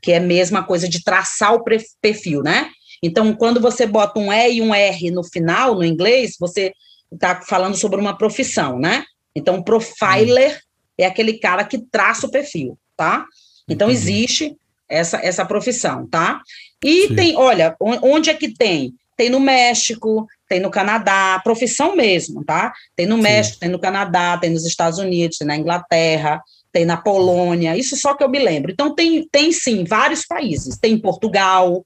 [0.00, 1.64] que é a mesma coisa de traçar o
[2.00, 2.70] perfil, né?
[3.02, 6.72] Então, quando você bota um E e um R no final, no inglês, você
[7.12, 9.04] está falando sobre uma profissão, né?
[9.34, 10.60] Então, profiler
[10.96, 13.26] é aquele cara que traça o perfil, tá?
[13.68, 14.56] Então, existe
[14.88, 16.40] essa, essa profissão, tá?
[16.84, 17.14] E Sim.
[17.14, 18.94] tem, olha, onde é que tem?
[19.16, 22.72] Tem no México, tem no Canadá, profissão mesmo, tá?
[22.94, 23.22] Tem no Sim.
[23.22, 26.42] México, tem no Canadá, tem nos Estados Unidos, tem na Inglaterra,
[26.72, 28.70] tem na Polônia, isso só que eu me lembro.
[28.70, 30.78] Então, tem, tem sim vários países.
[30.78, 31.84] Tem em Portugal,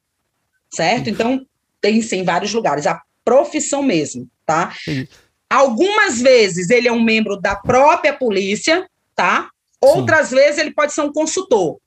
[0.76, 1.08] certo?
[1.10, 1.44] Então,
[1.80, 4.72] tem sim vários lugares, a profissão mesmo, tá?
[4.84, 5.06] Sim.
[5.48, 9.48] Algumas vezes ele é um membro da própria polícia, tá?
[9.80, 10.36] Outras sim.
[10.36, 11.78] vezes ele pode ser um consultor,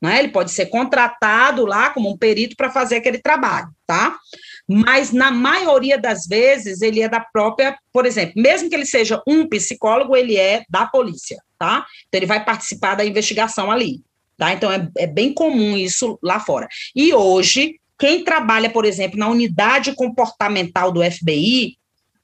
[0.00, 0.18] né?
[0.18, 4.16] Ele pode ser contratado lá como um perito para fazer aquele trabalho, tá?
[4.68, 9.22] Mas na maioria das vezes ele é da própria, por exemplo, mesmo que ele seja
[9.26, 11.84] um psicólogo, ele é da polícia, tá?
[12.06, 14.00] Então ele vai participar da investigação ali,
[14.36, 14.52] tá?
[14.52, 16.68] Então é, é bem comum isso lá fora.
[16.94, 21.76] E hoje quem trabalha, por exemplo, na unidade comportamental do FBI,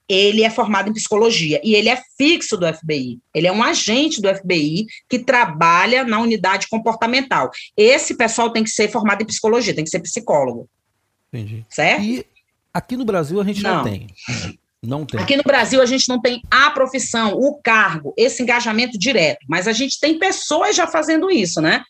[0.07, 3.19] ele é formado em psicologia e ele é fixo do FBI.
[3.33, 7.49] Ele é um agente do FBI que trabalha na unidade comportamental.
[7.75, 10.69] Esse pessoal tem que ser formado em psicologia, tem que ser psicólogo.
[11.33, 11.65] Entendi.
[11.69, 12.03] Certo?
[12.03, 12.25] E
[12.73, 14.07] aqui no Brasil a gente não, não tem.
[14.81, 15.19] Não tem.
[15.19, 19.67] Aqui no Brasil a gente não tem a profissão, o cargo, esse engajamento direto, mas
[19.67, 21.83] a gente tem pessoas já fazendo isso, né?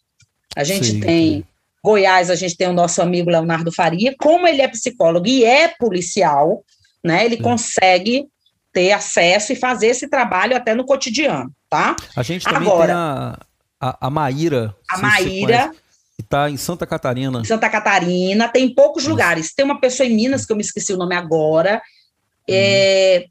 [0.55, 1.45] A gente Sim, tem
[1.85, 5.67] Goiás, a gente tem o nosso amigo Leonardo Faria, como ele é psicólogo e é
[5.67, 6.63] policial,
[7.03, 7.23] né?
[7.23, 8.25] Ele consegue
[8.73, 11.95] ter acesso e fazer esse trabalho até no cotidiano, tá?
[12.15, 13.37] A gente também Agora, tem a,
[13.79, 14.75] a, a Maíra.
[14.89, 15.71] A Maíra.
[16.15, 17.43] Que está em Santa Catarina.
[17.45, 19.53] Santa Catarina, tem poucos lugares.
[19.53, 22.43] Tem uma pessoa em Minas, que eu me esqueci o nome agora, hum.
[22.49, 23.25] é,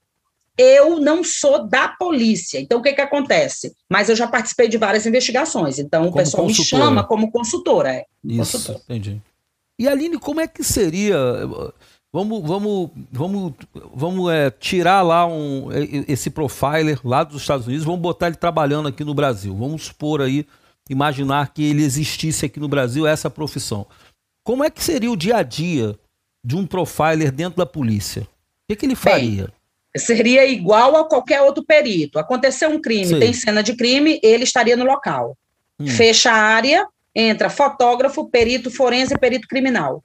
[0.57, 2.61] eu não sou da polícia.
[2.61, 3.75] Então, o que, que acontece?
[3.91, 5.79] Mas eu já participei de várias investigações.
[5.79, 7.91] Então, como o pessoal me chama como consultora.
[7.91, 8.81] É, Isso, consultora.
[8.85, 9.21] entendi.
[9.79, 11.17] E, Aline, como é que seria...
[12.13, 13.53] Vamos, vamos, vamos,
[13.93, 15.69] vamos é, tirar lá um,
[16.07, 19.53] esse profiler lá dos Estados Unidos, vamos botar ele trabalhando aqui no Brasil.
[19.53, 20.47] Vamos supor aí,
[20.89, 23.85] imaginar que ele existisse aqui no Brasil, essa profissão.
[24.45, 25.99] Como é que seria o dia a dia
[26.45, 28.23] de um profiler dentro da polícia?
[28.23, 28.27] O
[28.69, 29.47] que, que ele faria?
[29.47, 29.55] Bem,
[29.97, 32.19] seria igual a qualquer outro perito.
[32.19, 33.21] Aconteceu um crime, Sim.
[33.21, 35.37] tem cena de crime, ele estaria no local.
[35.79, 35.87] Hum.
[35.87, 40.03] Fecha a área, entra fotógrafo, perito forense, perito criminal.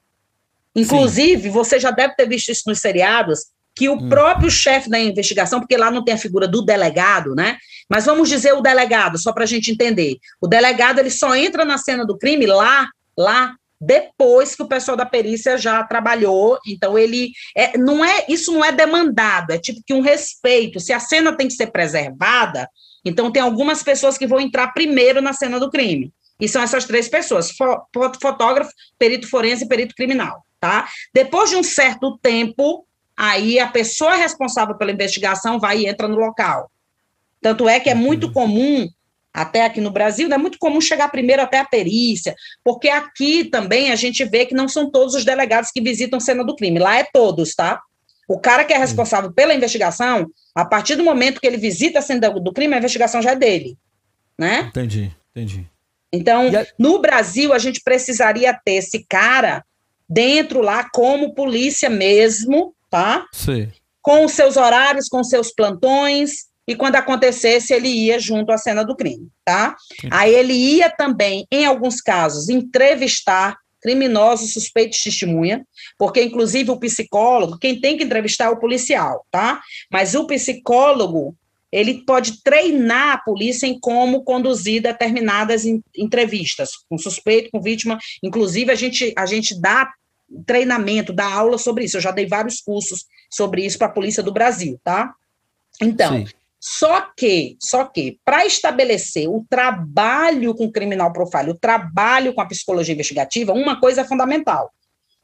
[0.76, 1.50] Inclusive, Sim.
[1.50, 4.10] você já deve ter visto isso nos seriados, que o hum.
[4.10, 7.58] próprio chefe da investigação, porque lá não tem a figura do delegado, né?
[7.90, 10.18] Mas vamos dizer o delegado, só para a gente entender.
[10.40, 12.88] O delegado ele só entra na cena do crime lá,
[13.18, 16.60] lá depois que o pessoal da perícia já trabalhou.
[16.68, 20.80] Então ele é, não é isso não é demandado, é tipo que um respeito.
[20.80, 22.70] Se a cena tem que ser preservada,
[23.06, 26.12] então tem algumas pessoas que vão entrar primeiro na cena do crime.
[26.40, 27.52] E são essas três pessoas:
[28.22, 30.88] fotógrafo, perito forense e perito criminal, tá?
[31.14, 32.86] Depois de um certo tempo,
[33.16, 36.70] aí a pessoa responsável pela investigação vai e entra no local.
[37.42, 38.88] Tanto é que é muito comum,
[39.40, 43.90] até aqui no Brasil, é muito comum chegar primeiro até a perícia, porque aqui também
[43.90, 46.98] a gente vê que não são todos os delegados que visitam cena do crime, lá
[46.98, 47.82] é todos, tá?
[48.28, 52.02] O cara que é responsável pela investigação, a partir do momento que ele visita a
[52.02, 53.78] cena do crime, a investigação já é dele,
[54.38, 54.68] né?
[54.72, 55.66] Entendi, entendi.
[56.12, 56.66] Então, a...
[56.78, 59.64] no Brasil, a gente precisaria ter esse cara
[60.08, 63.26] dentro lá como polícia mesmo, tá?
[63.32, 63.72] Sim.
[64.02, 68.84] Com os seus horários, com seus plantões, e quando acontecesse, ele ia junto à cena
[68.86, 69.76] do crime, tá?
[70.00, 70.08] Sim.
[70.12, 75.66] Aí ele ia também, em alguns casos, entrevistar criminosos suspeitos de testemunha,
[75.98, 79.60] porque inclusive o psicólogo, quem tem que entrevistar é o policial, tá?
[79.92, 81.36] Mas o psicólogo,
[81.72, 85.66] ele pode treinar a polícia em como conduzir determinadas
[85.98, 89.92] entrevistas com suspeito, com vítima, inclusive a gente a gente dá
[90.46, 91.98] treinamento, dá aula sobre isso.
[91.98, 95.16] Eu já dei vários cursos sobre isso para a Polícia do Brasil, tá?
[95.82, 96.28] Então, Sim.
[96.60, 102.46] Só que, só que, para estabelecer o trabalho com criminal profile, o trabalho com a
[102.46, 104.70] psicologia investigativa, uma coisa é fundamental,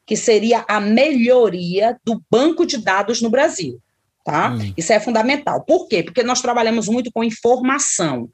[0.06, 3.82] que seria a melhoria do banco de dados no Brasil,
[4.24, 4.52] tá?
[4.52, 4.74] Hum.
[4.78, 5.64] Isso é fundamental.
[5.66, 6.04] Por quê?
[6.04, 8.30] Porque nós trabalhamos muito com informação.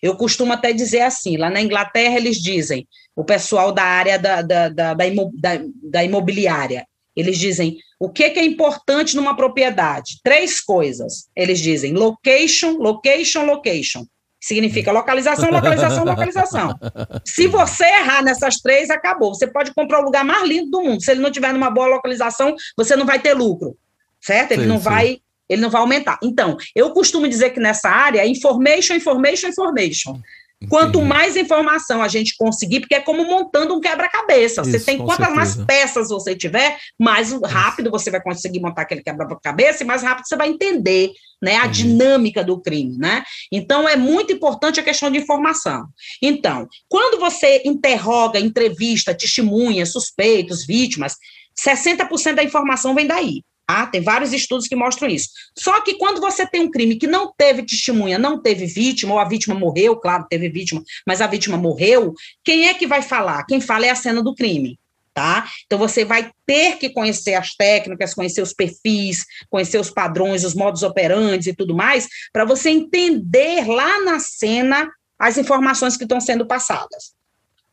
[0.00, 4.42] Eu costumo até dizer assim, lá na Inglaterra eles dizem, o pessoal da área da,
[4.42, 6.86] da, da, da, da imobiliária,
[7.16, 10.20] eles dizem o que, que, é importante numa propriedade?
[10.22, 11.28] Três coisas.
[11.34, 14.04] Eles dizem location, location, location.
[14.40, 16.78] Significa localização, localização, localização.
[17.24, 19.34] Se você errar nessas três, acabou.
[19.34, 21.02] Você pode comprar o lugar mais lindo do mundo.
[21.02, 23.76] Se ele não tiver numa boa localização, você não vai ter lucro.
[24.20, 24.52] Certo?
[24.52, 24.84] Ele sim, não sim.
[24.84, 25.18] vai
[25.48, 26.18] ele não vai aumentar.
[26.22, 30.18] Então, eu costumo dizer que nessa área é information, information, information.
[30.58, 30.70] Entendi.
[30.70, 34.64] Quanto mais informação a gente conseguir, porque é como montando um quebra-cabeça.
[34.64, 35.36] Você tem quantas certeza.
[35.36, 40.26] mais peças você tiver, mais rápido você vai conseguir montar aquele quebra-cabeça e mais rápido
[40.26, 41.12] você vai entender
[41.42, 42.96] né, a dinâmica do crime.
[42.96, 43.22] Né?
[43.52, 45.86] Então, é muito importante a questão de informação.
[46.22, 51.16] Então, quando você interroga, entrevista, testemunha, suspeitos, vítimas,
[51.58, 53.42] 60% da informação vem daí.
[53.68, 55.28] Ah, tem vários estudos que mostram isso.
[55.58, 59.18] Só que quando você tem um crime que não teve testemunha, não teve vítima, ou
[59.18, 62.14] a vítima morreu, claro, teve vítima, mas a vítima morreu,
[62.44, 63.44] quem é que vai falar?
[63.44, 64.78] Quem fala é a cena do crime.
[65.12, 65.46] Tá?
[65.64, 70.54] Então você vai ter que conhecer as técnicas, conhecer os perfis, conhecer os padrões, os
[70.54, 74.86] modos operantes e tudo mais, para você entender lá na cena
[75.18, 77.14] as informações que estão sendo passadas.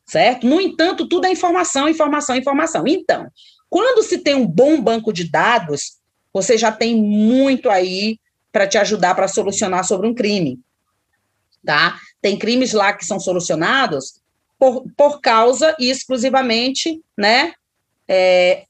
[0.07, 0.47] Certo?
[0.47, 2.85] No entanto, tudo é informação, informação, informação.
[2.87, 3.27] Então,
[3.73, 5.97] quando se tem um bom banco de dados,
[6.31, 8.19] você já tem muito aí
[8.51, 10.59] para te ajudar para solucionar sobre um crime.
[11.65, 11.99] Tá?
[12.21, 14.21] Tem crimes lá que são solucionados
[14.59, 17.53] por, por causa e exclusivamente né,
[18.09, 18.63] é,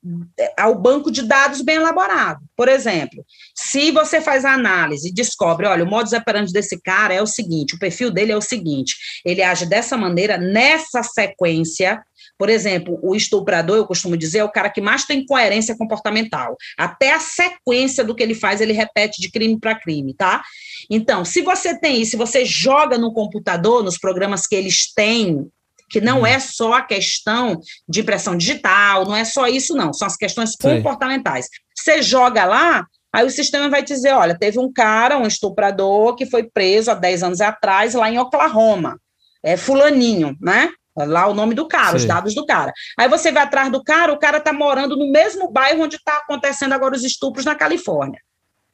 [0.58, 2.40] ao banco de dados bem elaborado.
[2.56, 7.14] Por exemplo, se você faz a análise e descobre, olha, o modus operandi desse cara
[7.14, 8.96] é o seguinte, o perfil dele é o seguinte,
[9.26, 12.02] ele age dessa maneira, nessa sequência,
[12.38, 16.56] por exemplo, o estuprador, eu costumo dizer, é o cara que mais tem coerência comportamental.
[16.78, 20.42] Até a sequência do que ele faz, ele repete de crime para crime, tá?
[20.90, 25.48] Então, se você tem isso, se você joga no computador, nos programas que eles têm,
[25.94, 26.26] que não hum.
[26.26, 30.56] é só a questão de impressão digital, não é só isso, não, são as questões
[30.56, 31.48] comportamentais.
[31.78, 36.26] Você joga lá, aí o sistema vai dizer: olha, teve um cara, um estuprador, que
[36.26, 39.00] foi preso há 10 anos atrás, lá em Oklahoma.
[39.44, 40.72] É fulaninho, né?
[40.98, 41.98] Lá o nome do cara, Sim.
[41.98, 42.74] os dados do cara.
[42.98, 46.18] Aí você vai atrás do cara, o cara está morando no mesmo bairro onde está
[46.18, 48.20] acontecendo agora os estupros na Califórnia.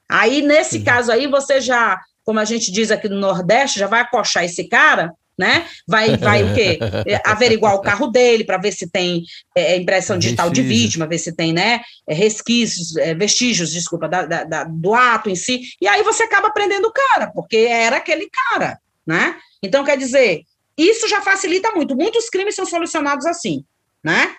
[0.08, 0.84] Aí, nesse Sim.
[0.86, 4.70] caso aí, você já, como a gente diz aqui no Nordeste, já vai acochar esse
[4.70, 5.66] cara, né?
[5.88, 6.78] Vai, vai o quê?
[7.24, 9.24] Averiguar o carro dele para ver se tem
[9.56, 11.80] é, impressão digital de vítima, ver se tem, né?
[12.06, 15.62] Resquícios, é, vestígios, desculpa, da, da, da, do ato em si.
[15.80, 19.38] E aí você acaba prendendo o cara, porque era aquele cara, né?
[19.64, 20.44] Então, quer dizer,
[20.78, 21.96] isso já facilita muito.
[21.96, 23.64] Muitos crimes são solucionados assim,
[24.04, 24.36] né?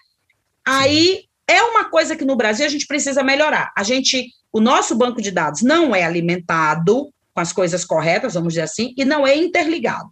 [0.66, 3.72] Aí é uma coisa que no Brasil a gente precisa melhorar.
[3.74, 8.52] A gente o nosso banco de dados não é alimentado com as coisas corretas, vamos
[8.52, 10.10] dizer assim, e não é interligado.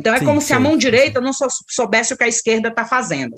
[0.00, 1.30] Então, é sim, como sim, se a mão direita não
[1.68, 3.36] soubesse o que a esquerda está fazendo.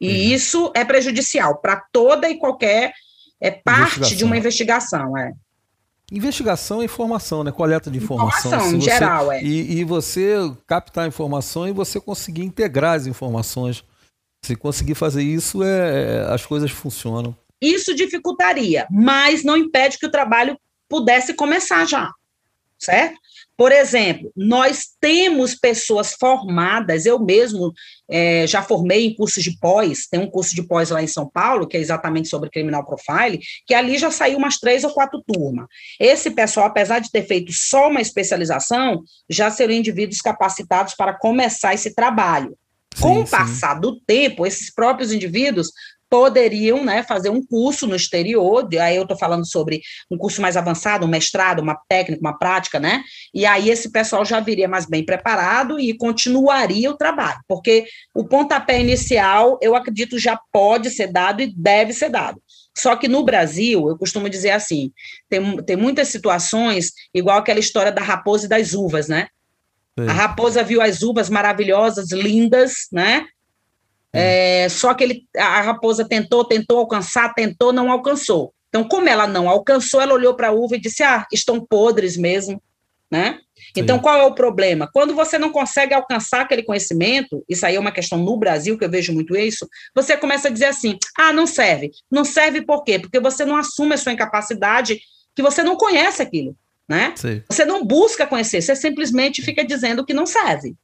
[0.00, 0.34] E sim.
[0.34, 2.92] isso é prejudicial para toda e qualquer
[3.40, 5.16] é, parte de uma investigação.
[5.16, 5.32] É.
[6.10, 7.52] Investigação é informação, né?
[7.52, 8.50] Coleta de informação.
[8.50, 9.42] Informação, em você, geral, é.
[9.44, 10.34] E, e, você
[10.66, 13.84] captar informação e você conseguir integrar as informações.
[14.44, 17.36] Se conseguir fazer isso, é, é, as coisas funcionam.
[17.60, 20.58] Isso dificultaria, mas não impede que o trabalho
[20.88, 22.10] pudesse começar já,
[22.76, 23.21] certo?
[23.56, 27.72] Por exemplo, nós temos pessoas formadas, eu mesmo
[28.10, 31.28] é, já formei em cursos de pós, tem um curso de pós lá em São
[31.28, 35.22] Paulo, que é exatamente sobre criminal profile, que ali já saiu umas três ou quatro
[35.26, 35.66] turmas.
[36.00, 41.74] Esse pessoal, apesar de ter feito só uma especialização, já seriam indivíduos capacitados para começar
[41.74, 42.56] esse trabalho.
[43.00, 45.70] Com sim, o passar do tempo, esses próprios indivíduos
[46.12, 49.80] poderiam né, fazer um curso no exterior, aí eu estou falando sobre
[50.10, 53.02] um curso mais avançado, um mestrado, uma técnica, uma prática, né?
[53.32, 58.24] E aí esse pessoal já viria mais bem preparado e continuaria o trabalho, porque o
[58.24, 62.42] pontapé inicial, eu acredito, já pode ser dado e deve ser dado.
[62.76, 64.92] Só que no Brasil, eu costumo dizer assim,
[65.30, 69.28] tem, tem muitas situações, igual aquela história da raposa e das uvas, né?
[69.98, 70.06] Sim.
[70.06, 73.24] A raposa viu as uvas maravilhosas, lindas, né?
[74.14, 78.52] É, só que ele, a raposa tentou, tentou alcançar, tentou, não alcançou.
[78.68, 82.16] Então, como ela não alcançou, ela olhou para a uva e disse: Ah, estão podres
[82.16, 82.62] mesmo,
[83.10, 83.38] né?
[83.76, 84.88] Então, qual é o problema?
[84.92, 88.84] Quando você não consegue alcançar aquele conhecimento, isso aí é uma questão no Brasil, que
[88.84, 91.90] eu vejo muito isso, você começa a dizer assim: ah, não serve.
[92.10, 92.98] Não serve por quê?
[92.98, 95.00] Porque você não assume a sua incapacidade,
[95.34, 96.56] que você não conhece aquilo,
[96.88, 97.14] né?
[97.16, 97.42] Sim.
[97.48, 100.74] Você não busca conhecer, você simplesmente fica dizendo que não serve.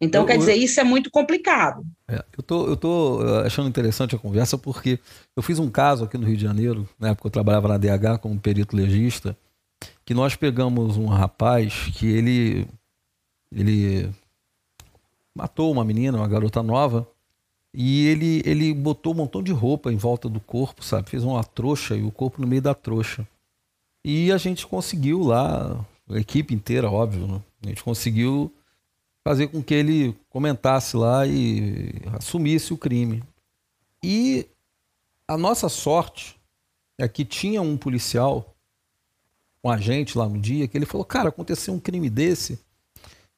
[0.00, 1.84] Então, eu, quer dizer, isso é muito complicado.
[2.08, 4.98] É, eu tô, eu tô eh, achando interessante a conversa porque
[5.36, 8.18] eu fiz um caso aqui no Rio de Janeiro, na época eu trabalhava na DH
[8.20, 9.36] como perito legista,
[10.04, 12.66] que nós pegamos um rapaz que ele,
[13.54, 14.10] ele
[15.34, 17.06] matou uma menina, uma garota nova,
[17.72, 21.10] e ele, ele botou um montão de roupa em volta do corpo, sabe?
[21.10, 23.28] Fez uma trouxa e o corpo no meio da trouxa.
[24.04, 27.40] E a gente conseguiu lá, a equipe inteira, óbvio, né?
[27.64, 28.52] a gente conseguiu
[29.24, 33.22] fazer com que ele comentasse lá e assumisse o crime.
[34.02, 34.46] E
[35.28, 36.36] a nossa sorte
[36.98, 38.54] é que tinha um policial,
[39.62, 42.58] um agente lá no dia, que ele falou: Cara, aconteceu um crime desse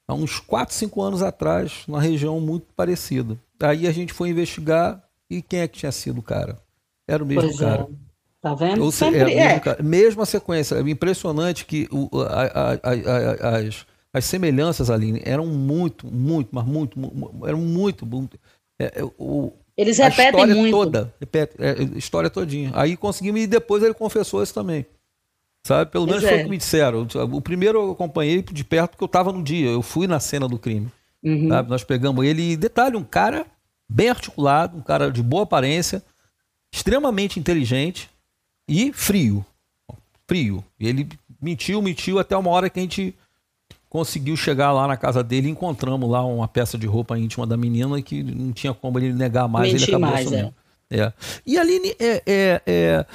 [0.07, 3.39] há uns 4, 5 anos atrás, numa região muito parecida.
[3.61, 6.59] Aí a gente foi investigar e quem é que tinha sido o cara?
[7.07, 7.65] Era o mesmo pois é.
[7.65, 7.83] cara.
[7.83, 8.13] É.
[8.41, 8.83] Tá vendo?
[8.83, 9.55] Ou seja, Sempre é.
[9.55, 10.75] Mesmo, mesma sequência.
[10.75, 16.65] É impressionante que o, a, a, a, as, as semelhanças ali eram muito, muito, mas
[16.65, 18.05] muito, muito eram muito.
[18.05, 18.39] muito
[18.79, 20.71] é, é, o, Eles repetem a muito.
[20.71, 22.71] toda, repete, é, história todinha.
[22.75, 24.85] Aí conseguimos e depois ele confessou isso também.
[25.65, 25.91] Sabe?
[25.91, 27.07] Pelo menos foi o que me disseram.
[27.33, 30.49] O primeiro eu acompanhei de perto porque eu estava no dia, eu fui na cena
[30.49, 30.91] do crime.
[31.23, 31.49] Uhum.
[31.49, 31.71] Sabe?
[31.71, 33.47] Nós pegamos ele e detalhe, um cara
[33.89, 36.03] bem articulado, um cara de boa aparência,
[36.73, 38.11] extremamente inteligente
[38.69, 39.45] e frio.
[40.27, 40.65] Frio.
[40.81, 41.09] Ele
[41.41, 43.15] mentiu, mentiu até uma hora que a gente
[43.93, 47.59] conseguiu chegar lá na casa dele e encontramos lá uma peça de roupa íntima da
[47.59, 50.55] menina que não tinha como ele negar mais, Mentir ele acabou mais, assumindo.
[50.90, 50.98] É.
[50.98, 51.12] é.
[51.44, 53.06] E Aline, é, é, é,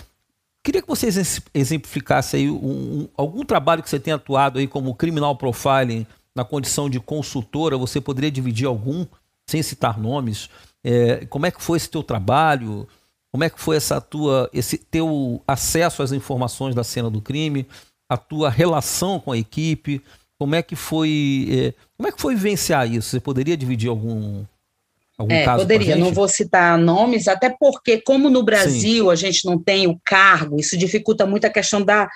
[0.64, 1.08] queria que você
[1.52, 6.06] exemplificasse aí um, um, algum trabalho que você tenha atuado aí como criminal profiling
[6.36, 9.04] na condição de consultora, você poderia dividir algum,
[9.48, 10.48] sem citar nomes,
[10.84, 12.88] é, como é que foi esse teu trabalho,
[13.32, 17.66] como é que foi essa tua, esse teu acesso às informações da cena do crime,
[18.08, 20.04] a tua relação com a equipe,
[20.38, 23.10] como é que foi, é, como é que foi vivenciar isso?
[23.10, 24.44] Você poderia dividir algum
[25.18, 29.12] algum é, caso poderia, não vou citar nomes, até porque como no Brasil Sim.
[29.12, 32.08] a gente não tem o cargo, isso dificulta muito a questão da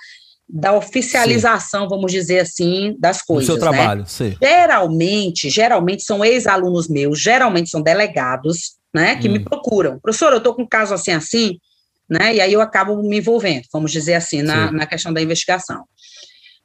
[0.54, 1.90] da oficialização, Sim.
[1.90, 3.48] vamos dizer assim, das coisas.
[3.48, 3.78] Do seu né?
[3.78, 4.36] trabalho, sim.
[4.42, 9.32] Geralmente, geralmente são ex-alunos meus, geralmente são delegados, né, que hum.
[9.32, 9.98] me procuram.
[10.00, 11.58] Professor, eu estou com um caso assim, assim,
[12.10, 15.86] né, e aí eu acabo me envolvendo, vamos dizer assim, na, na questão da investigação.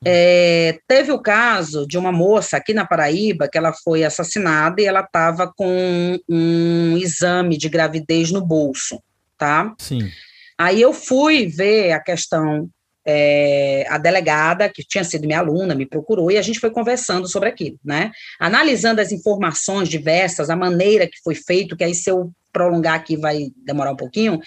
[0.04, 4.84] É, teve o caso de uma moça aqui na Paraíba que ela foi assassinada e
[4.84, 9.00] ela estava com um exame de gravidez no bolso,
[9.38, 9.74] tá?
[9.78, 10.10] Sim.
[10.58, 12.68] Aí eu fui ver a questão,
[13.06, 17.28] é, a delegada, que tinha sido minha aluna, me procurou e a gente foi conversando
[17.28, 18.10] sobre aquilo, né?
[18.38, 23.18] Analisando as informações diversas, a maneira que foi feito, que aí se eu prolongar aqui
[23.18, 24.40] vai demorar um pouquinho,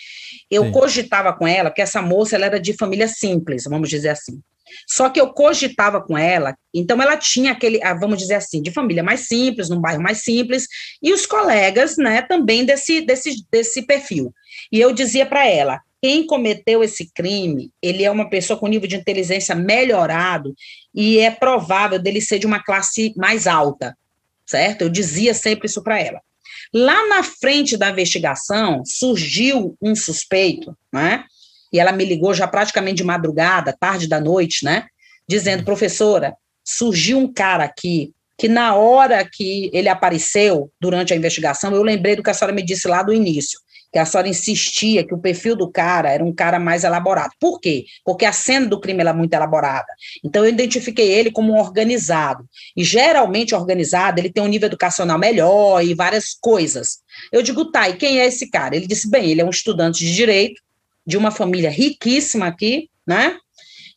[0.49, 0.71] eu Sim.
[0.71, 4.41] cogitava com ela que essa moça ela era de família simples, vamos dizer assim.
[4.87, 8.71] Só que eu cogitava com ela, então ela tinha aquele, ah, vamos dizer assim, de
[8.71, 10.67] família mais simples, num bairro mais simples,
[11.01, 14.33] e os colegas, né, também desse, desse, desse perfil.
[14.71, 18.87] E eu dizia para ela: quem cometeu esse crime, ele é uma pessoa com nível
[18.87, 20.53] de inteligência melhorado
[20.95, 23.97] e é provável dele ser de uma classe mais alta,
[24.45, 24.83] certo?
[24.83, 26.21] Eu dizia sempre isso para ela.
[26.73, 31.25] Lá na frente da investigação, surgiu um suspeito, né?
[31.71, 34.85] E ela me ligou já praticamente de madrugada, tarde da noite, né?
[35.27, 41.75] Dizendo, professora, surgiu um cara aqui que na hora que ele apareceu durante a investigação,
[41.75, 43.59] eu lembrei do que a senhora me disse lá do início
[43.91, 47.31] que a senhora insistia que o perfil do cara era um cara mais elaborado.
[47.39, 47.85] Por quê?
[48.05, 49.87] Porque a cena do crime é muito elaborada.
[50.23, 52.47] Então, eu identifiquei ele como um organizado.
[52.75, 56.99] E, geralmente, organizado, ele tem um nível educacional melhor e várias coisas.
[57.31, 58.75] Eu digo, tá, e quem é esse cara?
[58.75, 60.61] Ele disse, bem, ele é um estudante de direito,
[61.09, 63.35] de uma família riquíssima aqui, né?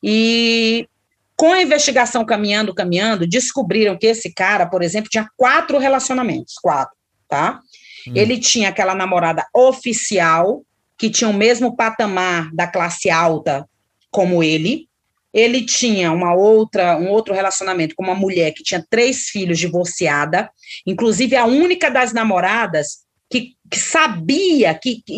[0.03, 0.89] E
[1.37, 6.97] com a investigação caminhando, caminhando, descobriram que esse cara, por exemplo, tinha quatro relacionamentos, quatro,
[7.29, 7.61] tá?
[8.09, 8.13] Hum.
[8.17, 10.63] Ele tinha aquela namorada oficial,
[10.97, 13.69] que tinha o mesmo patamar da classe alta
[14.11, 14.89] como ele.
[15.35, 20.51] Ele tinha uma outra, um outro relacionamento com uma mulher que tinha três filhos divorciada,
[20.87, 23.03] inclusive a única das namoradas
[23.73, 25.15] que, sabia que, que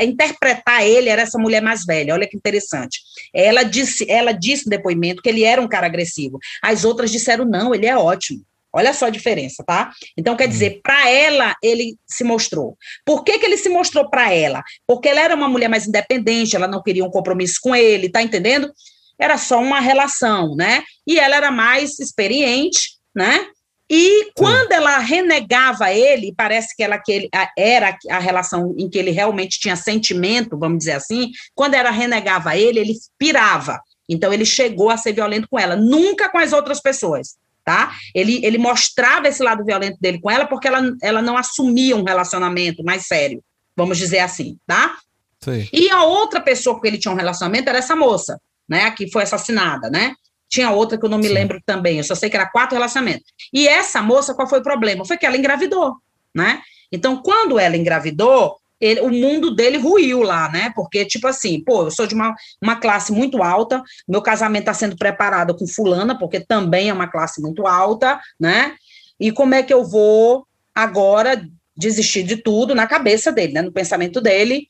[0.00, 2.12] interpretar ele era essa mulher mais velha.
[2.12, 3.00] Olha que interessante.
[3.32, 6.38] Ela disse, ela disse no depoimento que ele era um cara agressivo.
[6.60, 8.42] As outras disseram não, ele é ótimo.
[8.72, 9.92] Olha só a diferença, tá?
[10.16, 10.80] Então, quer dizer, hum.
[10.82, 12.76] para ela, ele se mostrou.
[13.04, 14.62] Por que, que ele se mostrou para ela?
[14.86, 18.22] Porque ela era uma mulher mais independente, ela não queria um compromisso com ele, tá
[18.22, 18.70] entendendo?
[19.18, 20.82] Era só uma relação, né?
[21.06, 23.46] E ela era mais experiente, né?
[23.90, 28.98] E quando ela renegava ele, parece que ela que ele, era a relação em que
[28.98, 33.80] ele realmente tinha sentimento, vamos dizer assim, quando ela renegava ele, ele pirava.
[34.08, 37.36] Então ele chegou a ser violento com ela, nunca com as outras pessoas
[37.68, 37.92] tá?
[38.14, 42.02] Ele, ele mostrava esse lado violento dele com ela porque ela, ela não assumia um
[42.02, 43.44] relacionamento mais sério,
[43.76, 44.96] vamos dizer assim, tá?
[45.38, 45.68] Sim.
[45.70, 48.90] E a outra pessoa com que ele tinha um relacionamento era essa moça, né?
[48.92, 50.14] Que foi assassinada, né?
[50.48, 53.32] Tinha outra que eu não me lembro também, eu só sei que era quatro relacionamentos.
[53.52, 55.04] E essa moça, qual foi o problema?
[55.04, 55.96] Foi que ela engravidou,
[56.34, 56.60] né?
[56.90, 60.72] Então, quando ela engravidou, ele, o mundo dele ruiu lá, né?
[60.74, 64.74] Porque, tipo assim, pô, eu sou de uma, uma classe muito alta, meu casamento está
[64.74, 68.74] sendo preparado com fulana, porque também é uma classe muito alta, né?
[69.18, 71.44] E como é que eu vou agora
[71.76, 73.62] desistir de tudo na cabeça dele, né?
[73.62, 74.66] No pensamento dele,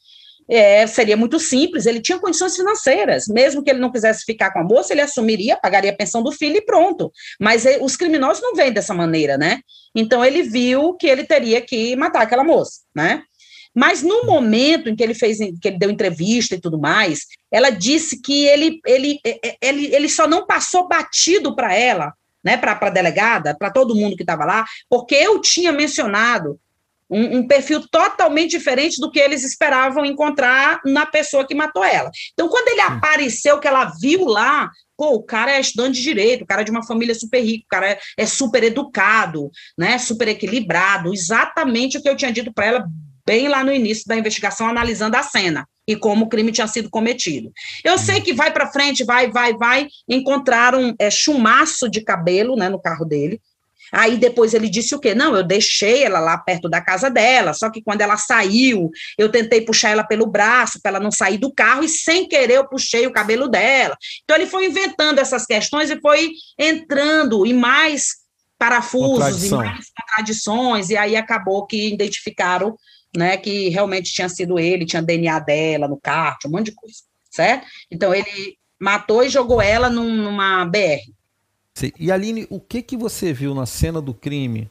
[0.50, 4.60] é, seria muito simples, ele tinha condições financeiras, mesmo que ele não quisesse ficar com
[4.60, 7.12] a moça, ele assumiria, pagaria a pensão do filho e pronto.
[7.38, 9.60] Mas ele, os criminosos não vêm dessa maneira, né?
[9.94, 13.22] Então ele viu que ele teria que matar aquela moça, né?
[13.74, 17.70] Mas no momento em que ele fez, que ele deu entrevista e tudo mais, ela
[17.70, 22.12] disse que ele, ele, é, é, ele, ele só não passou batido para ela,
[22.42, 26.58] né, para a delegada, para todo mundo que estava lá, porque eu tinha mencionado
[27.10, 32.10] um, um, perfil totalmente diferente do que eles esperavam encontrar na pessoa que matou ela.
[32.32, 36.42] Então, quando ele apareceu, que ela viu lá, pô, o cara é estudante de direito,
[36.42, 39.98] o cara é de uma família super rica, o cara é, é super educado, né,
[39.98, 42.86] super equilibrado, exatamente o que eu tinha dito para ela
[43.28, 46.88] bem lá no início da investigação, analisando a cena e como o crime tinha sido
[46.88, 47.52] cometido.
[47.84, 47.98] Eu uhum.
[47.98, 52.80] sei que vai para frente, vai, vai, vai, encontraram é, chumaço de cabelo né, no
[52.80, 53.38] carro dele.
[53.92, 55.14] Aí depois ele disse o quê?
[55.14, 59.30] Não, eu deixei ela lá perto da casa dela, só que quando ela saiu, eu
[59.30, 62.68] tentei puxar ela pelo braço para ela não sair do carro e sem querer eu
[62.68, 63.96] puxei o cabelo dela.
[64.24, 68.16] Então ele foi inventando essas questões e foi entrando em mais
[68.58, 72.76] parafusos e mais contradições, e aí acabou que identificaram
[73.16, 76.96] né, que realmente tinha sido ele, tinha DNA dela no carro, um monte de coisa,
[77.30, 77.66] certo?
[77.90, 81.00] Então ele matou e jogou ela num, numa BR.
[81.98, 84.70] E Aline, o que que você viu na cena do crime?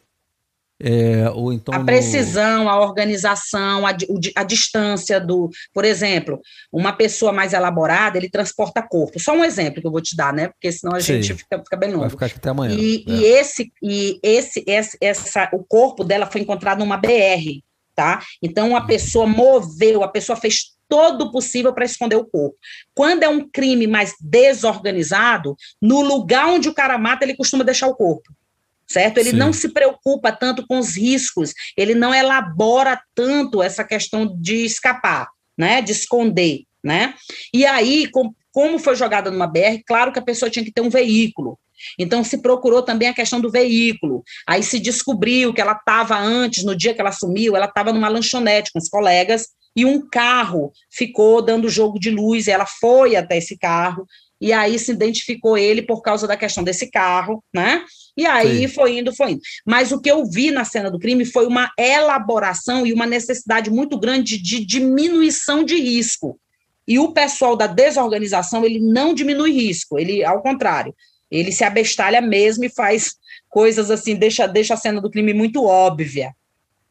[0.80, 2.70] É, ou então a precisão, no...
[2.70, 3.90] a organização, a,
[4.36, 6.40] a, distância do, por exemplo,
[6.72, 9.20] uma pessoa mais elaborada, ele transporta corpo.
[9.20, 10.50] Só um exemplo que eu vou te dar, né?
[10.50, 12.02] Porque senão a gente fica, fica, bem longo.
[12.02, 12.76] Vai ficar aqui até amanhã.
[12.78, 13.12] E, é.
[13.12, 17.60] e esse, e esse, esse, essa, o corpo dela foi encontrado numa BR
[17.98, 18.22] tá?
[18.44, 22.56] Então a pessoa moveu, a pessoa fez todo o possível para esconder o corpo.
[22.94, 27.88] Quando é um crime mais desorganizado, no lugar onde o cara mata, ele costuma deixar
[27.88, 28.34] o corpo.
[28.88, 29.18] Certo?
[29.18, 29.38] Ele Sim.
[29.38, 35.28] não se preocupa tanto com os riscos, ele não elabora tanto essa questão de escapar,
[35.58, 35.82] né?
[35.82, 37.14] De esconder, né?
[37.54, 40.80] E aí, com, como foi jogada numa BR, claro que a pessoa tinha que ter
[40.80, 41.60] um veículo.
[42.00, 44.24] Então, se procurou também a questão do veículo.
[44.48, 48.08] Aí se descobriu que ela estava antes, no dia que ela sumiu, ela estava numa
[48.08, 52.48] lanchonete com os colegas e um carro ficou dando jogo de luz.
[52.48, 54.08] Ela foi até esse carro
[54.41, 57.86] e aí se identificou ele por causa da questão desse carro, né?
[58.18, 58.74] E aí Sim.
[58.74, 59.41] foi indo, foi indo.
[59.64, 63.70] Mas o que eu vi na cena do crime foi uma elaboração e uma necessidade
[63.70, 66.40] muito grande de diminuição de risco.
[66.88, 70.95] E o pessoal da desorganização, ele não diminui risco, ele, ao contrário,
[71.30, 73.16] ele se abestalha mesmo e faz
[73.49, 76.34] coisas assim, deixa, deixa a cena do crime muito óbvia,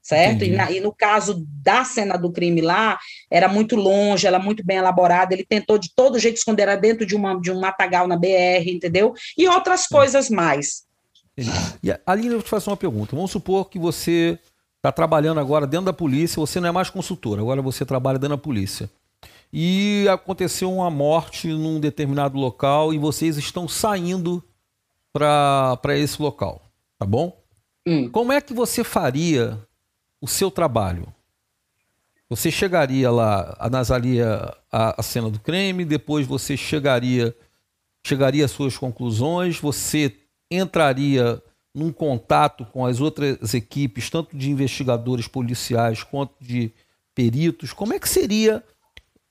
[0.07, 0.45] certo?
[0.45, 2.97] E, na, e, no caso da cena do crime lá,
[3.29, 7.05] era muito longe, ela muito bem elaborada, ele tentou de todo jeito esconder, era dentro
[7.05, 9.15] de, uma, de um matagal na BR, entendeu?
[9.37, 10.85] E outras coisas mais.
[11.83, 13.17] E, Aline, eu vou te fazer uma pergunta.
[13.17, 14.39] Vamos supor que você
[14.77, 18.37] está trabalhando agora dentro da polícia, você não é mais consultor, agora você trabalha dentro
[18.37, 18.89] da polícia.
[19.53, 24.41] E aconteceu uma morte num determinado local e vocês estão saindo
[25.13, 26.63] para esse local,
[26.97, 27.37] tá bom?
[27.85, 28.09] Hum.
[28.09, 29.61] Como é que você faria
[30.21, 31.13] o seu trabalho?
[32.29, 37.35] Você chegaria lá, anasaria a, a cena do crime, depois você chegaria,
[38.05, 40.17] chegaria às suas conclusões, você
[40.51, 41.41] entraria
[41.73, 46.73] num contato com as outras equipes, tanto de investigadores policiais quanto de
[47.15, 48.65] peritos, como é que seria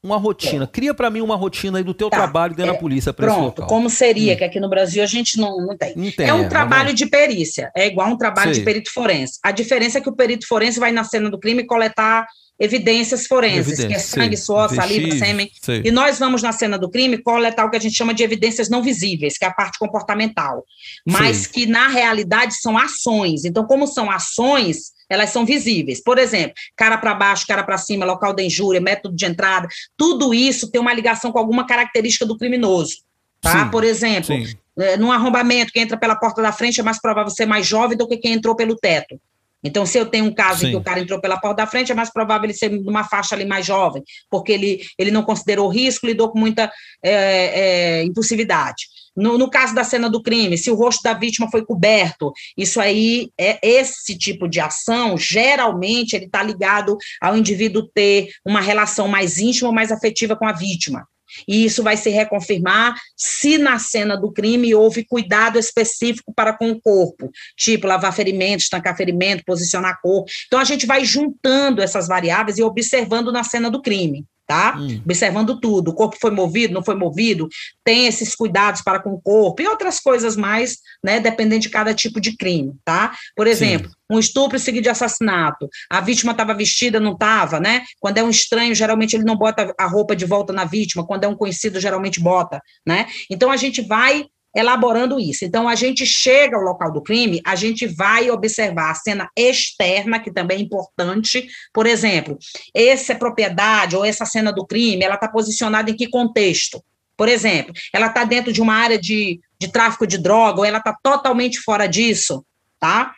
[0.06, 0.66] uma rotina?
[0.66, 0.68] É.
[0.68, 2.18] Cria para mim uma rotina aí do teu tá.
[2.18, 2.76] trabalho dentro é.
[2.76, 3.68] da polícia para esse local.
[3.68, 4.38] Como seria, hum.
[4.38, 5.96] que aqui no Brasil a gente não, não tem.
[5.96, 8.60] Não tem é um é, trabalho de perícia, é igual um trabalho Sei.
[8.60, 9.40] de perito forense.
[9.44, 12.28] A diferença é que o perito forense vai na cena do crime coletar
[12.60, 15.52] evidências forenses, Evidência, que é sangue, suor, saliva, sêmen.
[15.84, 18.70] E nós vamos na cena do crime coletar o que a gente chama de evidências
[18.70, 20.64] não visíveis, que é a parte comportamental,
[21.06, 23.46] mas que na realidade são ações.
[23.46, 26.02] Então, como são ações, elas são visíveis.
[26.02, 29.68] Por exemplo, cara para baixo, cara para cima, local da injúria, método de entrada,
[29.98, 32.98] tudo isso tem uma ligação com alguma característica do criminoso.
[33.42, 33.66] Tá?
[33.66, 34.36] Sim, Por exemplo,
[34.78, 37.98] é, num arrombamento, quem entra pela porta da frente é mais provável ser mais jovem
[37.98, 39.20] do que quem entrou pelo teto.
[39.66, 40.68] Então, se eu tenho um caso Sim.
[40.68, 43.04] em que o cara entrou pela porta da frente, é mais provável ele ser numa
[43.04, 46.72] faixa ali mais jovem, porque ele, ele não considerou risco, lidou com muita
[47.04, 48.86] é, é, impulsividade.
[49.16, 52.80] No, no, caso da cena do crime, se o rosto da vítima foi coberto, isso
[52.80, 59.08] aí é esse tipo de ação, geralmente ele está ligado ao indivíduo ter uma relação
[59.08, 61.08] mais íntima, mais afetiva com a vítima.
[61.48, 66.72] E isso vai se reconfirmar se na cena do crime houve cuidado específico para com
[66.72, 70.30] o corpo, tipo lavar ferimento, estancar ferimento, posicionar corpo.
[70.48, 74.76] Então a gente vai juntando essas variáveis e observando na cena do crime tá?
[74.78, 75.02] Hum.
[75.04, 75.92] Observando tudo.
[75.92, 77.48] O corpo foi movido, não foi movido,
[77.84, 81.94] tem esses cuidados para com o corpo e outras coisas mais, né, dependendo de cada
[81.94, 83.16] tipo de crime, tá?
[83.36, 83.96] Por exemplo, Sim.
[84.10, 85.68] um estupro seguido de assassinato.
[85.90, 87.84] A vítima estava vestida, não estava, né?
[88.00, 91.24] Quando é um estranho, geralmente ele não bota a roupa de volta na vítima, quando
[91.24, 93.08] é um conhecido, geralmente bota, né?
[93.30, 94.26] Então a gente vai
[94.56, 95.44] elaborando isso.
[95.44, 100.20] Então, a gente chega ao local do crime, a gente vai observar a cena externa,
[100.20, 101.48] que também é importante.
[101.74, 102.38] Por exemplo,
[102.74, 106.82] essa propriedade ou essa cena do crime, ela está posicionada em que contexto?
[107.18, 110.78] Por exemplo, ela está dentro de uma área de, de tráfico de droga ou ela
[110.78, 112.46] está totalmente fora disso,
[112.80, 113.14] tá?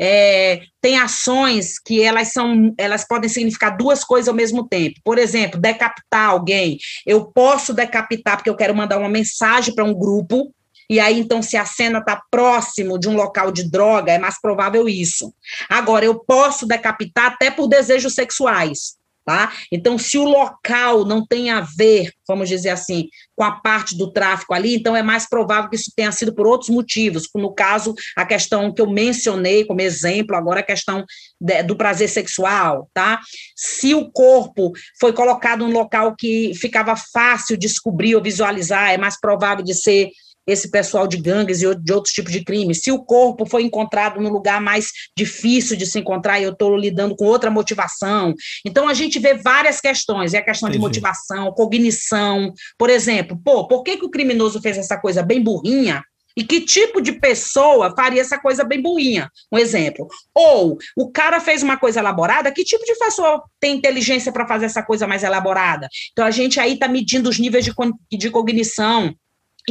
[0.00, 5.00] É, tem ações que elas são, elas podem significar duas coisas ao mesmo tempo.
[5.02, 6.78] Por exemplo, decapitar alguém.
[7.04, 10.54] Eu posso decapitar porque eu quero mandar uma mensagem para um grupo
[10.88, 14.40] e aí, então, se a cena está próximo de um local de droga, é mais
[14.40, 15.34] provável isso.
[15.68, 18.98] Agora, eu posso decapitar até por desejos sexuais.
[19.28, 19.52] Tá?
[19.70, 24.10] Então, se o local não tem a ver, vamos dizer assim, com a parte do
[24.10, 27.28] tráfico ali, então é mais provável que isso tenha sido por outros motivos.
[27.34, 31.04] No caso, a questão que eu mencionei como exemplo, agora a questão
[31.38, 33.20] de, do prazer sexual, tá?
[33.54, 39.20] Se o corpo foi colocado num local que ficava fácil descobrir ou visualizar, é mais
[39.20, 40.08] provável de ser
[40.48, 42.80] esse pessoal de gangues e de outros tipos de crimes.
[42.82, 46.76] Se o corpo foi encontrado no lugar mais difícil de se encontrar e eu estou
[46.76, 48.34] lidando com outra motivação.
[48.64, 50.32] Então, a gente vê várias questões.
[50.32, 50.78] É a questão Entendi.
[50.78, 52.52] de motivação, cognição.
[52.78, 56.02] Por exemplo, pô, por que, que o criminoso fez essa coisa bem burrinha
[56.38, 59.28] e que tipo de pessoa faria essa coisa bem burrinha?
[59.52, 60.06] Um exemplo.
[60.32, 64.66] Ou o cara fez uma coisa elaborada, que tipo de pessoa tem inteligência para fazer
[64.66, 65.88] essa coisa mais elaborada?
[66.12, 67.72] Então a gente aí está medindo os níveis de,
[68.16, 69.12] de cognição,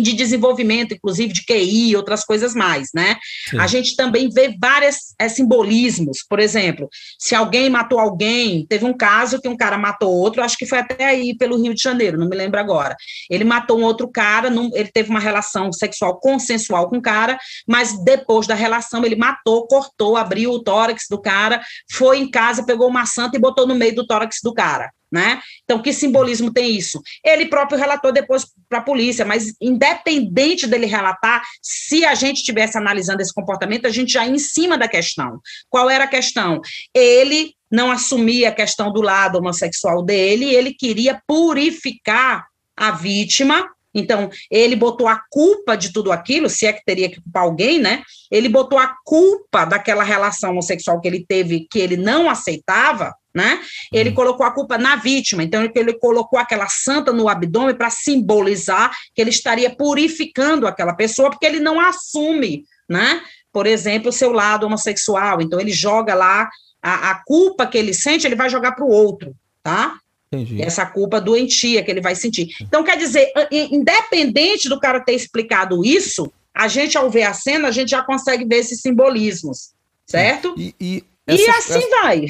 [0.02, 3.18] de desenvolvimento, inclusive de QI e outras coisas mais, né?
[3.50, 3.60] Sim.
[3.60, 8.96] A gente também vê vários é, simbolismos, por exemplo, se alguém matou alguém, teve um
[8.96, 12.18] caso que um cara matou outro, acho que foi até aí pelo Rio de Janeiro,
[12.18, 12.96] não me lembro agora.
[13.30, 17.38] Ele matou um outro cara, não, ele teve uma relação sexual consensual com o cara,
[17.68, 21.62] mas depois da relação ele matou, cortou, abriu o tórax do cara,
[21.92, 24.92] foi em casa, pegou uma santa e botou no meio do tórax do cara.
[25.10, 25.42] Né?
[25.64, 27.02] Então, que simbolismo tem isso?
[27.24, 32.78] Ele próprio relatou depois para a polícia, mas independente dele relatar, se a gente estivesse
[32.78, 35.40] analisando esse comportamento, a gente já ia em cima da questão.
[35.70, 36.60] Qual era a questão?
[36.94, 43.66] Ele não assumia a questão do lado homossexual dele, ele queria purificar a vítima.
[43.94, 47.80] Então, ele botou a culpa de tudo aquilo, se é que teria que culpar alguém,
[47.80, 48.04] né?
[48.30, 53.62] Ele botou a culpa daquela relação homossexual que ele teve, que ele não aceitava, né?
[53.94, 54.16] Ele uhum.
[54.16, 58.92] colocou a culpa na vítima, então ele, ele colocou aquela santa no abdômen para simbolizar
[59.14, 63.22] que ele estaria purificando aquela pessoa, porque ele não assume, né?
[63.54, 66.50] Por exemplo, o seu lado homossexual, então ele joga lá
[66.82, 70.00] a, a culpa que ele sente, ele vai jogar para o outro, tá?
[70.32, 70.60] Entendi.
[70.60, 72.50] Essa culpa doentia que ele vai sentir.
[72.60, 77.68] Então, quer dizer, independente do cara ter explicado isso, a gente, ao ver a cena,
[77.68, 79.74] a gente já consegue ver esses simbolismos,
[80.08, 80.56] certo?
[80.58, 82.26] E, e, essa, e assim essa, vai.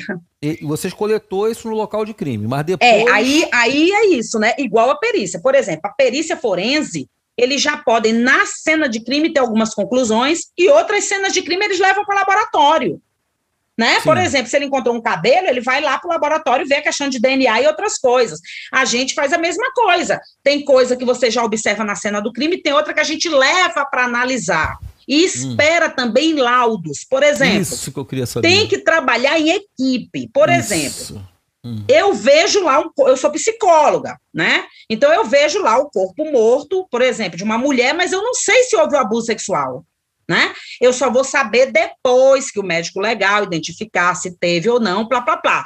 [0.54, 2.90] E vocês coletou isso no local de crime, mas depois.
[2.90, 4.54] É, aí, aí é isso, né?
[4.58, 5.40] Igual a perícia.
[5.40, 10.52] Por exemplo, a perícia forense, eles já podem, na cena de crime, ter algumas conclusões,
[10.58, 13.02] e outras cenas de crime eles levam para o laboratório.
[13.78, 14.02] Né?
[14.02, 16.82] Por exemplo, se ele encontrou um cabelo, ele vai lá para o laboratório ver a
[16.82, 18.40] questão de DNA e outras coisas.
[18.74, 20.20] A gente faz a mesma coisa.
[20.44, 23.30] Tem coisa que você já observa na cena do crime, tem outra que a gente
[23.30, 24.80] leva para analisar.
[25.08, 25.96] E espera hum.
[25.96, 27.06] também laudos.
[27.10, 28.48] Por exemplo, Isso que eu queria saber.
[28.48, 30.30] tem que trabalhar em equipe.
[30.34, 30.74] Por Isso.
[30.74, 31.28] exemplo,
[31.64, 31.84] hum.
[31.88, 34.66] eu vejo lá, eu sou psicóloga, né?
[34.90, 38.34] Então eu vejo lá o corpo morto, por exemplo, de uma mulher, mas eu não
[38.34, 39.86] sei se houve um abuso sexual
[40.30, 40.54] né?
[40.82, 45.22] Eu só vou saber depois que o médico legal identificar se teve ou não, plá,
[45.22, 45.64] plá, plá.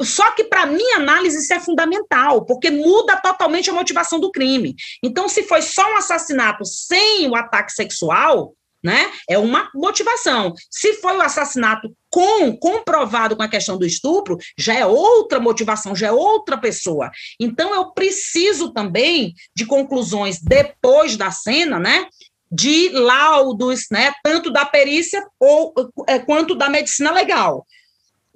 [0.00, 4.74] Só que, para minha análise, isso é fundamental, porque muda totalmente a motivação do crime.
[5.02, 8.52] Então, se foi só um assassinato sem o ataque sexual,
[8.82, 10.54] né, é uma motivação.
[10.70, 15.94] Se foi o assassinato com comprovado com a questão do estupro, já é outra motivação,
[15.94, 17.10] já é outra pessoa.
[17.40, 22.06] Então, eu preciso também de conclusões depois da cena, né?
[22.54, 25.72] de laudos, né, tanto da perícia ou,
[26.06, 27.66] é, quanto da medicina legal.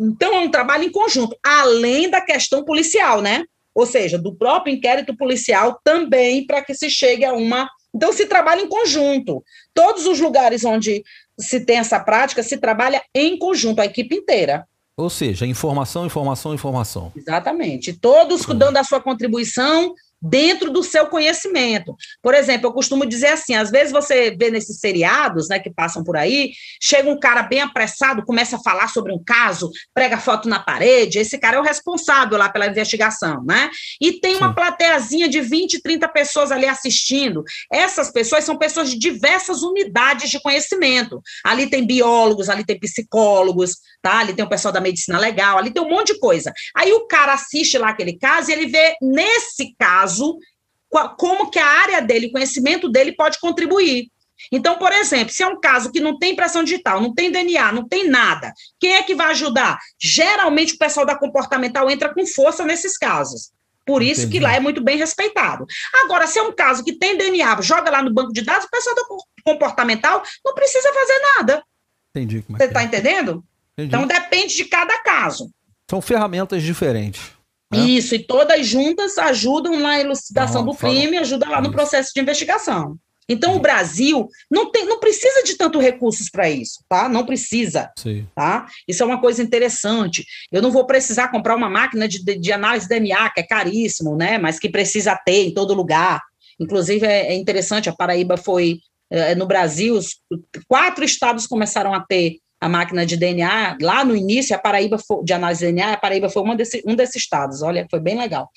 [0.01, 3.44] Então, é um trabalho em conjunto, além da questão policial, né?
[3.74, 7.68] Ou seja, do próprio inquérito policial também para que se chegue a uma.
[7.97, 9.43] Então, se trabalha em conjunto.
[9.73, 11.02] Todos os lugares onde
[11.39, 14.68] se tem essa prática, se trabalha em conjunto, a equipe inteira.
[14.94, 17.10] Ou seja, informação, informação, informação.
[17.16, 17.94] Exatamente.
[17.94, 21.94] Todos dando a sua contribuição dentro do seu conhecimento.
[22.22, 26.02] Por exemplo, eu costumo dizer assim, às vezes você vê nesses seriados, né, que passam
[26.02, 30.48] por aí, chega um cara bem apressado, começa a falar sobre um caso, prega foto
[30.48, 33.70] na parede, esse cara é o responsável lá pela investigação, né?
[34.01, 37.44] E tem uma plateiazinha de 20, 30 pessoas ali assistindo.
[37.70, 41.20] Essas pessoas são pessoas de diversas unidades de conhecimento.
[41.44, 44.18] Ali tem biólogos, ali tem psicólogos, tá?
[44.18, 46.52] Ali tem o pessoal da medicina legal, ali tem um monte de coisa.
[46.74, 50.38] Aí o cara assiste lá aquele caso e ele vê nesse caso caso,
[51.16, 54.10] como que a área dele, o conhecimento dele pode contribuir.
[54.52, 57.72] Então, por exemplo, se é um caso que não tem impressão digital, não tem DNA,
[57.72, 59.78] não tem nada, quem é que vai ajudar?
[59.98, 63.51] Geralmente o pessoal da comportamental entra com força nesses casos.
[63.84, 64.38] Por isso Entendi.
[64.38, 65.64] que lá é muito bem respeitado.
[66.05, 68.70] Agora, se é um caso que tem DNA, joga lá no banco de dados, o
[68.70, 69.02] pessoal da
[69.44, 71.62] comportamental não precisa fazer nada.
[72.10, 72.44] Entendi.
[72.48, 72.84] É Você está é.
[72.84, 73.44] entendendo?
[73.72, 73.88] Entendi.
[73.88, 75.51] Então, depende de cada caso.
[75.88, 77.36] São ferramentas diferentes.
[77.77, 77.86] Né?
[77.90, 82.20] Isso, e todas juntas ajudam na elucidação não, do crime, ajudam lá no processo de
[82.20, 82.98] investigação.
[83.28, 87.09] Então, o Brasil não, tem, não precisa de tanto recursos para isso, tá?
[87.09, 88.27] Não precisa, Sim.
[88.35, 88.66] tá?
[88.86, 90.24] Isso é uma coisa interessante.
[90.53, 93.43] Eu não vou precisar comprar uma máquina de, de, de análise de DNA, que é
[93.43, 94.39] caríssimo, né?
[94.39, 96.23] Mas que precisa ter em todo lugar.
[96.59, 98.78] Inclusive, é, é interessante, a Paraíba foi,
[99.11, 100.20] é, no Brasil, os
[100.69, 105.22] quatro estados começaram a ter a máquina de DNA, lá no início, a Paraíba foi,
[105.22, 108.51] de análise de DNA, a Paraíba foi desse, um desses estados, olha, foi bem legal.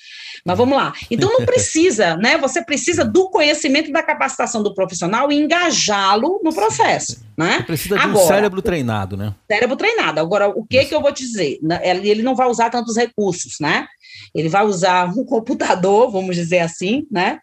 [0.44, 0.92] Mas vamos lá.
[1.08, 2.36] Então não precisa, né?
[2.38, 7.58] Você precisa do conhecimento e da capacitação do profissional e engajá-lo no processo, né?
[7.58, 9.32] Você precisa de Agora, um cérebro treinado, né?
[9.50, 10.18] Cérebro treinado.
[10.18, 11.60] Agora, o que que eu vou te dizer?
[12.02, 13.86] Ele não vai usar tantos recursos, né?
[14.34, 17.38] Ele vai usar um computador, vamos dizer assim, né?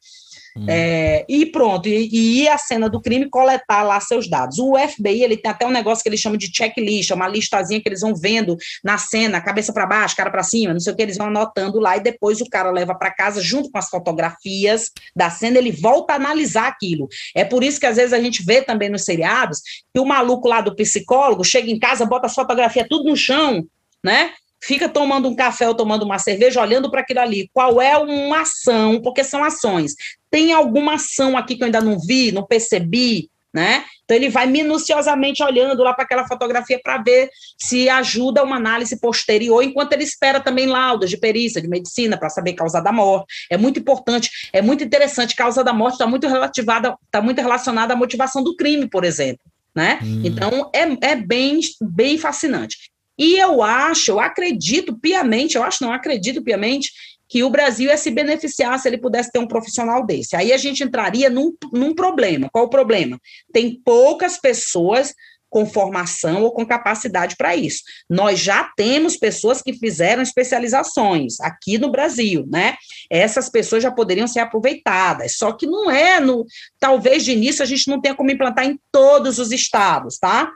[0.57, 0.65] Hum.
[0.67, 4.57] É, e pronto, e, e ir à cena do crime coletar lá seus dados.
[4.57, 7.79] O FBI ele tem até um negócio que eles chamam de checklist, é uma listazinha
[7.79, 10.95] que eles vão vendo na cena, cabeça para baixo, cara para cima, não sei o
[10.95, 13.89] que, eles vão anotando lá e depois o cara leva para casa junto com as
[13.89, 17.07] fotografias da cena, ele volta a analisar aquilo.
[17.35, 19.61] É por isso que às vezes a gente vê também nos seriados
[19.93, 23.65] que o maluco lá do psicólogo chega em casa, bota as fotografias tudo no chão,
[24.03, 24.31] né?
[24.63, 27.49] fica tomando um café ou tomando uma cerveja, olhando para aquilo ali.
[27.53, 29.01] Qual é uma ação?
[29.01, 29.93] Porque são ações.
[30.29, 33.85] Tem alguma ação aqui que eu ainda não vi, não percebi, né?
[34.03, 38.99] Então ele vai minuciosamente olhando lá para aquela fotografia para ver se ajuda uma análise
[38.99, 43.33] posterior, enquanto ele espera também laudos de perícia, de medicina, para saber causa da morte.
[43.49, 45.35] É muito importante, é muito interessante.
[45.35, 49.43] Causa da morte está muito relativada, está muito relacionada à motivação do crime, por exemplo.
[49.75, 49.99] Né?
[50.03, 50.21] Hum.
[50.23, 52.77] Então é, é bem, bem fascinante.
[53.17, 56.91] E eu acho, eu acredito piamente, eu acho não, acredito piamente
[57.29, 60.35] que o Brasil ia se beneficiar se ele pudesse ter um profissional desse.
[60.35, 62.49] Aí a gente entraria num, num problema.
[62.51, 63.19] Qual o problema?
[63.51, 65.13] Tem poucas pessoas
[65.49, 67.81] com formação ou com capacidade para isso.
[68.09, 72.75] Nós já temos pessoas que fizeram especializações aqui no Brasil, né?
[73.09, 76.45] Essas pessoas já poderiam ser aproveitadas, só que não é no.
[76.79, 80.51] Talvez de início a gente não tenha como implantar em todos os estados, tá?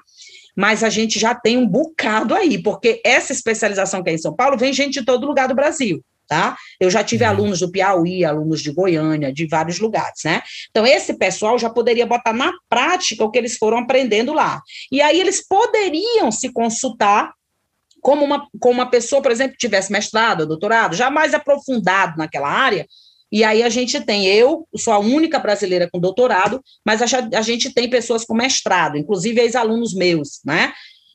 [0.58, 4.36] Mas a gente já tem um bocado aí, porque essa especialização que é em São
[4.36, 6.56] Paulo vem gente de todo lugar do Brasil tá?
[6.80, 7.30] Eu já tive uhum.
[7.30, 10.42] alunos do Piauí, alunos de Goiânia, de vários lugares, né?
[10.70, 14.62] Então, esse pessoal já poderia botar na prática o que eles foram aprendendo lá.
[14.90, 17.34] E aí eles poderiam se consultar
[18.02, 22.48] como uma, como uma pessoa, por exemplo, que tivesse mestrado, doutorado, já mais aprofundado naquela
[22.48, 22.88] área,
[23.30, 27.06] e aí a gente tem, eu sou a única brasileira com doutorado, mas a,
[27.38, 30.72] a gente tem pessoas com mestrado, inclusive ex-alunos meus, né?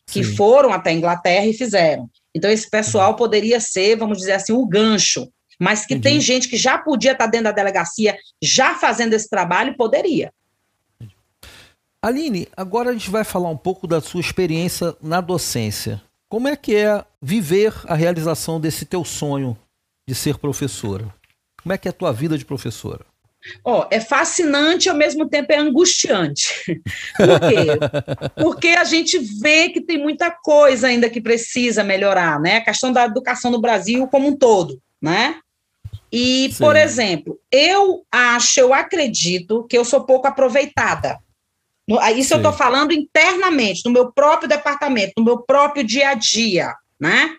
[0.06, 0.36] Que Sim.
[0.36, 2.06] foram até a Inglaterra e fizeram.
[2.36, 3.16] Então, esse pessoal uhum.
[3.16, 5.26] poderia ser, vamos dizer assim, o gancho,
[5.58, 6.16] mas que Entendi.
[6.16, 10.30] tem gente que já podia estar dentro da delegacia, já fazendo esse trabalho, poderia.
[12.02, 16.02] Aline, agora a gente vai falar um pouco da sua experiência na docência.
[16.28, 19.56] Como é que é viver a realização desse teu sonho
[20.06, 21.12] de ser professora?
[21.62, 23.06] Como é que é a tua vida de professora?
[23.64, 26.80] Ó, é fascinante ao mesmo tempo é angustiante.
[27.16, 27.66] Por quê?
[28.42, 32.58] Porque a gente vê que tem muita coisa ainda que precisa melhorar, né?
[32.58, 35.36] A questão da educação no Brasil como um todo, né?
[36.10, 36.64] E, Sim.
[36.64, 41.18] por exemplo, eu acho, eu acredito que eu sou pouco aproveitada.
[42.16, 42.34] Isso Sim.
[42.34, 47.36] eu estou falando internamente, no meu próprio departamento, no meu próprio dia a dia, né?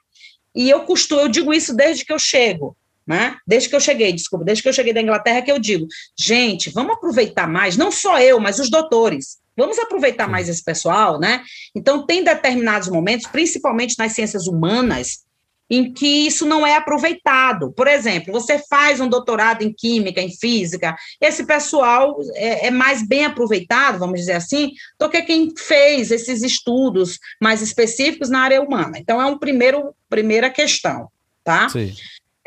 [0.55, 2.75] E eu costumo, eu digo isso desde que eu chego
[3.07, 3.37] né?
[3.47, 5.87] Desde que eu cheguei, desculpa, desde que eu cheguei da Inglaterra que eu digo,
[6.19, 9.37] gente, vamos aproveitar mais, não só eu, mas os doutores.
[9.55, 11.41] Vamos aproveitar mais esse pessoal, né?
[11.73, 15.25] Então, tem determinados momentos, principalmente nas ciências humanas,
[15.69, 17.71] em que isso não é aproveitado.
[17.71, 23.05] Por exemplo, você faz um doutorado em química, em física, esse pessoal é, é, mais
[23.05, 28.61] bem aproveitado, vamos dizer assim, do que quem fez esses estudos mais específicos na área
[28.61, 28.97] humana.
[28.97, 31.09] Então, é uma primeira questão,
[31.43, 31.67] tá?
[31.67, 31.93] Sim.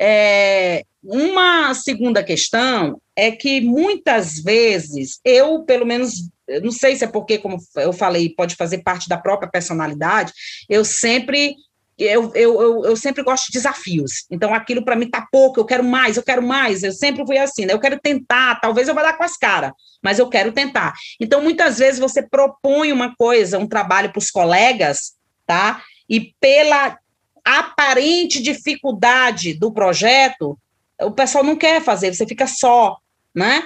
[0.02, 6.30] É, uma segunda questão é que muitas vezes eu, pelo menos,
[6.62, 10.32] não sei se é porque, como eu falei, pode fazer parte da própria personalidade,
[10.68, 11.54] eu sempre
[11.98, 14.24] eu, eu, eu, eu, sempre gosto de desafios.
[14.30, 16.82] Então, aquilo para mim tá pouco, eu quero mais, eu quero mais.
[16.82, 17.74] Eu sempre fui assim, né?
[17.74, 19.72] Eu quero tentar, talvez eu vá dar com as caras,
[20.02, 20.94] mas eu quero tentar.
[21.20, 25.12] Então, muitas vezes você propõe uma coisa, um trabalho para os colegas,
[25.46, 25.82] tá?
[26.08, 26.98] E pela
[27.44, 30.58] aparente dificuldade do projeto,
[31.00, 32.96] o pessoal não quer fazer, você fica só,
[33.34, 33.62] né?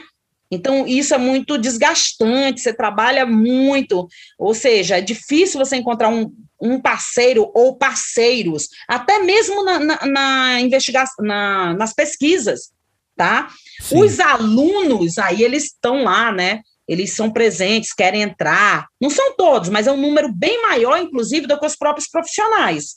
[0.50, 4.06] Então, isso é muito desgastante, você trabalha muito,
[4.38, 10.06] ou seja, é difícil você encontrar um, um parceiro ou parceiros, até mesmo na, na,
[10.06, 12.70] na investigação, na, nas pesquisas,
[13.16, 13.48] tá?
[13.80, 14.02] Sim.
[14.02, 16.60] Os alunos, aí eles estão lá, né?
[16.86, 18.86] Eles são presentes, querem entrar.
[19.00, 22.96] Não são todos, mas é um número bem maior, inclusive, do que os próprios profissionais.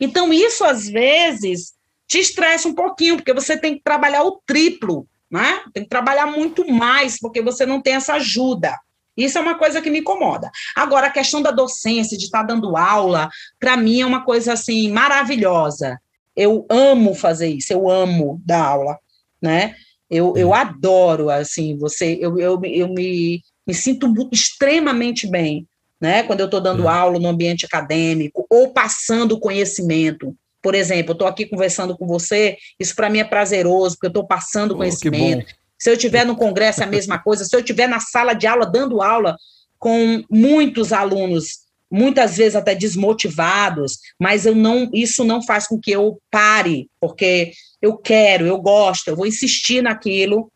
[0.00, 1.74] Então, isso às vezes
[2.06, 5.62] te estressa um pouquinho, porque você tem que trabalhar o triplo, né?
[5.72, 8.78] Tem que trabalhar muito mais, porque você não tem essa ajuda.
[9.16, 10.50] Isso é uma coisa que me incomoda.
[10.74, 13.28] Agora, a questão da docência, de estar dando aula,
[13.60, 16.00] para mim é uma coisa assim maravilhosa.
[16.36, 18.98] Eu amo fazer isso, eu amo dar aula,
[19.40, 19.76] né?
[20.10, 25.66] Eu, eu adoro, assim, você, eu, eu, eu me, me sinto extremamente bem
[26.04, 26.22] né?
[26.22, 30.36] Quando eu estou dando aula no ambiente acadêmico ou passando conhecimento.
[30.60, 34.10] Por exemplo, eu estou aqui conversando com você, isso para mim é prazeroso, porque eu
[34.10, 35.46] estou passando oh, conhecimento.
[35.78, 38.46] Se eu estiver no congresso é a mesma coisa, se eu estiver na sala de
[38.46, 39.34] aula dando aula
[39.78, 41.60] com muitos alunos,
[41.90, 47.52] muitas vezes até desmotivados, mas eu não, isso não faz com que eu pare, porque
[47.80, 50.52] eu quero, eu gosto, eu vou insistir naquilo,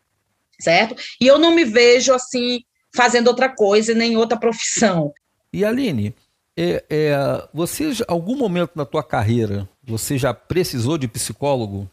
[0.61, 0.95] certo?
[1.19, 2.61] E eu não me vejo assim
[2.95, 5.11] fazendo outra coisa, nem outra profissão.
[5.53, 6.15] E Aline,
[6.57, 11.89] é, é, você, algum momento na tua carreira, você já precisou de psicólogo?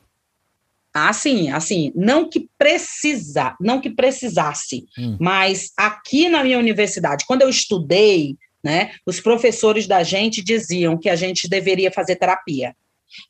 [0.94, 5.18] Ah, sim, assim, não que precisa, não que precisasse, hum.
[5.20, 11.10] mas aqui na minha universidade, quando eu estudei, né, os professores da gente diziam que
[11.10, 12.74] a gente deveria fazer terapia.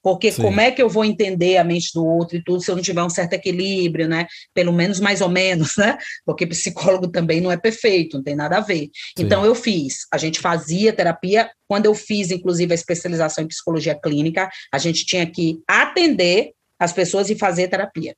[0.01, 0.41] Porque Sim.
[0.41, 2.83] como é que eu vou entender a mente do outro e tudo se eu não
[2.83, 4.27] tiver um certo equilíbrio, né?
[4.53, 5.97] Pelo menos mais ou menos, né?
[6.25, 8.89] Porque psicólogo também não é perfeito, não tem nada a ver.
[9.17, 9.23] Sim.
[9.25, 13.95] Então eu fiz, a gente fazia terapia, quando eu fiz inclusive a especialização em psicologia
[13.95, 18.15] clínica, a gente tinha que atender as pessoas e fazer terapia.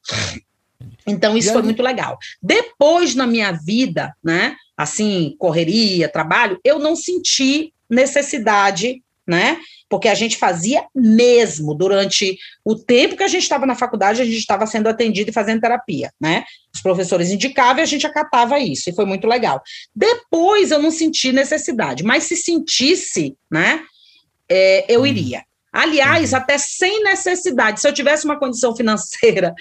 [1.05, 2.17] Então isso foi muito legal.
[2.41, 4.55] Depois na minha vida, né?
[4.75, 9.57] Assim, correria, trabalho, eu não senti necessidade né,
[9.89, 14.25] porque a gente fazia mesmo durante o tempo que a gente estava na faculdade, a
[14.25, 16.43] gente estava sendo atendido e fazendo terapia, né?
[16.73, 19.61] Os professores indicavam e a gente acatava isso, e foi muito legal.
[19.95, 23.81] Depois eu não senti necessidade, mas se sentisse, né,
[24.49, 25.05] é, eu hum.
[25.07, 25.43] iria.
[25.71, 29.53] Aliás, até sem necessidade, se eu tivesse uma condição financeira,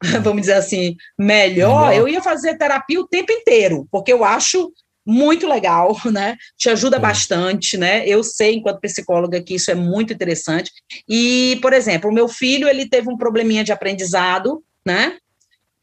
[0.22, 4.72] vamos dizer assim, melhor, eu ia fazer terapia o tempo inteiro, porque eu acho
[5.08, 6.36] muito legal, né?
[6.56, 8.06] Te ajuda bastante, né?
[8.06, 10.70] Eu sei, enquanto psicóloga, que isso é muito interessante.
[11.08, 15.16] E, por exemplo, o meu filho, ele teve um probleminha de aprendizado, né?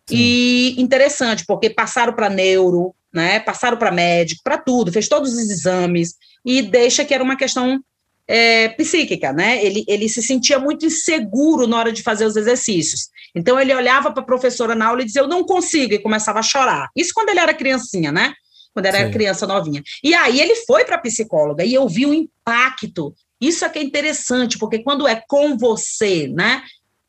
[0.07, 0.15] Sim.
[0.15, 3.39] E interessante, porque passaram para neuro, né?
[3.39, 6.13] Passaram para médico, para tudo, fez todos os exames
[6.45, 7.81] e deixa que era uma questão
[8.27, 9.63] é, psíquica, né?
[9.65, 13.09] Ele, ele se sentia muito inseguro na hora de fazer os exercícios.
[13.35, 16.39] Então ele olhava para a professora na aula e dizia: "Eu não consigo", e começava
[16.39, 16.89] a chorar.
[16.95, 18.33] Isso quando ele era criancinha, né?
[18.75, 19.11] Quando era Sim.
[19.11, 19.81] criança novinha.
[20.03, 23.15] E aí ele foi para psicóloga e eu vi o impacto.
[23.39, 26.61] Isso é que é interessante, porque quando é com você, né?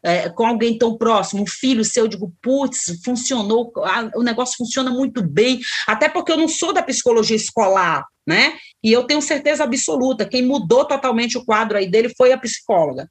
[0.02, 3.72] É, com alguém tão próximo, um filho seu, eu digo, putz, funcionou,
[4.14, 8.56] o negócio funciona muito bem, até porque eu não sou da psicologia escolar, né?
[8.84, 13.10] E eu tenho certeza absoluta, quem mudou totalmente o quadro aí dele foi a psicóloga.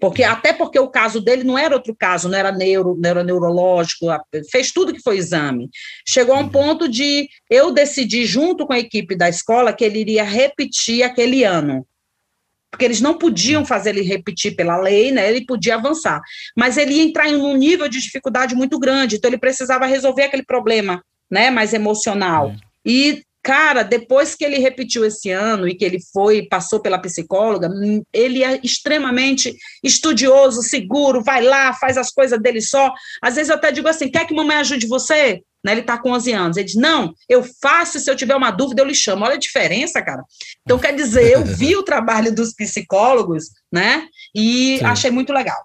[0.00, 3.24] Porque até porque o caso dele não era outro caso, não era neuro, não era
[3.24, 4.06] neurológico,
[4.50, 5.70] fez tudo que foi exame.
[6.06, 10.00] Chegou a um ponto de eu decidir junto com a equipe da escola que ele
[10.00, 11.86] iria repetir aquele ano.
[12.70, 15.30] Porque eles não podiam fazer ele repetir pela lei, né?
[15.30, 16.20] Ele podia avançar,
[16.56, 20.24] mas ele ia entrar em um nível de dificuldade muito grande, então ele precisava resolver
[20.24, 21.00] aquele problema,
[21.30, 22.52] né, mais emocional.
[22.84, 27.68] E Cara, depois que ele repetiu esse ano e que ele foi, passou pela psicóloga,
[27.68, 32.90] hum, ele é extremamente estudioso, seguro, vai lá, faz as coisas dele só.
[33.20, 35.42] Às vezes eu até digo assim: quer que mamãe ajude você?
[35.62, 36.56] Né, ele está com 11 anos.
[36.56, 39.26] Ele diz: Não, eu faço, se eu tiver uma dúvida, eu lhe chamo.
[39.26, 40.22] Olha a diferença, cara.
[40.62, 44.06] Então, quer dizer, eu vi o trabalho dos psicólogos, né?
[44.34, 44.84] E Sim.
[44.86, 45.62] achei muito legal.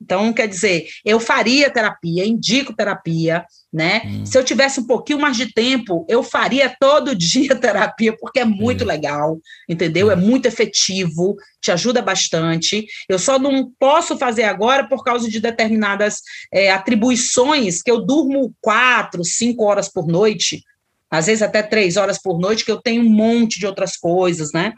[0.00, 4.02] Então, quer dizer, eu faria terapia, indico terapia, né?
[4.04, 4.24] Hum.
[4.24, 8.44] Se eu tivesse um pouquinho mais de tempo, eu faria todo dia terapia, porque é
[8.44, 8.86] muito é.
[8.86, 9.38] legal,
[9.68, 10.10] entendeu?
[10.10, 10.20] É hum.
[10.20, 12.86] muito efetivo, te ajuda bastante.
[13.08, 16.20] Eu só não posso fazer agora por causa de determinadas
[16.52, 20.62] é, atribuições, que eu durmo quatro, cinco horas por noite,
[21.10, 24.52] às vezes até três horas por noite, que eu tenho um monte de outras coisas,
[24.52, 24.72] né?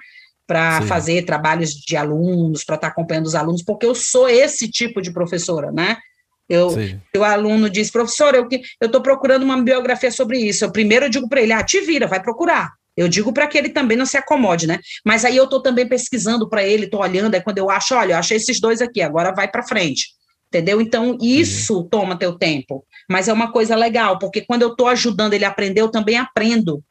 [0.50, 4.68] Para fazer trabalhos de alunos, para estar tá acompanhando os alunos, porque eu sou esse
[4.68, 5.96] tipo de professora, né?
[6.48, 6.74] Eu,
[7.16, 8.48] o aluno diz, professor, eu
[8.82, 10.64] estou procurando uma biografia sobre isso.
[10.64, 12.72] Eu primeiro eu digo para ele, ah, te vira, vai procurar.
[12.96, 14.80] Eu digo para que ele também não se acomode, né?
[15.06, 18.14] Mas aí eu estou também pesquisando para ele, estou olhando, é quando eu acho, olha,
[18.14, 20.08] eu achei esses dois aqui, agora vai para frente.
[20.48, 20.80] Entendeu?
[20.80, 21.88] Então, isso uhum.
[21.88, 22.84] toma teu tempo.
[23.08, 26.16] Mas é uma coisa legal, porque quando eu estou ajudando ele a aprender, eu também
[26.16, 26.82] aprendo.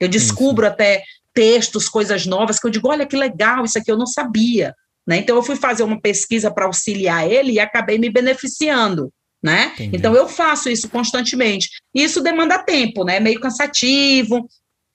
[0.00, 1.04] Eu descubro até
[1.34, 4.74] textos, coisas novas, que eu digo, olha que legal, isso aqui eu não sabia.
[5.06, 5.18] Né?
[5.18, 9.12] Então, eu fui fazer uma pesquisa para auxiliar ele e acabei me beneficiando.
[9.42, 9.74] Né?
[9.78, 11.68] Então, eu faço isso constantemente.
[11.94, 13.20] Isso demanda tempo, né?
[13.20, 14.48] meio cansativo.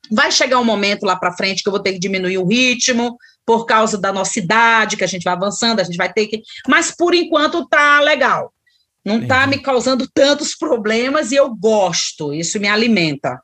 [0.10, 3.16] Vai chegar um momento lá para frente que eu vou ter que diminuir o ritmo,
[3.45, 6.41] por causa da nossa idade, que a gente vai avançando, a gente vai ter que.
[6.68, 8.52] Mas, por enquanto, tá legal.
[9.06, 13.41] Não está me causando tantos problemas e eu gosto, isso me alimenta.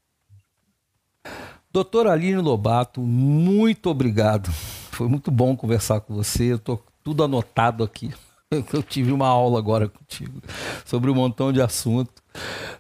[1.76, 4.49] Doutora Aline Lobato, muito obrigado.
[4.91, 6.53] Foi muito bom conversar com você.
[6.53, 8.14] Eu tô tudo anotado aqui.
[8.72, 10.41] Eu tive uma aula agora contigo
[10.85, 12.23] sobre um montão de assunto.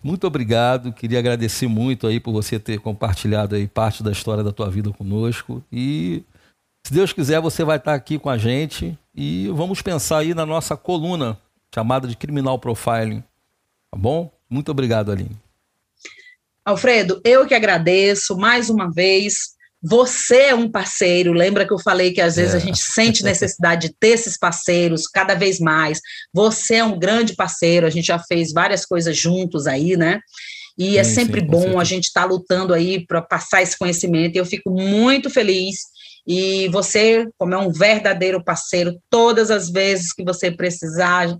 [0.01, 0.93] Muito obrigado.
[0.93, 4.89] Queria agradecer muito aí por você ter compartilhado aí parte da história da tua vida
[4.93, 5.61] conosco.
[5.69, 6.23] E
[6.87, 10.45] se Deus quiser, você vai estar aqui com a gente e vamos pensar aí na
[10.45, 11.37] nossa coluna
[11.73, 13.21] chamada de Criminal Profiling.
[13.91, 14.31] Tá bom?
[14.49, 15.35] Muito obrigado, Aline.
[16.65, 19.55] Alfredo, eu que agradeço mais uma vez.
[19.83, 21.31] Você é um parceiro.
[21.31, 22.57] Lembra que eu falei que às vezes é.
[22.57, 25.99] a gente sente necessidade de ter esses parceiros cada vez mais.
[26.33, 27.85] Você é um grande parceiro.
[27.85, 30.19] A gente já fez várias coisas juntos aí, né?
[30.75, 33.61] E é sim, é sempre sim, bom a gente estar tá lutando aí para passar
[33.61, 34.35] esse conhecimento.
[34.35, 35.77] E eu fico muito feliz.
[36.27, 41.37] E você, como é um verdadeiro parceiro, todas as vezes que você precisar,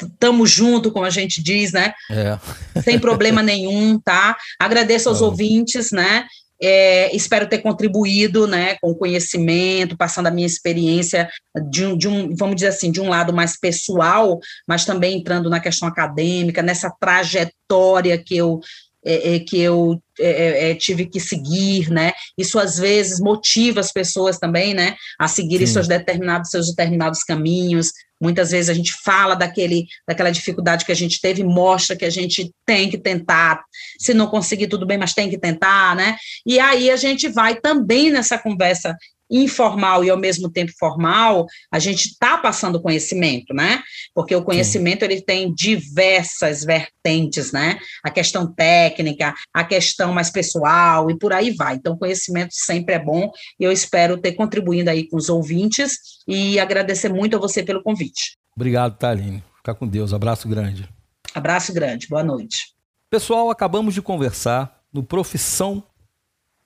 [0.00, 1.92] estamos junto, como a gente diz, né?
[2.10, 2.38] É.
[2.82, 4.36] Sem problema nenhum, tá?
[4.58, 6.26] Agradeço aos ouvintes, né?
[6.60, 11.28] É, espero ter contribuído, né, com conhecimento, passando a minha experiência
[11.70, 15.48] de um, de um, vamos dizer assim, de um lado mais pessoal, mas também entrando
[15.48, 18.58] na questão acadêmica, nessa trajetória que eu
[19.04, 22.12] é, é, que eu é, é, é, tive que seguir, né?
[22.36, 27.92] Isso às vezes motiva as pessoas também, né, a seguirem seus determinados seus determinados caminhos,
[28.20, 32.10] Muitas vezes a gente fala daquele, daquela dificuldade que a gente teve, mostra que a
[32.10, 33.62] gente tem que tentar.
[33.98, 36.16] Se não conseguir, tudo bem, mas tem que tentar, né?
[36.44, 38.96] E aí a gente vai também nessa conversa
[39.30, 43.82] informal e ao mesmo tempo formal, a gente está passando conhecimento, né?
[44.14, 45.04] Porque o conhecimento Sim.
[45.06, 47.78] ele tem diversas vertentes, né?
[48.04, 51.76] A questão técnica, a questão mais pessoal e por aí vai.
[51.76, 56.58] Então, conhecimento sempre é bom e eu espero ter contribuído aí com os ouvintes e
[56.58, 58.36] agradecer muito a você pelo convite.
[58.54, 59.42] Obrigado, Taline.
[59.56, 60.12] Fica com Deus.
[60.12, 60.88] Abraço grande.
[61.34, 62.08] Abraço grande.
[62.08, 62.74] Boa noite.
[63.10, 65.82] Pessoal, acabamos de conversar no Profissão